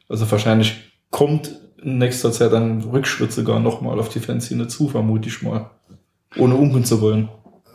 Also 0.09 0.29
wahrscheinlich 0.29 0.75
kommt 1.09 1.55
in 1.81 1.97
nächster 1.97 2.31
Zeit 2.31 2.53
ein 2.53 2.81
Rückschritt 2.81 3.31
sogar 3.31 3.59
nochmal 3.59 3.99
auf 3.99 4.09
die 4.09 4.19
Fanszene 4.19 4.67
zu, 4.67 4.89
vermute 4.89 5.29
ich 5.29 5.41
mal. 5.41 5.71
Ohne 6.37 6.55
unken 6.55 6.83
zu 6.83 7.01
wollen 7.01 7.29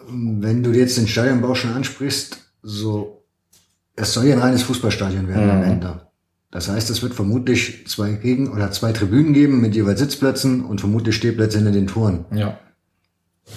wenn 0.09 0.63
du 0.63 0.73
jetzt 0.73 0.99
den 0.99 1.09
Stadionbau 1.09 1.55
schon 1.55 1.73
ansprichst, 1.73 2.39
so, 2.63 3.25
es 3.97 4.13
soll 4.13 4.27
ja 4.27 4.35
ein 4.35 4.43
reines 4.43 4.63
Fußballstadion 4.63 5.29
werden 5.29 5.45
mhm. 5.45 5.51
am 5.51 5.63
Ende. 5.63 6.01
Das 6.51 6.69
heißt, 6.69 6.89
es 6.91 7.03
wird 7.03 7.15
vermutlich 7.15 7.87
zwei 7.89 8.13
Gegen- 8.13 8.53
oder 8.53 8.71
zwei 8.71 8.93
Tribünen 8.93 9.33
geben 9.33 9.61
mit 9.61 9.75
jeweils 9.75 9.99
Sitzplätzen 9.99 10.65
und 10.65 10.81
vermutlich 10.81 11.17
Stehplätze 11.17 11.59
hinter 11.59 11.73
den 11.73 11.89
Toren. 11.89 12.27
Ja. 12.33 12.59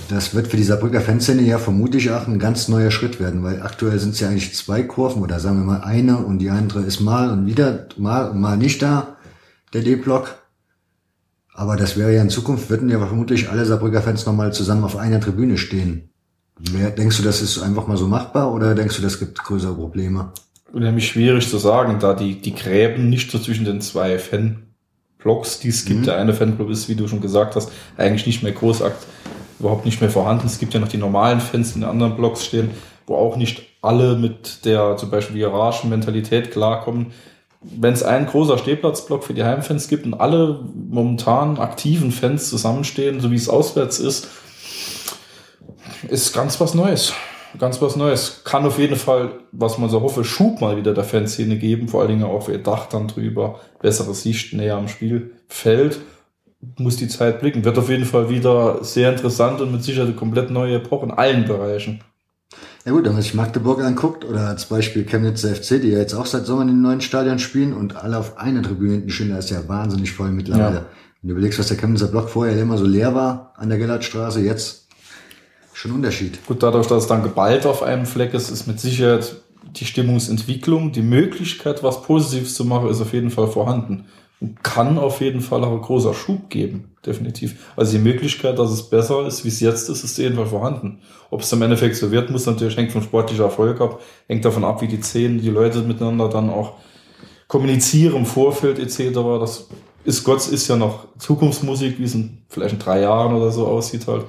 Das 0.10 0.34
wird 0.34 0.48
für 0.48 0.58
die 0.58 0.64
Saarbrücker 0.64 1.00
Fanszene 1.00 1.44
ja 1.44 1.60
vermutlich 1.60 2.12
auch 2.12 2.28
ein 2.28 2.40
ganz 2.40 2.68
neuer 2.68 2.92
Schritt 2.92 3.20
werden, 3.20 3.44
weil 3.44 3.62
aktuell 3.62 4.00
sind 4.00 4.16
es 4.16 4.20
ja 4.20 4.30
eigentlich 4.30 4.56
zwei 4.56 4.84
Kurven 4.84 5.22
oder 5.22 5.40
sagen 5.40 5.60
wir 5.60 5.66
mal 5.66 5.82
eine 5.82 6.18
und 6.18 6.40
die 6.40 6.50
andere 6.50 6.82
ist 6.82 7.00
mal 7.00 7.30
und 7.30 7.46
wieder 7.46 7.88
mal 7.98 8.32
und 8.32 8.42
mal 8.42 8.58
nicht 8.58 8.82
da, 8.82 9.18
der 9.74 9.84
D-Block. 9.84 10.36
Aber 11.54 11.76
das 11.76 11.98
wäre 11.98 12.14
ja 12.14 12.22
in 12.22 12.30
Zukunft, 12.30 12.70
würden 12.70 12.90
ja 12.90 13.00
vermutlich 13.00 13.50
alle 13.50 13.66
Saarbrücker 13.66 14.02
Fans 14.02 14.26
nochmal 14.26 14.54
zusammen 14.54 14.84
auf 14.84 14.98
einer 14.98 15.22
Tribüne 15.22 15.58
stehen. 15.58 16.10
Denkst 16.60 17.18
du, 17.18 17.24
das 17.24 17.42
ist 17.42 17.62
einfach 17.62 17.88
mal 17.88 17.98
so 17.98 18.08
machbar 18.08 18.52
oder 18.52 18.74
denkst 18.74 18.96
du, 18.96 19.02
das 19.02 19.20
gibt 19.20 19.44
größere 19.44 19.74
Probleme? 19.74 20.32
Unheimlich 20.74 21.08
schwierig 21.08 21.48
zu 21.50 21.58
sagen, 21.58 22.00
da 22.00 22.14
die, 22.14 22.42
die 22.42 22.56
Gräben 22.56 23.10
nicht 23.10 23.32
so 23.32 23.40
zwischen 23.40 23.66
den 23.66 23.80
zwei 23.80 24.18
Fanblocks, 24.20 25.60
die 25.60 25.70
es 25.70 25.86
gibt. 25.86 26.02
Mhm. 26.02 26.06
Der 26.06 26.18
eine 26.18 26.34
Fanblock 26.34 26.70
ist, 26.70 26.90
wie 26.90 26.96
du 26.96 27.08
schon 27.08 27.22
gesagt 27.22 27.56
hast, 27.56 27.72
eigentlich 27.96 28.26
nicht 28.26 28.44
mehr 28.44 28.52
großakt, 28.52 29.06
überhaupt 29.60 29.86
nicht 29.86 30.02
mehr 30.02 30.10
vorhanden. 30.10 30.48
Es 30.48 30.60
gibt 30.60 30.74
ja 30.74 30.80
noch 30.80 30.88
die 30.88 30.98
normalen 30.98 31.40
Fans, 31.40 31.70
die 31.70 31.76
in 31.76 31.82
den 31.82 31.90
anderen 31.90 32.16
Blocks 32.16 32.46
stehen, 32.46 32.72
wo 33.06 33.16
auch 33.16 33.38
nicht 33.38 33.64
alle 33.82 34.18
mit 34.18 34.66
der 34.66 34.98
zum 34.98 35.12
Beispiel 35.12 35.40
Garagen-Mentalität 35.40 36.52
klarkommen. 36.52 37.08
Wenn 37.62 37.94
es 37.94 38.04
einen 38.04 38.28
großer 38.28 38.58
Stehplatzblock 38.58 39.24
für 39.24 39.34
die 39.34 39.44
Heimfans 39.44 39.88
gibt 39.88 40.06
und 40.06 40.16
alle 40.16 40.60
momentan 40.90 41.58
aktiven 41.58 42.12
Fans 42.12 42.50
zusammenstehen, 42.50 43.20
so 43.20 43.32
wie 43.32 43.36
es 43.36 43.50
auswärts 43.50 44.00
ist, 44.00 44.28
ist 46.10 46.34
ganz 46.34 46.60
was 46.60 46.74
Neues. 46.74 47.14
Ganz 47.60 47.82
was 47.82 47.96
Neues. 47.96 48.42
Kann 48.44 48.66
auf 48.66 48.78
jeden 48.78 48.98
Fall, 48.98 49.32
was 49.52 49.78
man 49.78 49.90
so 49.90 50.02
hoffe, 50.02 50.24
Schub 50.24 50.62
mal 50.62 50.78
wieder 50.78 50.94
der 50.94 51.04
Fanszene 51.04 51.58
geben, 51.58 51.88
vor 51.88 52.02
allen 52.02 52.10
Dingen 52.10 52.24
auch 52.24 52.46
für 52.46 52.58
Dach 52.58 52.88
dann 52.88 53.08
drüber, 53.08 53.60
bessere 53.82 54.14
Sicht 54.14 54.54
näher 54.54 54.76
am 54.76 54.88
Spielfeld. 54.88 56.00
Muss 56.78 56.98
die 56.98 57.08
Zeit 57.08 57.40
blicken. 57.40 57.64
Wird 57.64 57.78
auf 57.78 57.90
jeden 57.90 58.06
Fall 58.06 58.30
wieder 58.30 58.84
sehr 58.84 59.12
interessant 59.12 59.62
und 59.62 59.72
mit 59.72 59.84
Sicherheit 59.84 60.08
eine 60.08 60.16
komplett 60.16 60.52
neue 60.52 60.76
Epoche 60.76 61.06
in 61.06 61.12
allen 61.12 61.46
Bereichen. 61.46 62.02
Ja 62.86 62.94
gut, 62.94 63.06
wenn 63.06 63.14
man 63.14 63.22
sich 63.22 63.34
Magdeburg 63.34 63.84
anguckt 63.84 64.24
oder 64.24 64.48
als 64.48 64.66
Beispiel 64.66 65.04
Chemnitzer 65.04 65.54
FC, 65.54 65.82
die 65.82 65.90
ja 65.90 66.00
jetzt 66.00 66.14
auch 66.14 66.26
seit 66.26 66.46
Sommer 66.46 66.62
in 66.62 66.70
den 66.70 66.82
neuen 66.82 67.02
Stadion 67.02 67.38
spielen 67.38 67.74
und 67.74 67.98
alle 67.98 68.18
auf 68.18 68.38
einer 68.38 68.62
Tribüne 68.62 68.94
hinten 68.94 69.10
stehen, 69.10 69.30
da 69.30 69.40
ist 69.40 69.50
ja 69.50 69.68
wahnsinnig 69.68 70.14
voll 70.14 70.32
mittlerweile. 70.32 70.76
Ja. 70.76 70.86
Wenn 71.22 71.28
du 71.28 71.34
überlegst, 71.34 71.60
was 71.60 71.68
der 71.68 71.78
Chemnitzer 71.78 72.08
Block 72.08 72.30
vorher 72.30 72.58
immer 72.58 72.78
so 72.78 72.86
leer 72.86 73.14
war 73.14 73.54
an 73.58 73.70
der 73.70 73.78
Gellertstraße, 73.78 74.40
jetzt 74.40 74.87
schon 75.78 75.92
Unterschied. 75.92 76.44
Gut, 76.48 76.64
dadurch, 76.64 76.88
dass 76.88 77.04
es 77.04 77.08
dann 77.08 77.22
geballt 77.22 77.68
auf 77.68 77.84
einem 77.84 78.08
Fleck 78.08 78.34
ist, 78.34 78.50
ist 78.50 78.66
mit 78.66 78.80
Sicherheit 78.80 79.36
die 79.76 79.86
Stimmungsentwicklung, 79.86 80.92
die 80.92 81.04
Möglichkeit, 81.04 81.84
was 81.84 82.02
Positives 82.02 82.56
zu 82.56 82.66
machen, 82.66 82.90
ist 82.90 83.00
auf 83.00 83.14
jeden 83.14 83.30
Fall 83.30 83.48
vorhanden. 83.48 84.06
Und 84.40 84.64
kann 84.64 84.98
auf 84.98 85.22
jeden 85.22 85.42
Fall 85.42 85.64
auch 85.64 85.72
ein 85.72 85.82
großer 85.82 86.16
Schub 86.16 86.50
geben, 86.50 86.96
definitiv. 87.06 87.74
Also 87.76 87.92
die 87.98 88.04
Möglichkeit, 88.04 88.58
dass 88.58 88.72
es 88.72 88.90
besser 88.90 89.28
ist, 89.28 89.44
wie 89.46 89.50
es 89.50 89.60
jetzt 89.60 89.90
ist, 89.90 90.04
ist 90.04 90.14
auf 90.14 90.24
jeden 90.24 90.36
Fall 90.36 90.48
vorhanden. 90.48 91.00
Ob 91.30 91.42
es 91.42 91.54
im 91.54 91.62
Endeffekt 91.62 91.96
so 91.96 92.12
wird, 92.12 92.32
muss 92.32 92.48
natürlich 92.48 92.78
hängt 92.78 92.92
vom 92.92 93.04
sportlichen 93.04 93.44
Erfolg 93.44 93.80
ab, 93.80 94.02
hängt 94.28 94.46
davon 94.46 94.64
ab, 94.64 94.82
wie 94.82 94.88
die 94.88 95.00
Zehn, 95.00 95.40
die 95.40 95.50
Leute 95.50 95.82
miteinander 95.82 96.28
dann 96.28 96.50
auch 96.50 96.74
kommunizieren 97.48 98.16
im 98.16 98.26
Vorfeld 98.26 98.80
etc. 98.80 99.14
Das 99.40 99.68
ist 100.06 100.24
Gott 100.24 100.48
ist 100.48 100.68
ja 100.68 100.76
noch 100.76 101.08
Zukunftsmusik, 101.20 102.00
wie 102.00 102.04
es 102.04 102.16
in 102.16 102.40
vielleicht 102.50 102.74
in 102.74 102.80
drei 102.80 103.02
Jahren 103.02 103.36
oder 103.36 103.52
so 103.52 103.68
aussieht 103.68 104.08
halt. 104.08 104.26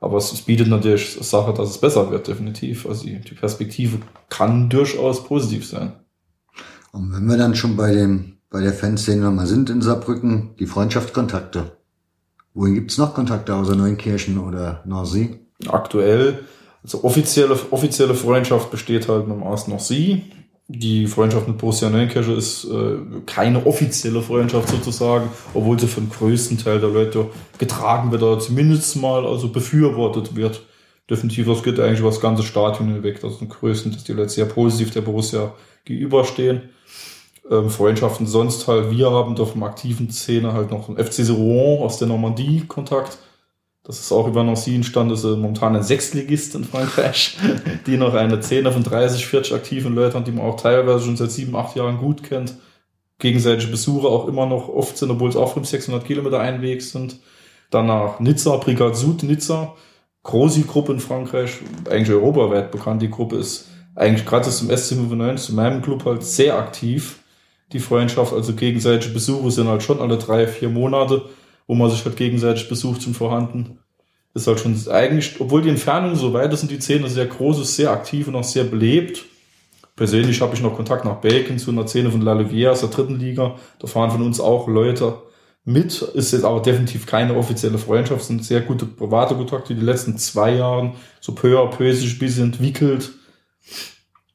Aber 0.00 0.16
es, 0.16 0.32
es 0.32 0.42
bietet 0.42 0.68
natürlich 0.68 1.18
Sache, 1.20 1.52
dass 1.52 1.70
es 1.70 1.78
besser 1.78 2.10
wird, 2.10 2.26
definitiv. 2.26 2.86
Also 2.86 3.04
die, 3.04 3.20
die 3.20 3.34
Perspektive 3.34 3.98
kann 4.28 4.70
durchaus 4.70 5.22
positiv 5.24 5.66
sein. 5.66 5.92
Und 6.92 7.12
wenn 7.12 7.26
wir 7.26 7.36
dann 7.36 7.54
schon 7.54 7.76
bei 7.76 7.92
dem, 7.92 8.38
bei 8.48 8.60
der 8.60 8.72
Fanszene 8.72 9.22
nochmal 9.22 9.46
sind 9.46 9.70
in 9.70 9.82
Saarbrücken, 9.82 10.56
die 10.58 10.66
Freundschaftskontakte. 10.66 11.76
Wohin 12.54 12.74
gibt's 12.74 12.98
noch 12.98 13.14
Kontakte 13.14 13.54
außer 13.54 13.76
Neunkirchen 13.76 14.38
oder 14.38 14.82
Nancy? 14.84 15.38
Aktuell, 15.68 16.40
also 16.82 17.04
offizielle, 17.04 17.56
offizielle 17.70 18.14
Freundschaft 18.14 18.70
besteht 18.70 19.08
halt 19.08 19.28
mit 19.28 19.36
dem 19.36 19.42
aus 19.44 19.68
Nancy. 19.68 20.24
Die 20.72 21.08
Freundschaft 21.08 21.48
mit 21.48 21.58
Borussia 21.58 21.90
Neunkirche 21.90 22.30
ist 22.30 22.64
äh, 22.64 22.98
keine 23.26 23.66
offizielle 23.66 24.22
Freundschaft 24.22 24.68
sozusagen, 24.68 25.28
obwohl 25.52 25.80
sie 25.80 25.88
vom 25.88 26.08
größten 26.08 26.58
Teil 26.58 26.78
der 26.78 26.90
Leute 26.90 27.26
getragen 27.58 28.12
wird 28.12 28.22
oder 28.22 28.38
zumindest 28.38 28.94
mal 28.94 29.26
also 29.26 29.48
befürwortet 29.48 30.36
wird. 30.36 30.62
Definitiv, 31.10 31.48
das 31.48 31.64
geht 31.64 31.80
eigentlich 31.80 31.98
über 31.98 32.10
das 32.10 32.20
ganze 32.20 32.44
Stadion 32.44 32.86
hinweg. 32.86 33.20
Das 33.20 33.32
ist 33.32 33.48
größten, 33.48 33.90
dass 33.90 34.04
die 34.04 34.12
Leute 34.12 34.28
sehr 34.28 34.44
positiv 34.44 34.92
der 34.92 35.00
Borussia 35.00 35.52
gegenüberstehen. 35.84 36.60
Ähm, 37.50 37.68
Freundschaften 37.68 38.28
sonst 38.28 38.68
halt, 38.68 38.92
wir 38.92 39.10
haben 39.10 39.34
da 39.34 39.46
vom 39.46 39.64
aktiven 39.64 40.08
Szene 40.12 40.52
halt 40.52 40.70
noch 40.70 40.88
einen 40.88 41.04
FC 41.04 41.28
Rouen 41.30 41.82
aus 41.82 41.98
der 41.98 42.06
Normandie 42.06 42.62
Kontakt 42.68 43.18
das 43.82 43.98
ist 43.98 44.12
auch 44.12 44.28
über 44.28 44.44
Nancy 44.44 44.74
entstanden, 44.74 45.10
das 45.10 45.24
ist 45.24 45.38
momentan 45.38 45.74
ein 45.74 45.82
Sechstligist 45.82 46.54
in 46.54 46.64
Frankreich, 46.64 47.36
die 47.86 47.96
noch 47.96 48.14
eine 48.14 48.42
Szene 48.42 48.72
von 48.72 48.82
30, 48.82 49.26
40 49.26 49.54
aktiven 49.54 49.94
Leuten 49.94 50.24
die 50.24 50.32
man 50.32 50.44
auch 50.44 50.60
teilweise 50.60 51.06
schon 51.06 51.16
seit 51.16 51.30
sieben, 51.30 51.56
acht 51.56 51.76
Jahren 51.76 51.98
gut 51.98 52.22
kennt. 52.22 52.54
Gegenseitige 53.18 53.70
Besuche 53.70 54.08
auch 54.08 54.28
immer 54.28 54.46
noch 54.46 54.68
oft 54.68 54.96
sind, 54.96 55.10
obwohl 55.10 55.28
es 55.28 55.36
auch 55.36 55.52
500, 55.52 55.66
600 55.66 56.04
Kilometer 56.04 56.40
ein 56.40 56.62
Weg 56.62 56.82
sind. 56.82 57.20
Danach 57.70 58.18
Nizza, 58.20 58.56
Brigade 58.56 58.94
Sud 58.94 59.22
Nizza, 59.22 59.74
große 60.22 60.62
Gruppe 60.62 60.92
in 60.92 61.00
Frankreich, 61.00 61.58
eigentlich 61.88 62.10
europaweit 62.10 62.70
bekannt. 62.70 63.02
Die 63.02 63.10
Gruppe 63.10 63.36
ist 63.36 63.68
eigentlich 63.94 64.26
gerade 64.26 64.48
zum 64.48 64.70
SC95, 64.70 65.36
zu 65.36 65.54
meinem 65.54 65.82
Club 65.82 66.04
halt 66.04 66.22
sehr 66.22 66.56
aktiv. 66.56 67.20
Die 67.72 67.78
Freundschaft, 67.78 68.32
also 68.32 68.54
gegenseitige 68.54 69.12
Besuche 69.12 69.50
sind 69.50 69.68
halt 69.68 69.82
schon 69.82 70.00
alle 70.00 70.18
drei, 70.18 70.46
vier 70.46 70.68
Monate 70.68 71.22
wo 71.70 71.76
man 71.76 71.88
sich 71.88 72.04
halt 72.04 72.16
gegenseitig 72.16 72.68
besucht 72.68 73.00
zum 73.00 73.14
Vorhanden. 73.14 73.78
Ist 74.34 74.48
halt 74.48 74.58
schon 74.58 74.76
eigentlich, 74.88 75.40
obwohl 75.40 75.62
die 75.62 75.68
Entfernung 75.68 76.16
so 76.16 76.32
weit 76.32 76.52
ist, 76.52 76.60
sind 76.60 76.72
die 76.72 76.80
Szene 76.80 77.08
sehr 77.08 77.26
groß, 77.26 77.60
ist 77.60 77.76
sehr 77.76 77.92
aktiv 77.92 78.26
und 78.26 78.34
auch 78.34 78.42
sehr 78.42 78.64
belebt. 78.64 79.24
Persönlich 79.94 80.40
habe 80.40 80.52
ich 80.52 80.62
noch 80.62 80.74
Kontakt 80.74 81.04
nach 81.04 81.20
Belgien 81.20 81.60
zu 81.60 81.70
einer 81.70 81.86
Szene 81.86 82.10
von 82.10 82.22
La 82.22 82.32
Louvière 82.32 82.70
aus 82.70 82.80
der 82.80 82.88
dritten 82.88 83.20
Liga. 83.20 83.54
Da 83.78 83.86
fahren 83.86 84.10
von 84.10 84.22
uns 84.22 84.40
auch 84.40 84.66
Leute 84.66 85.22
mit. 85.64 86.02
Ist 86.02 86.32
jetzt 86.32 86.44
aber 86.44 86.60
definitiv 86.60 87.06
keine 87.06 87.36
offizielle 87.36 87.78
Freundschaft, 87.78 88.24
sind 88.24 88.44
sehr 88.44 88.62
gute 88.62 88.86
private 88.86 89.36
Kontakte, 89.36 89.72
die, 89.72 89.78
die 89.78 89.86
letzten 89.86 90.18
zwei 90.18 90.56
Jahren 90.56 90.94
so 91.20 91.36
peu 91.36 91.56
à 91.56 91.70
peu 91.70 91.92
sich 91.94 92.14
ein 92.14 92.18
bisschen 92.18 92.44
entwickelt. 92.46 93.12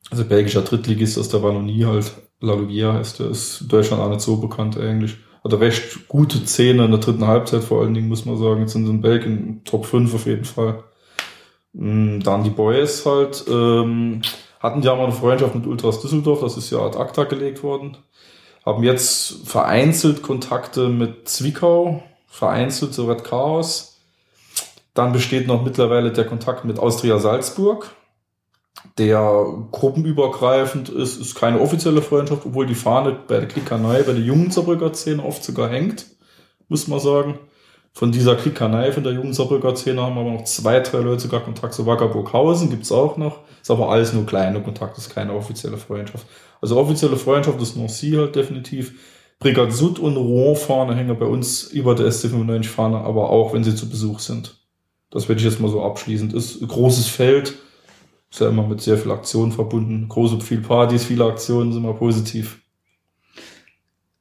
Also 0.09 0.23
belgischer 0.23 0.61
Drittligist 0.61 1.17
aus 1.17 1.27
der 1.27 1.43
Wallonie 1.43 1.83
halt. 1.83 2.13
La 2.39 2.53
Louvière 2.53 3.01
ist, 3.01 3.19
der 3.19 3.29
ist 3.29 3.59
in 3.59 3.67
Deutschland 3.67 4.01
auch 4.01 4.09
nicht 4.09 4.21
so 4.21 4.37
bekannt 4.37 4.77
eigentlich 4.77 5.17
hatte 5.45 5.59
recht 5.59 6.07
gute 6.07 6.45
Szene 6.45 6.85
in 6.85 6.91
der 6.91 6.99
dritten 6.99 7.27
Halbzeit 7.27 7.63
vor 7.63 7.81
allen 7.81 7.93
Dingen, 7.93 8.09
muss 8.09 8.25
man 8.25 8.37
sagen. 8.37 8.61
Jetzt 8.61 8.73
sind 8.73 8.85
sie 8.85 8.91
in 8.91 9.01
Belgien 9.01 9.61
Top 9.63 9.85
5 9.85 10.13
auf 10.13 10.25
jeden 10.25 10.43
Fall. 10.43 10.83
Mm, 11.73 12.19
dann 12.21 12.43
die 12.43 12.49
Boys 12.49 13.05
halt, 13.05 13.45
ähm, 13.47 14.21
hatten 14.59 14.81
ja 14.81 14.95
mal 14.95 15.03
eine 15.03 15.11
Freundschaft 15.13 15.53
mit 15.53 15.67
Ultras 15.67 16.01
Düsseldorf, 16.01 16.41
das 16.41 16.57
ist 16.57 16.71
ja 16.71 16.79
ad 16.79 16.97
acta 16.97 17.25
gelegt 17.25 17.61
worden. 17.61 17.97
Haben 18.65 18.83
jetzt 18.83 19.47
vereinzelt 19.47 20.23
Kontakte 20.23 20.89
mit 20.89 21.29
Zwickau, 21.29 22.01
vereinzelt 22.27 22.95
so 22.95 23.05
Red 23.05 23.23
Chaos. 23.23 23.99
Dann 24.95 25.11
besteht 25.11 25.45
noch 25.45 25.63
mittlerweile 25.63 26.11
der 26.11 26.25
Kontakt 26.25 26.65
mit 26.65 26.79
Austria 26.79 27.19
Salzburg 27.19 27.93
der 28.97 29.45
gruppenübergreifend 29.71 30.89
ist, 30.89 31.19
ist 31.19 31.35
keine 31.35 31.59
offizielle 31.59 32.01
Freundschaft, 32.01 32.45
obwohl 32.45 32.65
die 32.65 32.75
Fahne 32.75 33.17
bei 33.27 33.39
der 33.39 33.47
Klickanei, 33.47 34.03
bei 34.03 34.13
der 34.13 34.21
jungen 34.21 34.51
Saarbrücker 34.51 34.93
Szene 34.93 35.23
oft 35.23 35.43
sogar 35.43 35.69
hängt, 35.69 36.05
muss 36.67 36.87
man 36.87 36.99
sagen. 36.99 37.39
Von 37.93 38.11
dieser 38.11 38.35
Klickanei, 38.35 38.91
von 38.91 39.03
der 39.03 39.13
jungen 39.13 39.33
Saarbrücker 39.33 39.75
Szene 39.75 40.01
haben 40.01 40.17
aber 40.17 40.31
noch 40.31 40.43
zwei, 40.43 40.81
drei 40.81 40.99
Leute 40.99 41.21
sogar 41.21 41.41
Kontakt 41.41 41.73
zu 41.73 41.85
Wackerburghausen, 41.85 42.69
gibt's 42.69 42.91
auch 42.91 43.15
noch. 43.15 43.39
Ist 43.61 43.71
aber 43.71 43.89
alles 43.89 44.13
nur 44.13 44.25
kleine 44.25 44.61
Kontakt, 44.61 44.97
ist 44.97 45.13
keine 45.13 45.33
offizielle 45.33 45.77
Freundschaft. 45.77 46.27
Also 46.61 46.77
offizielle 46.77 47.17
Freundschaft 47.17 47.61
ist 47.61 47.77
Nancy 47.77 48.11
halt 48.11 48.35
definitiv. 48.35 48.93
Brigade 49.39 49.71
Sud 49.71 49.99
und 49.99 50.17
Rouen-Fahne 50.17 50.95
hängen 50.95 51.17
bei 51.17 51.25
uns 51.25 51.63
über 51.63 51.95
der 51.95 52.07
SC95-Fahne, 52.07 52.97
aber 52.97 53.29
auch, 53.29 53.53
wenn 53.53 53.63
sie 53.63 53.75
zu 53.75 53.89
Besuch 53.89 54.19
sind. 54.19 54.57
Das 55.09 55.29
werde 55.29 55.39
ich 55.39 55.45
jetzt 55.45 55.59
mal 55.59 55.71
so 55.71 55.81
abschließend. 55.81 56.33
Ist 56.33 56.61
ein 56.61 56.67
großes 56.67 57.07
Feld, 57.07 57.55
ist 58.31 58.39
ja 58.39 58.49
immer 58.49 58.67
mit 58.67 58.81
sehr 58.81 58.97
viel 58.97 59.11
Aktion 59.11 59.51
verbunden. 59.51 60.07
Große, 60.09 60.41
viel 60.41 60.61
Partys, 60.61 61.05
viele 61.05 61.25
Aktionen 61.25 61.71
sind 61.71 61.83
immer 61.83 61.93
positiv. 61.93 62.59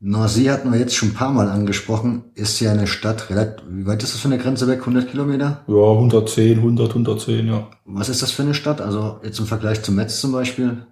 Nancy 0.06 0.44
hatten 0.44 0.70
wir 0.70 0.78
jetzt 0.78 0.94
schon 0.94 1.10
ein 1.10 1.14
paar 1.14 1.32
Mal 1.32 1.48
angesprochen. 1.48 2.24
Ist 2.34 2.60
ja 2.60 2.72
eine 2.72 2.86
Stadt 2.86 3.30
relativ, 3.30 3.64
wie 3.70 3.86
weit 3.86 4.02
ist 4.02 4.12
das 4.12 4.20
von 4.20 4.30
der 4.30 4.38
Grenze 4.38 4.68
weg? 4.68 4.80
100 4.80 5.10
Kilometer? 5.10 5.64
Ja, 5.66 5.92
110, 5.92 6.58
100, 6.58 6.90
110, 6.90 7.46
ja. 7.46 7.68
Was 7.86 8.10
ist 8.10 8.20
das 8.20 8.30
für 8.30 8.42
eine 8.42 8.52
Stadt? 8.52 8.82
Also 8.82 9.20
jetzt 9.24 9.38
im 9.38 9.46
Vergleich 9.46 9.82
zu 9.82 9.92
Metz 9.92 10.20
zum 10.20 10.32
Beispiel? 10.32 10.86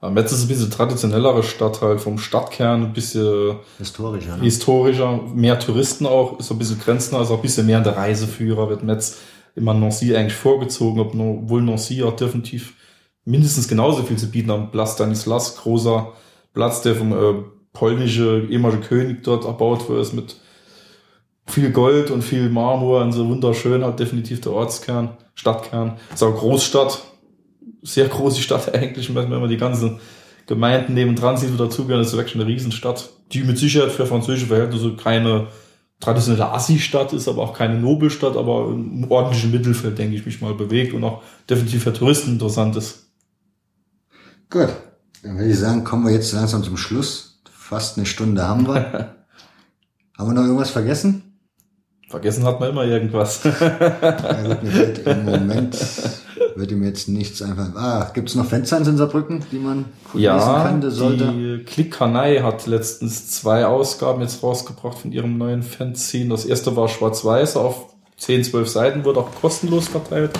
Ja, 0.00 0.10
Metz 0.10 0.30
ist 0.30 0.42
ein 0.42 0.48
bisschen 0.48 0.70
traditionellere 0.70 1.42
Stadt 1.42 1.80
halt, 1.80 2.00
vom 2.00 2.18
Stadtkern 2.18 2.84
ein 2.84 2.92
bisschen 2.92 3.56
historischer, 3.78 4.36
ne? 4.36 4.42
historischer, 4.42 5.20
mehr 5.34 5.58
Touristen 5.58 6.06
auch, 6.06 6.38
ist 6.38 6.50
ein 6.50 6.58
bisschen 6.58 6.78
grenzner, 6.80 7.18
also 7.18 7.34
auch 7.34 7.38
ein 7.38 7.42
bisschen 7.42 7.66
mehr 7.66 7.80
der 7.80 7.96
Reiseführer 7.96 8.68
wird 8.68 8.82
Metz 8.82 9.18
immer 9.54 9.74
Nancy 9.74 10.14
eigentlich 10.16 10.34
vorgezogen, 10.34 11.00
obwohl 11.00 11.62
Nancy 11.62 12.02
auch 12.02 12.16
definitiv 12.16 12.74
mindestens 13.24 13.68
genauso 13.68 14.02
viel 14.02 14.16
zu 14.16 14.30
bieten 14.30 14.50
haben. 14.50 14.70
Platz 14.70 14.94
Stanislas, 14.94 15.56
großer 15.56 16.12
Platz, 16.52 16.82
der 16.82 16.94
vom 16.94 17.12
äh, 17.12 17.42
polnische 17.72 18.46
ehemalige 18.50 18.82
König 18.82 19.22
dort 19.22 19.44
erbaut 19.44 19.88
wird, 19.88 20.12
mit 20.12 20.36
viel 21.46 21.70
Gold 21.70 22.10
und 22.10 22.22
viel 22.22 22.48
Marmor 22.48 23.02
und 23.02 23.12
so 23.12 23.28
wunderschön, 23.28 23.84
hat 23.84 24.00
definitiv 24.00 24.40
der 24.40 24.52
Ortskern, 24.52 25.16
Stadtkern. 25.34 25.98
Ist 26.12 26.22
auch 26.22 26.36
Großstadt, 26.36 27.02
sehr 27.82 28.08
große 28.08 28.42
Stadt 28.42 28.74
eigentlich, 28.74 29.14
wenn 29.14 29.28
man 29.28 29.48
die 29.48 29.56
ganzen 29.56 30.00
Gemeinden 30.46 30.94
nebendran 30.94 31.36
sieht, 31.36 31.52
wo 31.52 31.56
dazugehören, 31.56 32.02
ist 32.02 32.16
wirklich 32.16 32.34
eine 32.34 32.46
Riesenstadt, 32.46 33.10
die 33.32 33.42
mit 33.42 33.58
Sicherheit 33.58 33.92
für 33.92 34.06
französische 34.06 34.46
Verhältnisse 34.46 34.96
keine 34.96 35.48
traditionelle 36.02 36.50
Assi-Stadt 36.50 37.12
ist, 37.12 37.28
aber 37.28 37.42
auch 37.42 37.56
keine 37.56 37.78
Nobelstadt, 37.78 38.36
aber 38.36 38.68
im 38.68 39.08
ordentlichen 39.08 39.52
Mittelfeld, 39.52 39.96
denke 39.96 40.16
ich, 40.16 40.26
mich 40.26 40.40
mal 40.40 40.52
bewegt 40.52 40.92
und 40.94 41.04
auch 41.04 41.22
definitiv 41.48 41.84
für 41.84 41.92
Touristen 41.92 42.32
interessant 42.32 42.76
ist. 42.76 43.06
Gut, 44.50 44.68
dann 45.22 45.38
würde 45.38 45.50
ich 45.50 45.58
sagen, 45.58 45.84
kommen 45.84 46.04
wir 46.04 46.12
jetzt 46.12 46.32
langsam 46.32 46.64
zum 46.64 46.76
Schluss. 46.76 47.40
Fast 47.50 47.96
eine 47.96 48.04
Stunde 48.04 48.46
haben 48.46 48.66
wir. 48.66 48.74
haben 50.18 50.28
wir 50.28 50.34
noch 50.34 50.42
irgendwas 50.42 50.70
vergessen? 50.70 51.38
Vergessen 52.08 52.44
hat 52.44 52.58
man 52.58 52.70
immer 52.70 52.84
irgendwas. 52.84 53.44
ja, 53.44 54.42
gut, 54.42 54.62
mir 54.64 54.70
fällt 54.72 55.06
im 55.06 55.24
Moment 55.24 55.78
würde 56.56 56.74
mir 56.76 56.86
jetzt 56.86 57.08
nichts 57.08 57.42
einfach. 57.42 57.74
Ah, 57.74 58.10
gibt 58.14 58.28
es 58.28 58.34
noch 58.34 58.46
Fenster 58.46 58.78
in 58.78 58.96
Saarbrücken, 58.96 59.44
die 59.50 59.58
man 59.58 59.86
ja, 60.14 60.36
lesen 60.36 60.70
könnte, 60.70 60.90
sollte? 60.90 61.32
Die 61.32 61.64
Klickkanei 61.64 62.40
hat 62.40 62.66
letztens 62.66 63.30
zwei 63.30 63.66
Ausgaben 63.66 64.22
jetzt 64.22 64.42
rausgebracht 64.42 64.98
von 64.98 65.12
ihrem 65.12 65.38
neuen 65.38 65.62
Fanzine. 65.62 66.30
Das 66.30 66.44
erste 66.44 66.76
war 66.76 66.88
schwarz-weiß 66.88 67.56
auf 67.56 67.92
10, 68.18 68.44
12 68.44 68.68
Seiten, 68.68 69.04
wurde 69.04 69.20
auch 69.20 69.34
kostenlos 69.40 69.88
verteilt. 69.88 70.30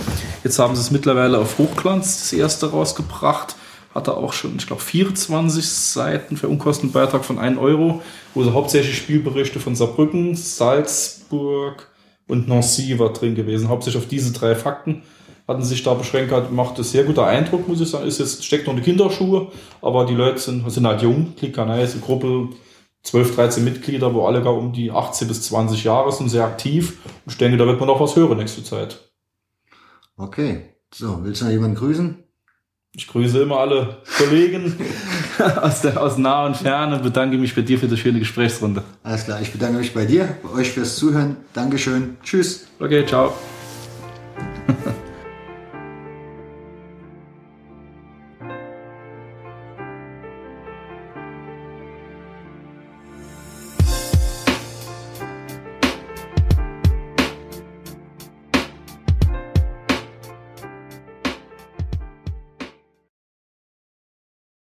Jetzt 0.44 0.58
haben 0.58 0.76
sie 0.76 0.82
es 0.82 0.90
mittlerweile 0.90 1.38
auf 1.38 1.58
Hochglanz 1.58 2.20
das 2.20 2.32
erste 2.32 2.70
rausgebracht. 2.70 3.56
Hatte 3.94 4.16
auch 4.16 4.32
schon, 4.32 4.56
ich 4.56 4.66
glaube, 4.66 4.80
24 4.80 5.68
Seiten 5.68 6.36
für 6.36 6.48
Unkostenbeitrag 6.48 7.24
von 7.24 7.38
1 7.38 7.58
Euro, 7.58 8.00
wo 8.34 8.42
sie 8.42 8.52
hauptsächlich 8.52 8.96
Spielberichte 8.96 9.60
von 9.60 9.74
Saarbrücken, 9.74 10.34
Salzburg 10.34 11.88
und 12.26 12.48
Nancy 12.48 12.98
war 12.98 13.12
drin 13.12 13.34
gewesen. 13.34 13.68
Hauptsächlich 13.68 14.02
auf 14.02 14.08
diese 14.08 14.32
drei 14.32 14.54
Fakten 14.54 15.02
hatten 15.48 15.62
sich 15.62 15.82
da 15.82 15.94
beschränkt, 15.94 16.32
hat, 16.32 16.52
macht 16.52 16.78
es 16.78 16.92
sehr 16.92 17.04
guter 17.04 17.26
Eindruck, 17.26 17.68
muss 17.68 17.80
ich 17.80 17.90
sagen. 17.90 18.06
Ist 18.06 18.18
jetzt, 18.18 18.44
steckt 18.44 18.66
noch 18.66 18.74
eine 18.74 18.82
Kinderschuhe, 18.82 19.50
aber 19.80 20.06
die 20.06 20.14
Leute 20.14 20.38
sind, 20.38 20.70
sind 20.70 20.86
halt 20.86 21.02
jung. 21.02 21.34
Klickanei 21.36 21.82
ist 21.82 21.94
eine 21.94 22.02
Gruppe, 22.02 22.48
12, 23.02 23.34
13 23.34 23.64
Mitglieder, 23.64 24.14
wo 24.14 24.26
alle 24.26 24.42
gar 24.42 24.54
um 24.56 24.72
die 24.72 24.90
18 24.90 25.28
bis 25.28 25.42
20 25.42 25.84
Jahre 25.84 26.12
sind, 26.12 26.28
sehr 26.28 26.44
aktiv. 26.44 26.98
Und 27.24 27.32
ich 27.32 27.38
denke, 27.38 27.56
da 27.56 27.66
wird 27.66 27.80
man 27.80 27.88
noch 27.88 28.00
was 28.00 28.14
hören 28.16 28.38
nächste 28.38 28.62
Zeit. 28.62 29.10
Okay. 30.16 30.68
So, 30.94 31.24
willst 31.24 31.40
du 31.40 31.46
noch 31.46 31.52
jemanden 31.52 31.76
grüßen? 31.76 32.22
Ich 32.94 33.08
grüße 33.08 33.40
immer 33.40 33.56
alle 33.56 34.02
Kollegen 34.18 34.76
aus, 35.62 35.80
der, 35.80 36.00
aus 36.00 36.18
nah 36.18 36.44
und 36.44 36.58
ferne. 36.58 36.98
Bedanke 36.98 37.38
mich 37.38 37.54
bei 37.54 37.62
dir 37.62 37.78
für 37.78 37.88
die 37.88 37.96
schöne 37.96 38.18
Gesprächsrunde. 38.18 38.82
Alles 39.02 39.24
klar, 39.24 39.40
ich 39.40 39.50
bedanke 39.50 39.78
mich 39.78 39.94
bei 39.94 40.04
dir, 40.04 40.36
bei 40.42 40.60
euch 40.60 40.72
fürs 40.72 40.96
Zuhören. 40.96 41.38
Dankeschön. 41.54 42.18
Tschüss. 42.22 42.66
Okay, 42.78 43.06
ciao. 43.06 43.32